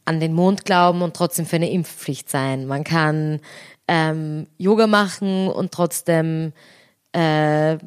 [0.05, 3.39] an den Mond glauben und trotzdem für eine Impfpflicht sein, man kann
[3.87, 6.53] ähm, Yoga machen und trotzdem
[7.11, 7.77] äh,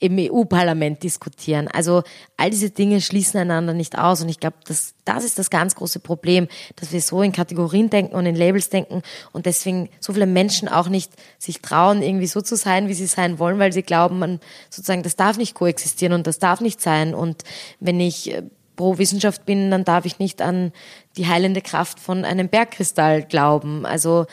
[0.00, 1.68] im EU-Parlament diskutieren.
[1.68, 2.02] Also
[2.36, 4.20] all diese Dinge schließen einander nicht aus.
[4.22, 7.90] Und ich glaube, das, das ist das ganz große Problem, dass wir so in Kategorien
[7.90, 12.26] denken und in Labels denken und deswegen so viele Menschen auch nicht sich trauen, irgendwie
[12.26, 15.54] so zu sein, wie sie sein wollen, weil sie glauben, man sozusagen, das darf nicht
[15.54, 17.14] koexistieren und das darf nicht sein.
[17.14, 17.42] Und
[17.78, 18.42] wenn ich äh,
[18.76, 20.72] pro Wissenschaft bin, dann darf ich nicht an
[21.16, 23.86] die heilende Kraft von einem Bergkristall glauben.
[23.86, 24.26] Also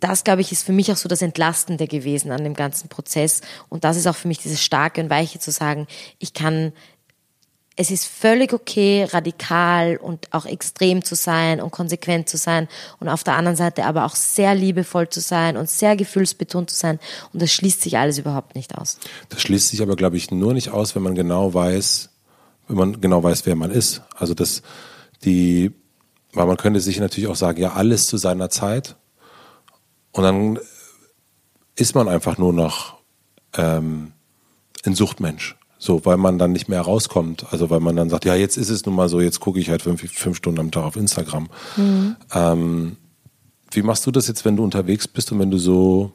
[0.00, 3.40] das, glaube ich, ist für mich auch so das Entlastende gewesen an dem ganzen Prozess.
[3.68, 5.86] Und das ist auch für mich dieses Starke und Weiche zu sagen,
[6.18, 6.72] ich kann,
[7.76, 12.68] es ist völlig okay, radikal und auch extrem zu sein und konsequent zu sein
[13.00, 16.76] und auf der anderen Seite aber auch sehr liebevoll zu sein und sehr gefühlsbetont zu
[16.76, 17.00] sein.
[17.32, 18.98] Und das schließt sich alles überhaupt nicht aus.
[19.30, 22.10] Das schließt sich aber, glaube ich, nur nicht aus, wenn man genau weiß,
[22.68, 24.02] wenn man genau weiß, wer man ist.
[24.16, 24.62] Also das,
[25.24, 25.72] die,
[26.34, 28.96] weil man könnte sich natürlich auch sagen, ja, alles zu seiner Zeit.
[30.12, 30.58] Und dann
[31.74, 32.98] ist man einfach nur noch
[33.54, 34.12] ähm,
[34.84, 35.56] ein Suchtmensch.
[35.78, 37.46] So, weil man dann nicht mehr rauskommt.
[37.50, 39.68] Also weil man dann sagt, ja, jetzt ist es nun mal so, jetzt gucke ich
[39.68, 41.48] halt fünf, fünf Stunden am Tag auf Instagram.
[41.76, 42.16] Mhm.
[42.32, 42.96] Ähm,
[43.72, 46.12] wie machst du das jetzt, wenn du unterwegs bist und wenn du so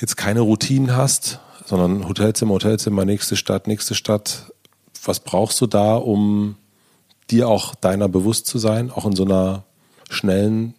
[0.00, 4.50] jetzt keine Routinen hast, sondern Hotelzimmer, Hotelzimmer, nächste Stadt, nächste Stadt?
[5.04, 6.56] Was brauchst du da, um
[7.30, 9.64] dir auch deiner bewusst zu sein, auch in so einer
[10.08, 10.74] schnellen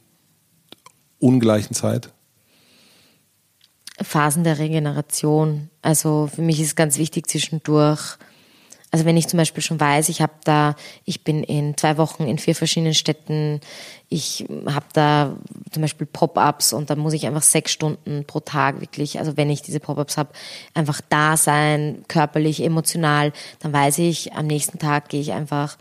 [1.19, 2.09] ungleichen Zeit?
[4.01, 5.69] Phasen der Regeneration.
[5.81, 8.17] Also für mich ist ganz wichtig zwischendurch
[8.91, 10.75] Also wenn ich zum Beispiel schon weiß, ich habe da,
[11.05, 13.61] ich bin in zwei Wochen in vier verschiedenen Städten,
[14.07, 15.37] ich habe da
[15.71, 19.51] zum Beispiel Pop-ups und da muss ich einfach sechs Stunden pro Tag wirklich, also wenn
[19.51, 20.31] ich diese Pop-ups habe,
[20.73, 25.77] einfach da sein, körperlich, emotional, dann weiß ich, am nächsten Tag gehe ich einfach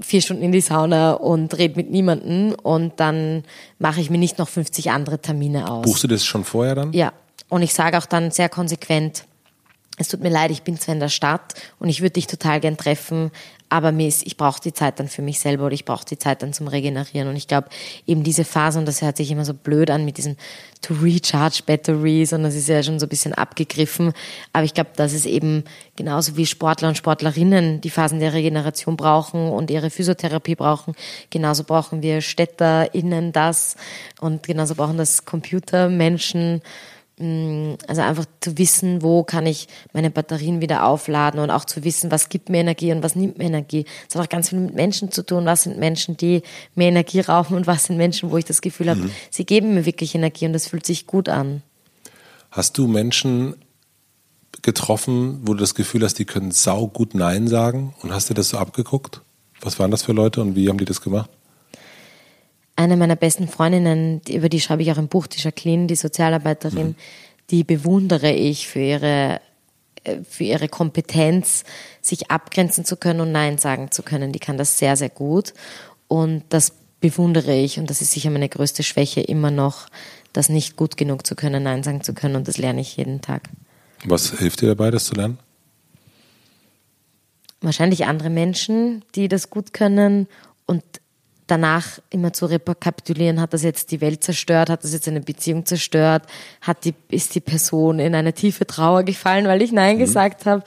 [0.00, 3.44] vier Stunden in die Sauna und rede mit niemanden und dann
[3.78, 5.84] mache ich mir nicht noch 50 andere Termine aus.
[5.84, 6.92] Buchst du das schon vorher dann?
[6.92, 7.12] Ja.
[7.48, 9.24] Und ich sage auch dann sehr konsequent,
[9.98, 12.60] es tut mir leid, ich bin zwar in der Stadt und ich würde dich total
[12.60, 13.30] gern treffen,
[13.72, 16.18] aber mir ist, ich brauche die Zeit dann für mich selber oder ich brauche die
[16.18, 17.26] Zeit dann zum Regenerieren.
[17.26, 17.68] Und ich glaube,
[18.06, 20.36] eben diese Phase, und das hört sich immer so blöd an mit diesem
[20.82, 24.12] to recharge batteries, und das ist ja schon so ein bisschen abgegriffen.
[24.52, 25.64] Aber ich glaube, dass es eben
[25.96, 30.94] genauso wie Sportler und Sportlerinnen die Phasen der Regeneration brauchen und ihre Physiotherapie brauchen,
[31.30, 33.76] genauso brauchen wir StädterInnen das
[34.20, 36.60] und genauso brauchen das Computermenschen
[37.18, 42.10] also einfach zu wissen, wo kann ich meine Batterien wieder aufladen und auch zu wissen,
[42.10, 43.84] was gibt mir Energie und was nimmt mir Energie.
[44.08, 45.44] Es hat auch ganz viel mit Menschen zu tun.
[45.44, 46.42] Was sind Menschen, die
[46.74, 49.10] mir Energie rauben und was sind Menschen, wo ich das Gefühl habe, mhm.
[49.30, 51.62] sie geben mir wirklich Energie und das fühlt sich gut an.
[52.50, 53.56] Hast du Menschen
[54.62, 58.34] getroffen, wo du das Gefühl hast, die können sau gut Nein sagen und hast dir
[58.34, 59.20] das so abgeguckt?
[59.60, 61.30] Was waren das für Leute und wie haben die das gemacht?
[62.76, 66.88] Eine meiner besten Freundinnen, über die schreibe ich auch im Buch, die Jacqueline, die Sozialarbeiterin,
[66.88, 66.94] mhm.
[67.50, 69.40] die bewundere ich für ihre,
[70.04, 71.64] äh, für ihre Kompetenz,
[72.00, 74.32] sich abgrenzen zu können und Nein sagen zu können.
[74.32, 75.52] Die kann das sehr, sehr gut.
[76.08, 79.88] Und das bewundere ich und das ist sicher meine größte Schwäche immer noch,
[80.32, 83.20] das nicht gut genug zu können, Nein sagen zu können und das lerne ich jeden
[83.20, 83.50] Tag.
[84.04, 85.38] Was hilft dir dabei, das zu lernen?
[87.60, 90.26] Wahrscheinlich andere Menschen, die das gut können
[90.66, 90.82] und
[91.46, 95.66] danach immer zu rekapitulieren, hat das jetzt die Welt zerstört, hat das jetzt eine Beziehung
[95.66, 96.24] zerstört,
[96.60, 100.00] hat die, ist die Person in eine tiefe Trauer gefallen, weil ich Nein mhm.
[100.00, 100.62] gesagt habe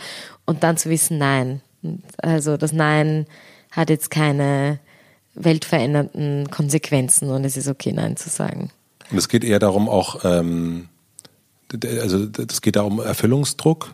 [0.46, 1.62] und dann zu wissen, nein.
[2.18, 3.26] Also das Nein
[3.72, 4.80] hat jetzt keine
[5.34, 8.72] weltverändernden Konsequenzen und es ist okay, Nein zu sagen.
[9.12, 10.90] Und es geht eher darum, auch, ähm,
[11.84, 13.94] also es geht da um Erfüllungsdruck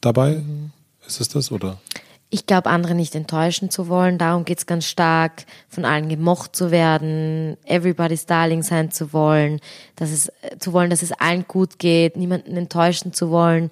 [0.00, 0.36] dabei.
[0.36, 0.70] Mhm.
[1.06, 1.78] Ist es das oder?
[2.28, 4.18] Ich glaube, andere nicht enttäuschen zu wollen.
[4.18, 9.60] Darum geht's ganz stark, von allen gemocht zu werden, everybody's darling sein zu wollen,
[9.94, 13.70] dass es, äh, zu wollen, dass es allen gut geht, niemanden enttäuschen zu wollen.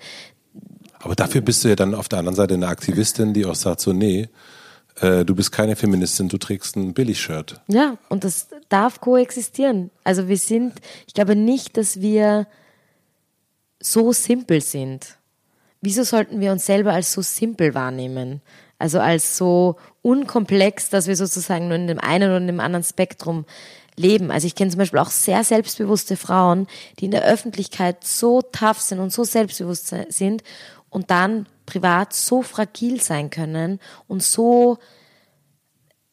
[1.01, 3.81] Aber dafür bist du ja dann auf der anderen Seite eine Aktivistin, die auch sagt
[3.81, 4.29] so, nee,
[5.01, 7.61] äh, du bist keine Feministin, du trägst ein Billig-Shirt.
[7.69, 9.91] Ja, und das darf koexistieren.
[10.05, 10.75] Also wir sind,
[11.07, 12.47] ich glaube nicht, dass wir
[13.81, 15.19] so simpel sind
[15.85, 18.41] wieso sollten wir uns selber als so simpel wahrnehmen?
[18.79, 22.85] Also als so unkomplex, dass wir sozusagen nur in dem einen oder in dem anderen
[22.85, 23.45] Spektrum
[23.97, 24.31] leben.
[24.31, 26.67] Also ich kenne zum Beispiel auch sehr selbstbewusste Frauen,
[26.99, 30.43] die in der Öffentlichkeit so tough sind und so selbstbewusst sind
[30.91, 34.79] und dann privat so fragil sein können und so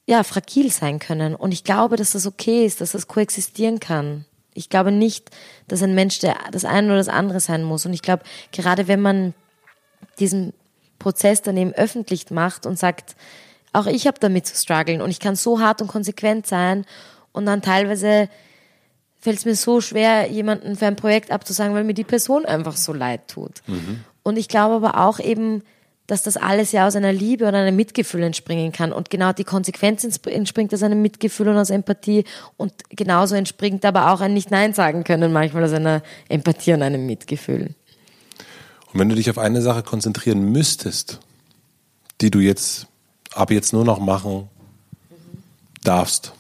[0.06, 1.36] ja, fragil sein können.
[1.36, 4.26] Und ich glaube, dass das okay ist, dass das koexistieren kann.
[4.54, 5.30] Ich glaube nicht,
[5.68, 7.86] dass ein Mensch der das eine oder das andere sein muss.
[7.86, 9.34] Und ich glaube, gerade wenn man
[10.20, 10.54] diesen
[11.00, 13.16] Prozess dann eben öffentlich macht und sagt,
[13.74, 16.86] auch ich habe damit zu strugglen und ich kann so hart und konsequent sein
[17.32, 18.30] und dann teilweise
[19.20, 22.76] fällt es mir so schwer, jemanden für ein Projekt abzusagen, weil mir die Person einfach
[22.76, 23.62] so leid tut.
[23.68, 24.04] Mhm.
[24.24, 25.64] Und ich glaube aber auch eben,
[26.08, 28.92] dass das alles ja aus einer Liebe oder einem Mitgefühl entspringen kann.
[28.92, 32.26] Und genau die Konsequenz entspringt aus einem Mitgefühl und aus Empathie.
[32.58, 37.06] Und genauso entspringt aber auch ein Nicht-Nein sagen können, manchmal aus einer Empathie und einem
[37.06, 37.76] Mitgefühl.
[38.94, 41.20] Und wenn du dich auf eine Sache konzentrieren müsstest,
[42.20, 42.88] die du jetzt
[43.34, 44.50] ab jetzt nur noch machen
[45.84, 46.34] darfst,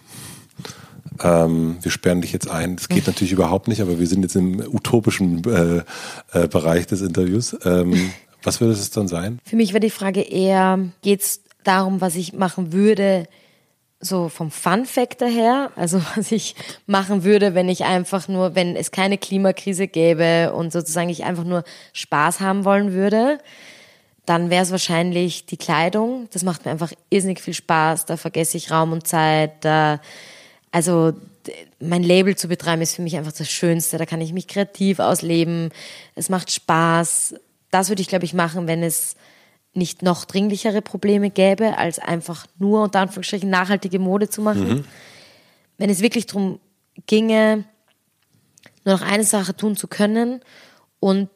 [1.23, 2.75] ähm, wir sperren dich jetzt ein.
[2.75, 5.83] Das geht natürlich überhaupt nicht, aber wir sind jetzt im utopischen äh,
[6.33, 7.55] äh, Bereich des Interviews.
[7.63, 8.11] Ähm,
[8.43, 9.39] was würde es dann sein?
[9.45, 13.27] Für mich wäre die Frage eher, geht es darum, was ich machen würde,
[14.01, 16.55] so vom Fun Factor her, also was ich
[16.87, 21.43] machen würde, wenn ich einfach nur, wenn es keine Klimakrise gäbe und sozusagen ich einfach
[21.43, 21.63] nur
[21.93, 23.39] Spaß haben wollen würde,
[24.25, 26.27] dann wäre es wahrscheinlich die Kleidung.
[26.31, 28.05] Das macht mir einfach irrsinnig viel Spaß.
[28.05, 29.51] Da vergesse ich Raum und Zeit.
[29.61, 29.99] Da,
[30.71, 31.13] also
[31.79, 33.97] mein Label zu betreiben ist für mich einfach das Schönste.
[33.97, 35.69] Da kann ich mich kreativ ausleben.
[36.15, 37.35] Es macht Spaß.
[37.71, 39.15] Das würde ich, glaube ich, machen, wenn es
[39.73, 44.67] nicht noch dringlichere Probleme gäbe, als einfach nur unter Anführungsstrichen nachhaltige Mode zu machen.
[44.67, 44.85] Mhm.
[45.77, 46.59] Wenn es wirklich darum
[47.07, 47.63] ginge,
[48.83, 50.41] nur noch eine Sache tun zu können
[50.99, 51.29] und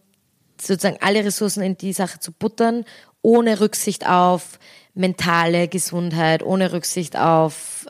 [0.59, 2.85] sozusagen alle Ressourcen in die Sache zu buttern,
[3.21, 4.59] ohne Rücksicht auf
[4.93, 7.87] mentale Gesundheit, ohne Rücksicht auf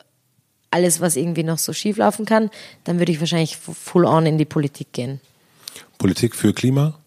[0.70, 2.50] alles, was irgendwie noch so schief laufen kann,
[2.84, 5.20] dann würde ich wahrscheinlich full on in die Politik gehen.
[5.98, 6.98] Politik für Klima?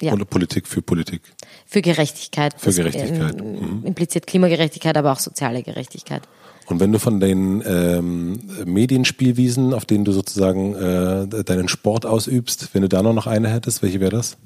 [0.00, 0.12] Ja.
[0.12, 1.22] Oder Politik für Politik.
[1.66, 2.54] Für Gerechtigkeit.
[2.58, 3.40] Für Gerechtigkeit.
[3.40, 6.22] ähm, Impliziert Klimagerechtigkeit, aber auch soziale Gerechtigkeit.
[6.66, 12.74] Und wenn du von den ähm, Medienspielwiesen, auf denen du sozusagen äh, deinen Sport ausübst,
[12.74, 14.36] wenn du da noch eine hättest, welche wäre das?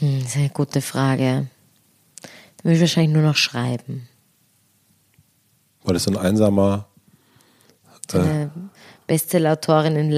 [0.00, 1.46] Hm, das ist eine gute Frage.
[2.56, 4.08] Dann würde ich wahrscheinlich nur noch schreiben.
[5.84, 6.88] War das so ein einsamer
[8.12, 8.50] Eine
[9.06, 10.10] Bestsellerautorin in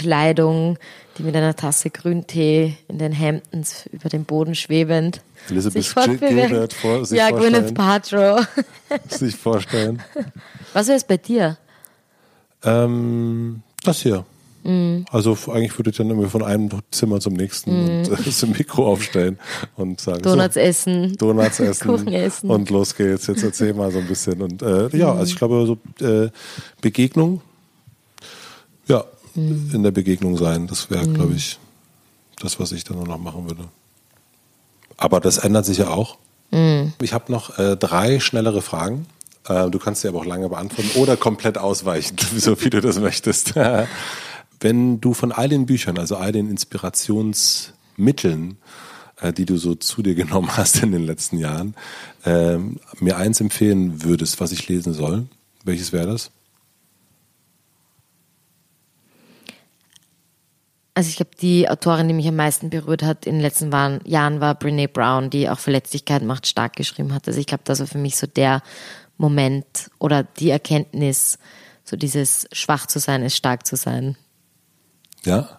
[0.00, 0.78] Leinenkleidung,
[1.18, 5.20] die mit einer Tasse Grüntee in den Hamptons über den Boden schwebend
[5.50, 5.94] Elizabeth sich.
[6.20, 7.30] Gilbert vor- sich ja?
[7.30, 8.46] Gwyneth Paltrow.
[9.08, 10.02] sich vorstellen?
[10.72, 11.58] Was wäre es bei dir?
[12.64, 14.24] Ähm, das hier.
[14.64, 15.06] Mhm.
[15.10, 18.86] Also eigentlich würde ich dann immer von einem Zimmer zum nächsten und äh, das Mikro
[18.86, 19.38] aufstellen
[19.74, 21.16] und sagen, Donuts so, essen.
[21.16, 22.46] Donuts essen, Kuchen essen.
[22.46, 22.52] Mhm.
[22.52, 23.26] und los geht's.
[23.26, 24.40] Jetzt erzähl mal so ein bisschen.
[24.40, 26.30] Und äh, ja, also ich glaube, so äh,
[26.80, 27.42] Begegnung,
[29.34, 29.70] Mhm.
[29.72, 31.58] in der Begegnung sein, das wäre, glaube ich,
[32.40, 33.64] das, was ich dann noch machen würde.
[34.96, 36.18] Aber das ändert sich ja auch.
[36.50, 36.92] Mhm.
[37.00, 39.06] Ich habe noch äh, drei schnellere Fragen.
[39.48, 42.98] Äh, du kannst sie aber auch lange beantworten oder komplett ausweichen, so wie du das
[42.98, 43.54] möchtest.
[44.60, 48.58] Wenn du von all den Büchern, also all den Inspirationsmitteln,
[49.20, 51.74] äh, die du so zu dir genommen hast in den letzten Jahren,
[52.24, 55.26] ähm, mir eins empfehlen würdest, was ich lesen soll,
[55.64, 56.30] welches wäre das?
[60.94, 63.72] Also ich glaube, die Autorin, die mich am meisten berührt hat in den letzten
[64.04, 67.26] Jahren, war Brene Brown, die auch Verletzlichkeit macht stark geschrieben hat.
[67.26, 68.62] Also ich glaube, das war für mich so der
[69.16, 71.38] Moment oder die Erkenntnis,
[71.84, 74.16] so dieses schwach zu sein ist stark zu sein.
[75.24, 75.58] Ja?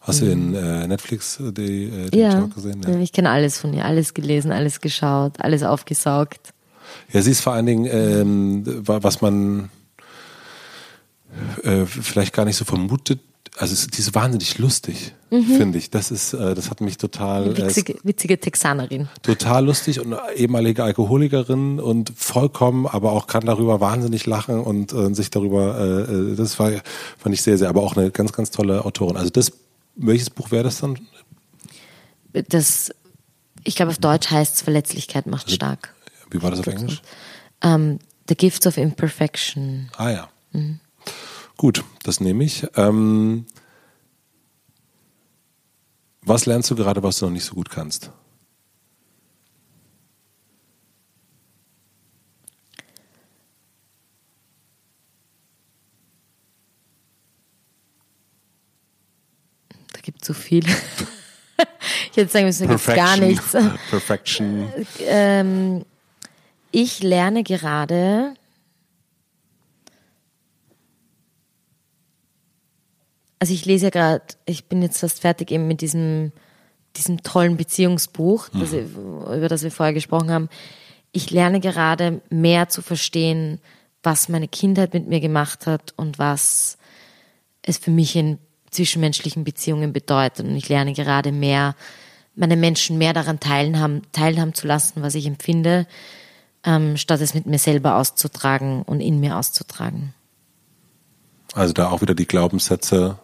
[0.00, 2.82] Hast du in äh, Netflix äh, die, äh, den Ja, Talk gesehen?
[2.86, 2.98] ja.
[2.98, 6.52] ich kenne alles von ihr, alles gelesen, alles geschaut, alles aufgesaugt.
[7.12, 9.70] Ja, sie ist vor allen Dingen, ähm, wa- was man
[11.62, 13.20] äh, vielleicht gar nicht so vermutet.
[13.56, 15.88] Also die ist wahnsinnig lustig, finde ich.
[15.88, 19.08] Das ist, äh, das hat mich total, äh, Witzige, witzige Texanerin.
[19.22, 25.14] total lustig und ehemalige Alkoholikerin und vollkommen, aber auch kann darüber wahnsinnig lachen und äh,
[25.14, 26.72] sich darüber, äh, äh, das war,
[27.16, 29.16] fand ich sehr, sehr, aber auch eine ganz, ganz tolle Autorin.
[29.16, 29.52] Also das,
[29.94, 30.98] welches Buch wäre das dann?
[32.32, 32.90] Das,
[33.62, 35.94] ich glaube, auf Deutsch heißt es Verletzlichkeit macht Also stark.
[36.30, 37.02] Wie war das auf Englisch?
[37.62, 39.90] Ähm, The Gifts of Imperfection.
[39.96, 40.28] Ah ja.
[41.56, 42.66] Gut, das nehme ich.
[42.76, 43.46] Ähm,
[46.22, 48.10] was lernst du gerade, was du noch nicht so gut kannst?
[59.92, 60.64] Da gibt es so viel.
[62.10, 63.52] ich hätte sagen müssen, da gibt gar nichts.
[63.90, 64.72] Perfection.
[65.00, 65.84] Ähm,
[66.72, 68.34] ich lerne gerade.
[73.44, 76.32] Also ich lese ja gerade, ich bin jetzt fast fertig eben mit diesem,
[76.96, 78.84] diesem tollen Beziehungsbuch, das, wir-
[79.36, 80.48] über das wir vorher gesprochen haben.
[81.12, 83.60] Ich lerne gerade mehr zu verstehen,
[84.02, 86.78] was meine Kindheit mit mir gemacht hat und was
[87.60, 88.38] es für mich in
[88.70, 90.46] zwischenmenschlichen Beziehungen bedeutet.
[90.46, 91.76] Und ich lerne gerade mehr,
[92.34, 95.86] meine Menschen mehr daran teilhaben, teilhaben zu lassen, was ich empfinde,
[96.64, 100.14] ähm, statt es mit mir selber auszutragen und in mir auszutragen.
[101.52, 103.18] Also da auch wieder die Glaubenssätze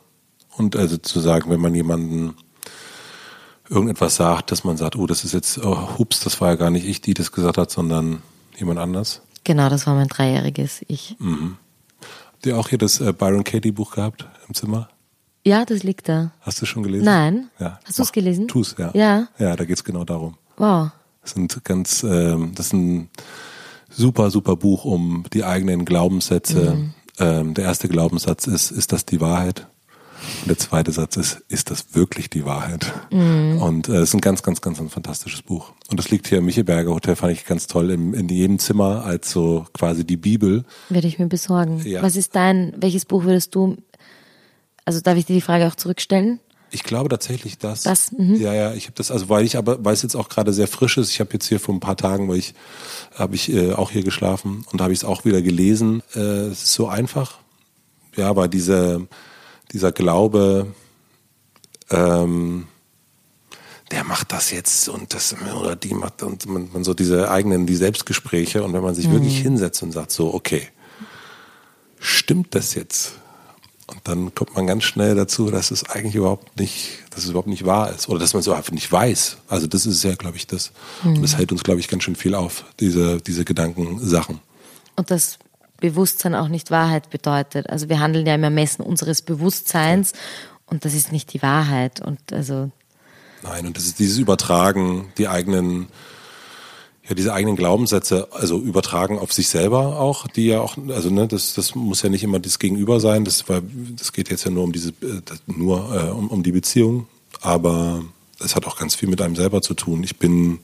[0.61, 2.35] und also zu sagen, wenn man jemanden
[3.69, 6.71] irgendetwas sagt, dass man sagt, oh, das ist jetzt, oh, hups, das war ja gar
[6.71, 8.23] nicht ich, die das gesagt hat, sondern
[8.59, 9.23] jemand anders.
[9.45, 11.17] Genau, das war mein dreijähriges Ich.
[12.33, 14.89] Habt ihr auch hier das äh, Byron Katie Buch gehabt im Zimmer?
[15.45, 16.33] Ja, das liegt da.
[16.41, 17.05] Hast du schon gelesen?
[17.05, 17.51] Nein.
[17.59, 17.79] Ja.
[17.85, 18.49] Hast du es gelesen?
[18.49, 18.91] Tu's, ja.
[18.93, 19.29] Ja.
[19.39, 20.37] Ja, da geht's genau darum.
[20.59, 20.91] Wow.
[21.23, 23.09] Das sind ganz, ähm, das ist ein
[23.89, 26.75] super, super Buch um die eigenen Glaubenssätze.
[26.75, 26.95] Mhm.
[27.19, 29.67] Ähm, der erste Glaubenssatz ist, ist das die Wahrheit?
[30.43, 32.93] Und der zweite Satz ist, ist das wirklich die Wahrheit?
[33.11, 33.61] Mhm.
[33.61, 35.73] Und äh, es ist ein ganz, ganz, ganz ein fantastisches Buch.
[35.89, 39.05] Und das liegt hier im Michelberger Hotel, fand ich ganz toll, im, in jedem Zimmer
[39.05, 40.65] als so quasi die Bibel.
[40.89, 41.81] Werde ich mir besorgen.
[41.85, 42.03] Ja.
[42.03, 43.77] Was ist dein, welches Buch würdest du,
[44.85, 46.41] also darf ich dir die Frage auch zurückstellen?
[46.73, 47.83] Ich glaube tatsächlich, dass.
[47.83, 48.37] Das, mhm.
[48.37, 50.69] Ja, ja, ich habe das, also weil ich aber, weil es jetzt auch gerade sehr
[50.69, 52.55] frisch ist, ich habe jetzt hier vor ein paar Tagen, weil ich
[53.17, 56.03] habe ich äh, auch hier geschlafen und habe ich es auch wieder gelesen.
[56.15, 57.39] Äh, es ist so einfach.
[58.17, 59.09] Ja, aber diese,
[59.73, 60.67] dieser Glaube,
[61.91, 62.67] ähm,
[63.91, 67.67] der macht das jetzt und das oder die macht und man, man so diese eigenen,
[67.67, 70.69] die Selbstgespräche und wenn man sich wirklich hinsetzt und sagt so, okay,
[71.99, 73.15] stimmt das jetzt?
[73.91, 77.49] Und dann kommt man ganz schnell dazu, dass es eigentlich überhaupt nicht, dass es überhaupt
[77.49, 78.09] nicht wahr ist.
[78.09, 79.39] Oder dass man es so einfach nicht weiß.
[79.49, 80.71] Also das ist ja, glaube ich, das.
[81.03, 84.39] Und das hält uns, glaube ich, ganz schön viel auf, diese, diese Gedankensachen.
[84.95, 85.41] Und das
[85.81, 87.69] Bewusstsein auch nicht Wahrheit bedeutet.
[87.69, 90.13] Also wir handeln ja im Ermessen unseres Bewusstseins
[90.67, 92.01] und das ist nicht die Wahrheit.
[92.01, 92.71] Und also
[93.43, 95.89] Nein, und das ist dieses Übertragen, die eigenen,
[97.09, 101.27] ja, diese eigenen Glaubenssätze, also übertragen auf sich selber auch, die ja auch, also ne,
[101.27, 103.63] das, das muss ja nicht immer das Gegenüber sein, das, war,
[103.97, 107.07] das geht jetzt ja nur um diese, äh, nur äh, um, um die Beziehung,
[107.41, 108.03] aber
[108.39, 110.03] es hat auch ganz viel mit einem selber zu tun.
[110.05, 110.59] Ich bin,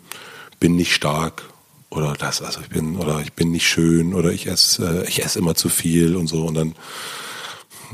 [0.61, 1.45] bin nicht stark
[1.91, 5.25] oder das, also ich bin, oder ich bin nicht schön oder ich esse, äh, ich
[5.25, 6.75] esse immer zu viel und so und dann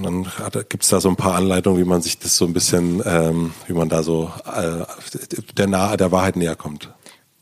[0.01, 0.27] dann
[0.69, 3.53] gibt es da so ein paar Anleitungen, wie man sich das so ein bisschen, ähm,
[3.67, 4.85] wie man da so äh,
[5.57, 6.89] der, nahe, der Wahrheit näher kommt.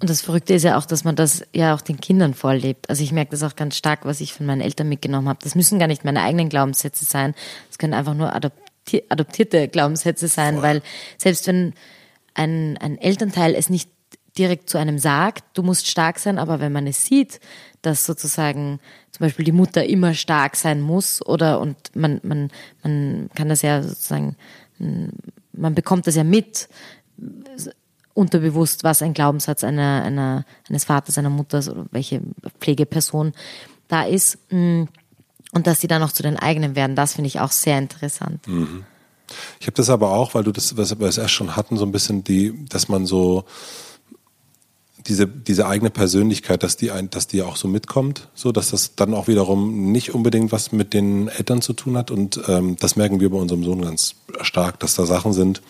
[0.00, 2.88] Und das Verrückte ist ja auch, dass man das ja auch den Kindern vorlebt.
[2.88, 5.40] Also ich merke das auch ganz stark, was ich von meinen Eltern mitgenommen habe.
[5.42, 7.34] Das müssen gar nicht meine eigenen Glaubenssätze sein.
[7.68, 10.62] Das können einfach nur adoptierte Glaubenssätze sein, Voll.
[10.62, 10.82] weil
[11.18, 11.74] selbst wenn
[12.34, 13.90] ein, ein Elternteil es nicht
[14.38, 17.40] direkt zu einem sagt, du musst stark sein, aber wenn man es sieht,
[17.82, 18.80] dass sozusagen
[19.10, 22.50] zum Beispiel die Mutter immer stark sein muss oder und man, man,
[22.82, 24.36] man kann das ja sozusagen,
[24.78, 26.68] man bekommt das ja mit,
[28.14, 32.20] unterbewusst, was ein Glaubenssatz einer, einer, eines Vaters, einer Mutter oder welche
[32.60, 33.32] Pflegeperson
[33.88, 34.38] da ist.
[34.50, 34.88] Und
[35.52, 38.46] dass sie dann auch zu den eigenen werden, das finde ich auch sehr interessant.
[38.46, 38.84] Mhm.
[39.60, 41.84] Ich habe das aber auch, weil du das, was wir es erst schon hatten, so
[41.84, 43.44] ein bisschen die, dass man so
[45.10, 48.94] diese, diese eigene Persönlichkeit, dass die, ein, dass die auch so mitkommt, so dass das
[48.94, 52.10] dann auch wiederum nicht unbedingt was mit den Eltern zu tun hat.
[52.12, 55.62] Und ähm, das merken wir bei unserem Sohn ganz stark, dass da Sachen sind,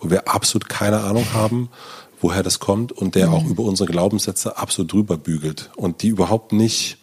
[0.00, 1.70] wo wir absolut keine Ahnung haben,
[2.20, 3.34] woher das kommt und der mhm.
[3.34, 6.98] auch über unsere Glaubenssätze absolut drüber bügelt und die überhaupt nicht,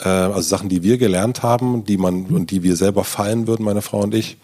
[0.00, 3.64] äh, also Sachen, die wir gelernt haben, die man und die wir selber fallen würden,
[3.64, 4.38] meine Frau und ich,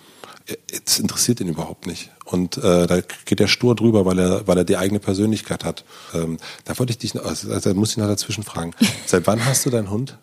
[0.84, 2.10] es interessiert ihn überhaupt nicht.
[2.24, 5.84] Und äh, da geht er stur drüber, weil er, weil er die eigene Persönlichkeit hat.
[6.14, 8.72] Ähm, da wollte ich dich, also, also muss ich noch dazwischen fragen.
[9.06, 10.18] Seit wann hast du deinen Hund?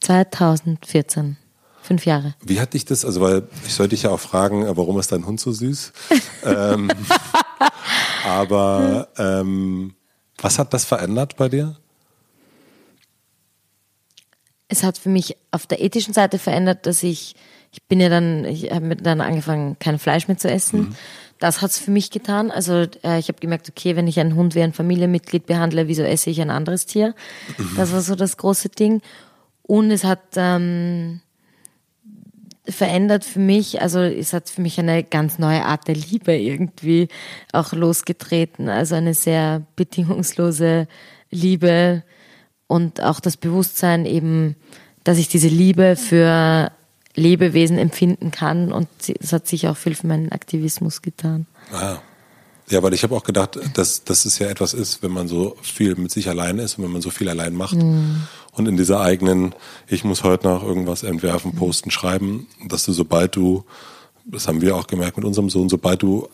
[0.00, 1.36] 2014.
[1.82, 2.34] Fünf Jahre.
[2.42, 5.12] Wie hat dich das, also weil ich sollte dich ja auch fragen, äh, warum ist
[5.12, 5.92] dein Hund so süß?
[6.44, 6.90] ähm,
[8.24, 9.94] aber ähm,
[10.38, 11.76] was hat das verändert bei dir?
[14.68, 17.36] Es hat für mich auf der ethischen Seite verändert, dass ich
[17.74, 20.80] ich bin ja dann, ich habe dann angefangen, kein Fleisch mehr zu essen.
[20.80, 20.94] Mhm.
[21.40, 22.52] Das hat's für mich getan.
[22.52, 26.04] Also äh, ich habe gemerkt, okay, wenn ich einen Hund wie ein Familienmitglied behandle, wieso
[26.04, 27.14] esse ich ein anderes Tier?
[27.58, 27.72] Mhm.
[27.76, 29.02] Das war so das große Ding.
[29.62, 31.20] Und es hat ähm,
[32.68, 37.08] verändert für mich, also es hat für mich eine ganz neue Art der Liebe irgendwie
[37.52, 38.68] auch losgetreten.
[38.68, 40.86] Also eine sehr bedingungslose
[41.30, 42.04] Liebe
[42.68, 44.54] und auch das Bewusstsein eben,
[45.02, 46.70] dass ich diese Liebe für
[47.14, 48.72] Lebewesen empfinden kann.
[48.72, 48.88] Und
[49.20, 51.46] das hat sich auch viel für meinen Aktivismus getan.
[51.72, 51.98] Ah.
[52.70, 55.56] Ja, weil ich habe auch gedacht, dass, dass es ja etwas ist, wenn man so
[55.60, 58.22] viel mit sich allein ist und wenn man so viel allein macht mhm.
[58.52, 59.54] und in dieser eigenen,
[59.86, 63.64] ich muss heute noch irgendwas entwerfen, posten, schreiben, dass du sobald du,
[64.24, 66.28] das haben wir auch gemerkt mit unserem Sohn, sobald du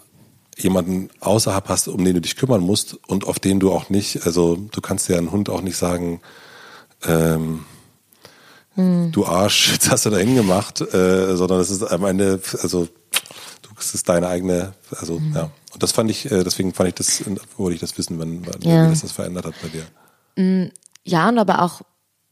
[0.56, 4.24] jemanden außerhalb hast, um den du dich kümmern musst und auf den du auch nicht,
[4.24, 6.20] also du kannst ja einen Hund auch nicht sagen,
[7.08, 7.64] ähm,
[8.74, 9.12] hm.
[9.12, 12.86] du Arsch, jetzt hast du da hingemacht, äh, sondern es ist am Ende, also
[13.62, 15.32] du, es ist deine eigene, also hm.
[15.34, 15.50] ja.
[15.72, 17.22] Und das fand ich, äh, deswegen fand ich das,
[17.56, 18.86] wollte ich das wissen, wenn, wenn ja.
[18.86, 19.86] wie das, das verändert hat bei dir.
[20.36, 20.70] Hm,
[21.04, 21.82] ja, und aber auch,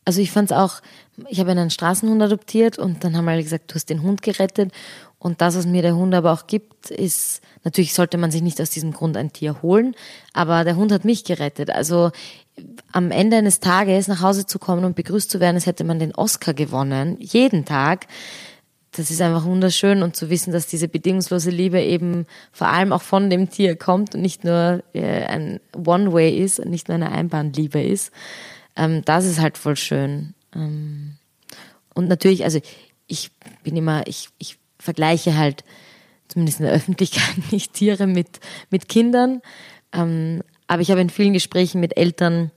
[0.05, 0.81] also ich fand es auch,
[1.29, 4.73] ich habe einen Straßenhund adoptiert und dann haben alle gesagt, du hast den Hund gerettet.
[5.19, 8.61] Und das, was mir der Hund aber auch gibt, ist, natürlich sollte man sich nicht
[8.61, 9.97] aus diesem Grund ein Tier holen,
[10.33, 11.71] aber der Hund hat mich gerettet.
[11.71, 12.13] Also
[12.93, 15.99] am Ende eines Tages nach Hause zu kommen und begrüßt zu werden, als hätte man
[15.99, 18.07] den Oscar gewonnen, jeden Tag.
[18.93, 23.03] Das ist einfach wunderschön und zu wissen, dass diese bedingungslose Liebe eben vor allem auch
[23.03, 27.83] von dem Tier kommt und nicht nur äh, ein One-Way ist, nicht nur eine Einbahnliebe
[27.83, 28.11] ist.
[28.77, 30.35] Ähm, das ist halt voll schön.
[30.55, 31.17] Ähm,
[31.95, 32.61] und natürlich, also
[33.07, 33.31] ich
[33.63, 35.65] bin immer, ich, ich vergleiche halt
[36.29, 38.41] zumindest in der Öffentlichkeit nicht Tiere mit,
[38.71, 39.43] mit Kindern.
[39.93, 42.51] Ähm, aber ich habe in vielen Gesprächen mit Eltern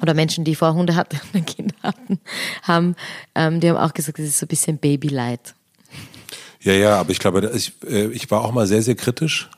[0.00, 2.20] oder Menschen, die vorher Hunde hatten und Kinder hatten,
[2.62, 2.94] haben,
[3.34, 5.54] ähm, die haben auch gesagt, es ist so ein bisschen Babylight.
[6.60, 9.48] Ja, ja, aber ich glaube, ich, äh, ich war auch mal sehr, sehr kritisch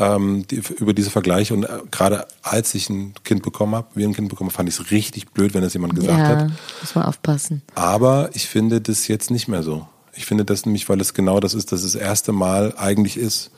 [0.00, 4.04] ähm, die, über diese Vergleiche und äh, gerade als ich ein Kind bekommen habe, wie
[4.04, 6.50] ein Kind bekommen fand ich es richtig blöd, wenn das jemand gesagt ja, hat.
[6.80, 7.62] muss man aufpassen.
[7.74, 9.86] Aber ich finde das jetzt nicht mehr so.
[10.14, 13.16] Ich finde das nämlich, weil es genau das ist, dass es das erste Mal eigentlich
[13.16, 13.50] ist,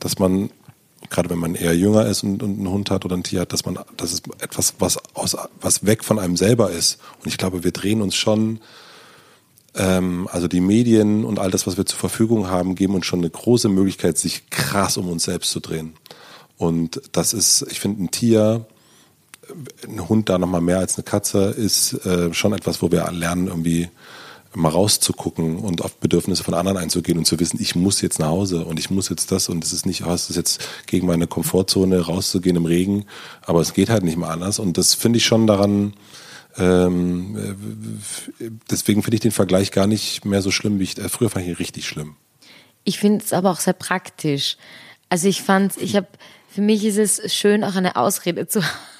[0.00, 0.50] dass man
[1.10, 3.52] gerade wenn man eher jünger ist und, und einen Hund hat oder ein Tier hat,
[3.52, 6.98] dass man, das ist etwas, was aus, was weg von einem selber ist.
[7.22, 8.60] Und ich glaube, wir drehen uns schon,
[9.74, 13.20] ähm, also die Medien und all das, was wir zur Verfügung haben, geben uns schon
[13.20, 15.94] eine große Möglichkeit, sich krass um uns selbst zu drehen.
[16.56, 18.66] Und das ist, ich finde, ein Tier,
[19.86, 23.46] ein Hund da nochmal mehr als eine Katze, ist äh, schon etwas, wo wir lernen,
[23.46, 23.88] irgendwie
[24.54, 28.28] mal rauszugucken und auf Bedürfnisse von anderen einzugehen und zu wissen, ich muss jetzt nach
[28.28, 31.26] Hause und ich muss jetzt das und es ist nicht, es ist jetzt gegen meine
[31.26, 33.04] Komfortzone rauszugehen im Regen,
[33.42, 35.92] aber es geht halt nicht mehr anders und das finde ich schon daran,
[36.56, 37.36] ähm,
[38.40, 41.30] äh, deswegen finde ich den Vergleich gar nicht mehr so schlimm, wie ich, äh, früher
[41.30, 42.16] fand ich ihn richtig schlimm.
[42.84, 44.56] Ich finde es aber auch sehr praktisch.
[45.10, 46.08] Also ich fand, ich habe,
[46.48, 48.97] für mich ist es schön, auch eine Ausrede zu haben,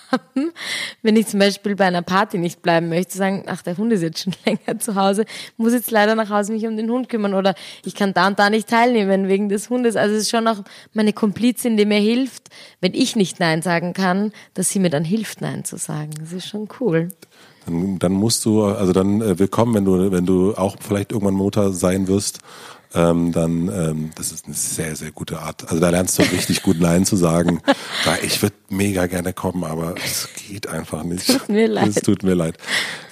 [1.02, 4.02] wenn ich zum Beispiel bei einer Party nicht bleiben möchte, sagen, ach, der Hund ist
[4.02, 5.24] jetzt schon länger zu Hause,
[5.56, 7.55] muss jetzt leider nach Hause mich um den Hund kümmern oder
[7.85, 9.97] ich kann da und da nicht teilnehmen wegen des Hundes.
[9.97, 10.62] Also es ist schon auch
[10.93, 12.48] meine Komplizin, die mir hilft,
[12.80, 16.10] wenn ich nicht Nein sagen kann, dass sie mir dann hilft, Nein zu sagen.
[16.18, 17.09] Das ist schon cool.
[17.66, 21.35] Dann, dann musst du, also dann äh, willkommen, wenn du, wenn du auch vielleicht irgendwann
[21.35, 22.40] Mutter sein wirst
[22.94, 25.69] ähm, dann ähm, das ist eine sehr, sehr gute Art.
[25.69, 27.60] Also da lernst du richtig gut Nein zu sagen.
[28.23, 31.27] Ich würde mega gerne kommen, aber es geht einfach nicht.
[31.27, 31.89] Tut mir leid.
[31.89, 32.56] Es tut mir leid.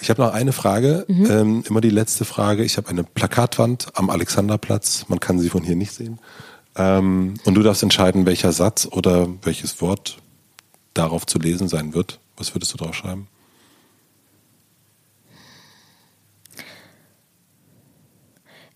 [0.01, 1.31] Ich habe noch eine Frage, mhm.
[1.31, 2.63] ähm, immer die letzte Frage.
[2.63, 5.05] Ich habe eine Plakatwand am Alexanderplatz.
[5.09, 6.19] Man kann sie von hier nicht sehen.
[6.75, 10.17] Ähm, und du darfst entscheiden, welcher Satz oder welches Wort
[10.93, 12.19] darauf zu lesen sein wird.
[12.35, 13.27] Was würdest du drauf schreiben?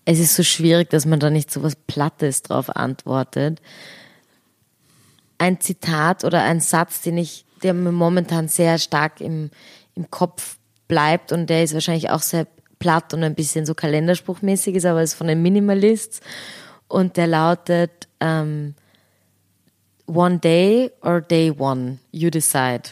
[0.04, 3.60] Es ist so schwierig, dass man da nicht so was Plattes drauf antwortet.
[5.38, 9.50] Ein Zitat oder ein Satz, den ich, der mir momentan sehr stark im,
[9.94, 10.56] im Kopf
[10.88, 12.46] bleibt und der ist wahrscheinlich auch sehr
[12.78, 16.20] platt und ein bisschen so kalenderspruchmäßig ist, aber ist von den Minimalists
[16.88, 18.74] und der lautet ähm,
[20.06, 22.82] One day or day one, you decide.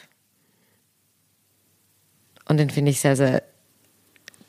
[2.48, 3.42] Und den finde ich sehr, sehr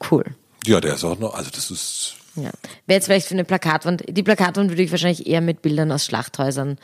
[0.09, 0.23] cool.
[0.65, 2.51] Ja, der ist auch noch, also das ist ja.
[2.85, 4.03] Wäre jetzt vielleicht für eine Plakatwand.
[4.07, 6.77] Die Plakatwand würde ich wahrscheinlich eher mit Bildern aus Schlachthäusern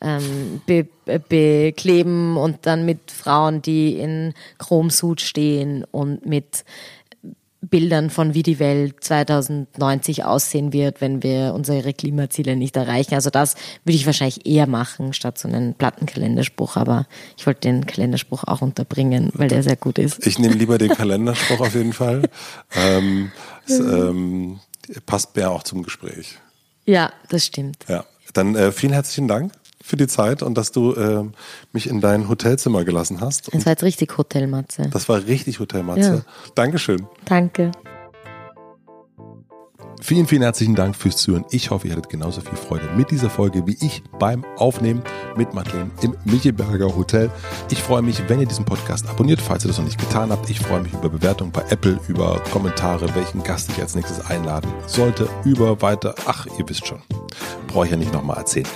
[0.00, 0.86] ähm, be
[1.28, 6.64] bekleben und dann mit Frauen, die in Chromsuit stehen und mit
[7.62, 13.14] Bildern von wie die Welt 2090 aussehen wird, wenn wir unsere Klimaziele nicht erreichen.
[13.14, 13.54] Also das
[13.84, 16.76] würde ich wahrscheinlich eher machen, statt so einen Plattenkalenderspruch.
[16.76, 17.06] Aber
[17.36, 20.26] ich wollte den Kalenderspruch auch unterbringen, weil der sehr gut ist.
[20.26, 22.28] Ich nehme lieber den Kalenderspruch auf jeden Fall.
[22.74, 23.32] Ähm,
[23.68, 24.60] ähm,
[25.06, 26.38] passt mehr auch zum Gespräch.
[26.84, 27.84] Ja, das stimmt.
[27.88, 29.52] Ja, dann äh, vielen herzlichen Dank
[29.82, 31.24] für die Zeit und dass du äh,
[31.72, 33.52] mich in dein Hotelzimmer gelassen hast.
[33.54, 34.88] Das war jetzt richtig Hotelmatze.
[34.90, 36.24] Das war richtig Hotelmatze.
[36.26, 36.52] Ja.
[36.54, 37.06] Dankeschön.
[37.24, 37.72] Danke.
[40.06, 41.44] Vielen, vielen herzlichen Dank fürs Zuhören.
[41.50, 45.02] Ich hoffe, ihr hattet genauso viel Freude mit dieser Folge wie ich beim Aufnehmen
[45.34, 47.28] mit Madeleine im Michelberger Hotel.
[47.72, 50.48] Ich freue mich, wenn ihr diesen Podcast abonniert, falls ihr das noch nicht getan habt.
[50.48, 54.72] Ich freue mich über Bewertungen bei Apple, über Kommentare, welchen Gast ich als nächstes einladen
[54.86, 56.14] sollte, über weiter.
[56.24, 57.02] Ach, ihr wisst schon.
[57.66, 58.68] Brauche ich ja nicht nochmal erzählen.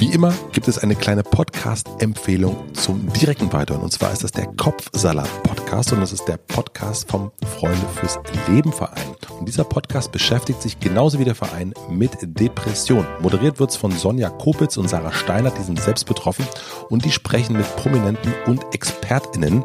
[0.00, 3.82] Wie immer gibt es eine kleine Podcast-Empfehlung zum direkten Weiterhören.
[3.82, 8.70] Und zwar ist das der Kopfsalat-Podcast und das ist der Podcast vom Freunde fürs Leben
[8.70, 9.16] Verein.
[9.40, 13.04] Und dieser Podcast beschäftigt sich genauso wie der Verein mit Depression.
[13.18, 16.46] Moderiert wird es von Sonja Kopitz und Sarah Steiner, die sind selbst betroffen
[16.90, 19.64] und die sprechen mit Prominenten und ExpertInnen.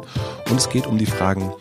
[0.50, 1.52] Und es geht um die Fragen,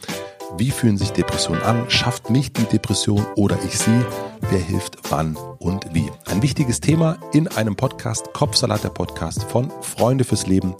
[0.58, 1.90] wie fühlen sich Depressionen an?
[1.90, 4.06] Schafft mich die Depression oder ich sie?
[4.50, 6.12] Wer hilft wann und wie?
[6.26, 10.76] Ein wichtiges Thema in einem Podcast, Kopfsalat der Podcast von Freunde fürs Leben.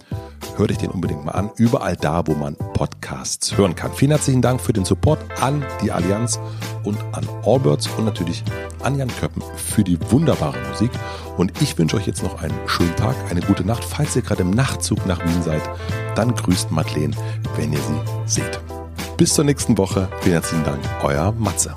[0.56, 3.92] Hört euch den unbedingt mal an, überall da, wo man Podcasts hören kann.
[3.92, 6.38] Vielen herzlichen Dank für den Support an die Allianz
[6.84, 8.44] und an Allbirds und natürlich
[8.82, 10.90] an Jan Köppen für die wunderbare Musik.
[11.36, 13.82] Und ich wünsche euch jetzt noch einen schönen Tag, eine gute Nacht.
[13.82, 15.62] Falls ihr gerade im Nachtzug nach Wien seid,
[16.14, 17.16] dann grüßt Madeleine,
[17.56, 18.60] wenn ihr sie seht.
[19.16, 20.08] Bis zur nächsten Woche.
[20.20, 20.80] Vielen herzlichen Dank.
[21.02, 21.74] Euer Matze.